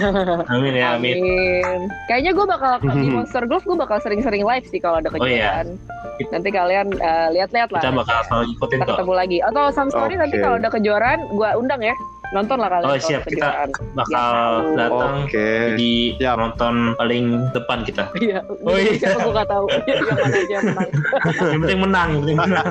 amin 0.52 0.72
ya, 0.74 0.86
amin. 0.94 1.14
Amin. 1.16 1.80
Kayaknya 2.04 2.32
gue 2.32 2.46
bakal 2.46 2.72
di 2.82 3.08
Monster 3.14 3.44
Glove 3.44 3.64
gue 3.64 3.76
bakal 3.76 3.98
sering-sering 3.98 4.42
live 4.42 4.66
sih 4.66 4.76
kalau 4.76 4.98
ada 4.98 5.08
Oh, 5.10 5.24
iya. 5.24 5.64
Nanti 6.28 6.48
kalian 6.50 6.92
eh, 6.92 7.28
lihat-lihat 7.32 7.68
lah. 7.70 7.80
Kita 7.80 7.92
bakal 7.94 8.18
selalu 8.26 8.44
ikutin 8.52 8.76
kita 8.76 8.84
kok. 8.84 8.92
ketemu 8.94 9.12
lagi 9.14 9.38
atau 9.40 9.62
Sam 9.68 9.88
Story 9.88 10.14
nanti 10.14 10.36
Oke. 10.36 10.42
kalau 10.42 10.56
ada 10.56 10.68
kejuaraan 10.68 11.20
gue 11.30 11.50
undang 11.56 11.82
ya 11.82 11.96
nonton 12.30 12.56
lah 12.56 12.68
kalian 12.70 12.86
Oh, 12.86 12.92
kalau 12.92 13.04
siap. 13.04 13.22
Kita 13.22 13.36
kejuaraan. 13.42 13.68
bakal 13.92 14.32
tahu. 14.32 14.76
datang 14.78 15.14
Oke. 15.22 15.46
jadi 15.68 15.92
Siap. 16.14 16.32
penonton 16.32 16.74
paling 16.94 17.24
depan 17.50 17.78
kita. 17.82 18.02
Iya, 18.22 18.38
Oh, 18.62 18.72
iya. 18.74 18.92
siapa 18.94 19.18
gue 19.18 19.32
gak 19.34 19.48
tahu. 19.48 19.64
Ya, 19.82 19.94
yang 19.94 20.16
mana 20.16 20.28
aja 20.34 20.48
yang 20.50 20.64
menang. 20.66 20.88
yang 21.42 21.60
penting 21.60 21.80
menang, 21.80 22.08
yang 22.08 22.20
penting 22.22 22.38
menang. 22.38 22.66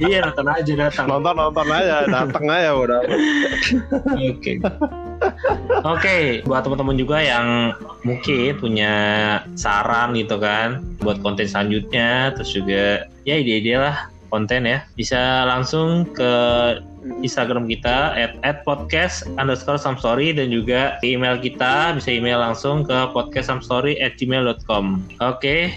iya, 0.00 0.18
nonton 0.24 0.46
aja 0.48 0.72
datang. 0.76 1.06
Nonton 1.06 1.34
nonton 1.36 1.66
aja, 1.68 1.94
dateng 2.06 2.44
aja 2.46 2.70
udah. 2.72 3.00
Oke. 4.16 4.52
Oke, 5.82 6.44
buat 6.44 6.62
teman-teman 6.62 6.96
juga 6.96 7.18
yang 7.20 7.72
mungkin 8.04 8.56
punya 8.60 8.94
saran 9.56 10.12
gitu 10.14 10.36
kan 10.36 10.84
buat 11.00 11.20
konten 11.24 11.48
selanjutnya, 11.48 12.32
terus 12.36 12.52
juga 12.52 13.08
ya 13.24 13.34
ide-ide 13.36 13.80
lah 13.80 14.08
konten 14.30 14.62
ya, 14.62 14.86
bisa 14.94 15.42
langsung 15.42 16.06
ke 16.14 16.32
Instagram 17.24 17.64
kita 17.66 18.12
at, 18.14 18.36
at 18.44 18.62
podcast 18.62 19.24
underscore 19.40 19.80
samstory 19.80 20.30
dan 20.36 20.52
juga 20.52 21.00
di 21.00 21.16
email 21.16 21.40
kita 21.40 21.96
bisa 21.96 22.12
email 22.12 22.38
langsung 22.38 22.84
ke 22.84 23.08
podcastsamstory 23.16 23.96
at 23.98 24.14
gmail.com 24.20 25.00
Oke, 25.24 25.72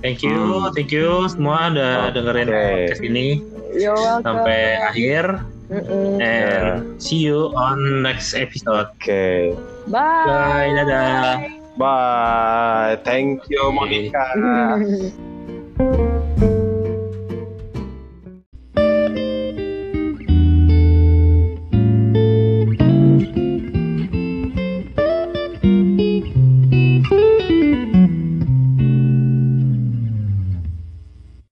thank 0.00 0.22
you, 0.22 0.32
Hmm. 0.38 0.70
thank 0.72 0.94
you 0.94 1.26
semua 1.26 1.74
udah 1.74 2.14
dengerin 2.14 2.48
Oke. 2.48 2.56
podcast 2.62 3.02
ini 3.02 3.26
You're 3.74 3.92
welcome. 3.98 4.22
sampai 4.24 4.60
akhir 4.86 5.24
Mm-mm. 5.68 6.16
and 6.20 7.02
see 7.02 7.28
you 7.28 7.52
on 7.52 8.02
next 8.02 8.32
episode. 8.32 8.88
Oke. 8.88 9.52
Bye. 9.88 10.24
Bye, 10.24 10.72
dadah. 10.72 11.44
Bye. 11.76 12.96
Thank 13.04 13.44
you 13.52 13.68
Monica. 13.72 14.24
Bye. 14.34 15.12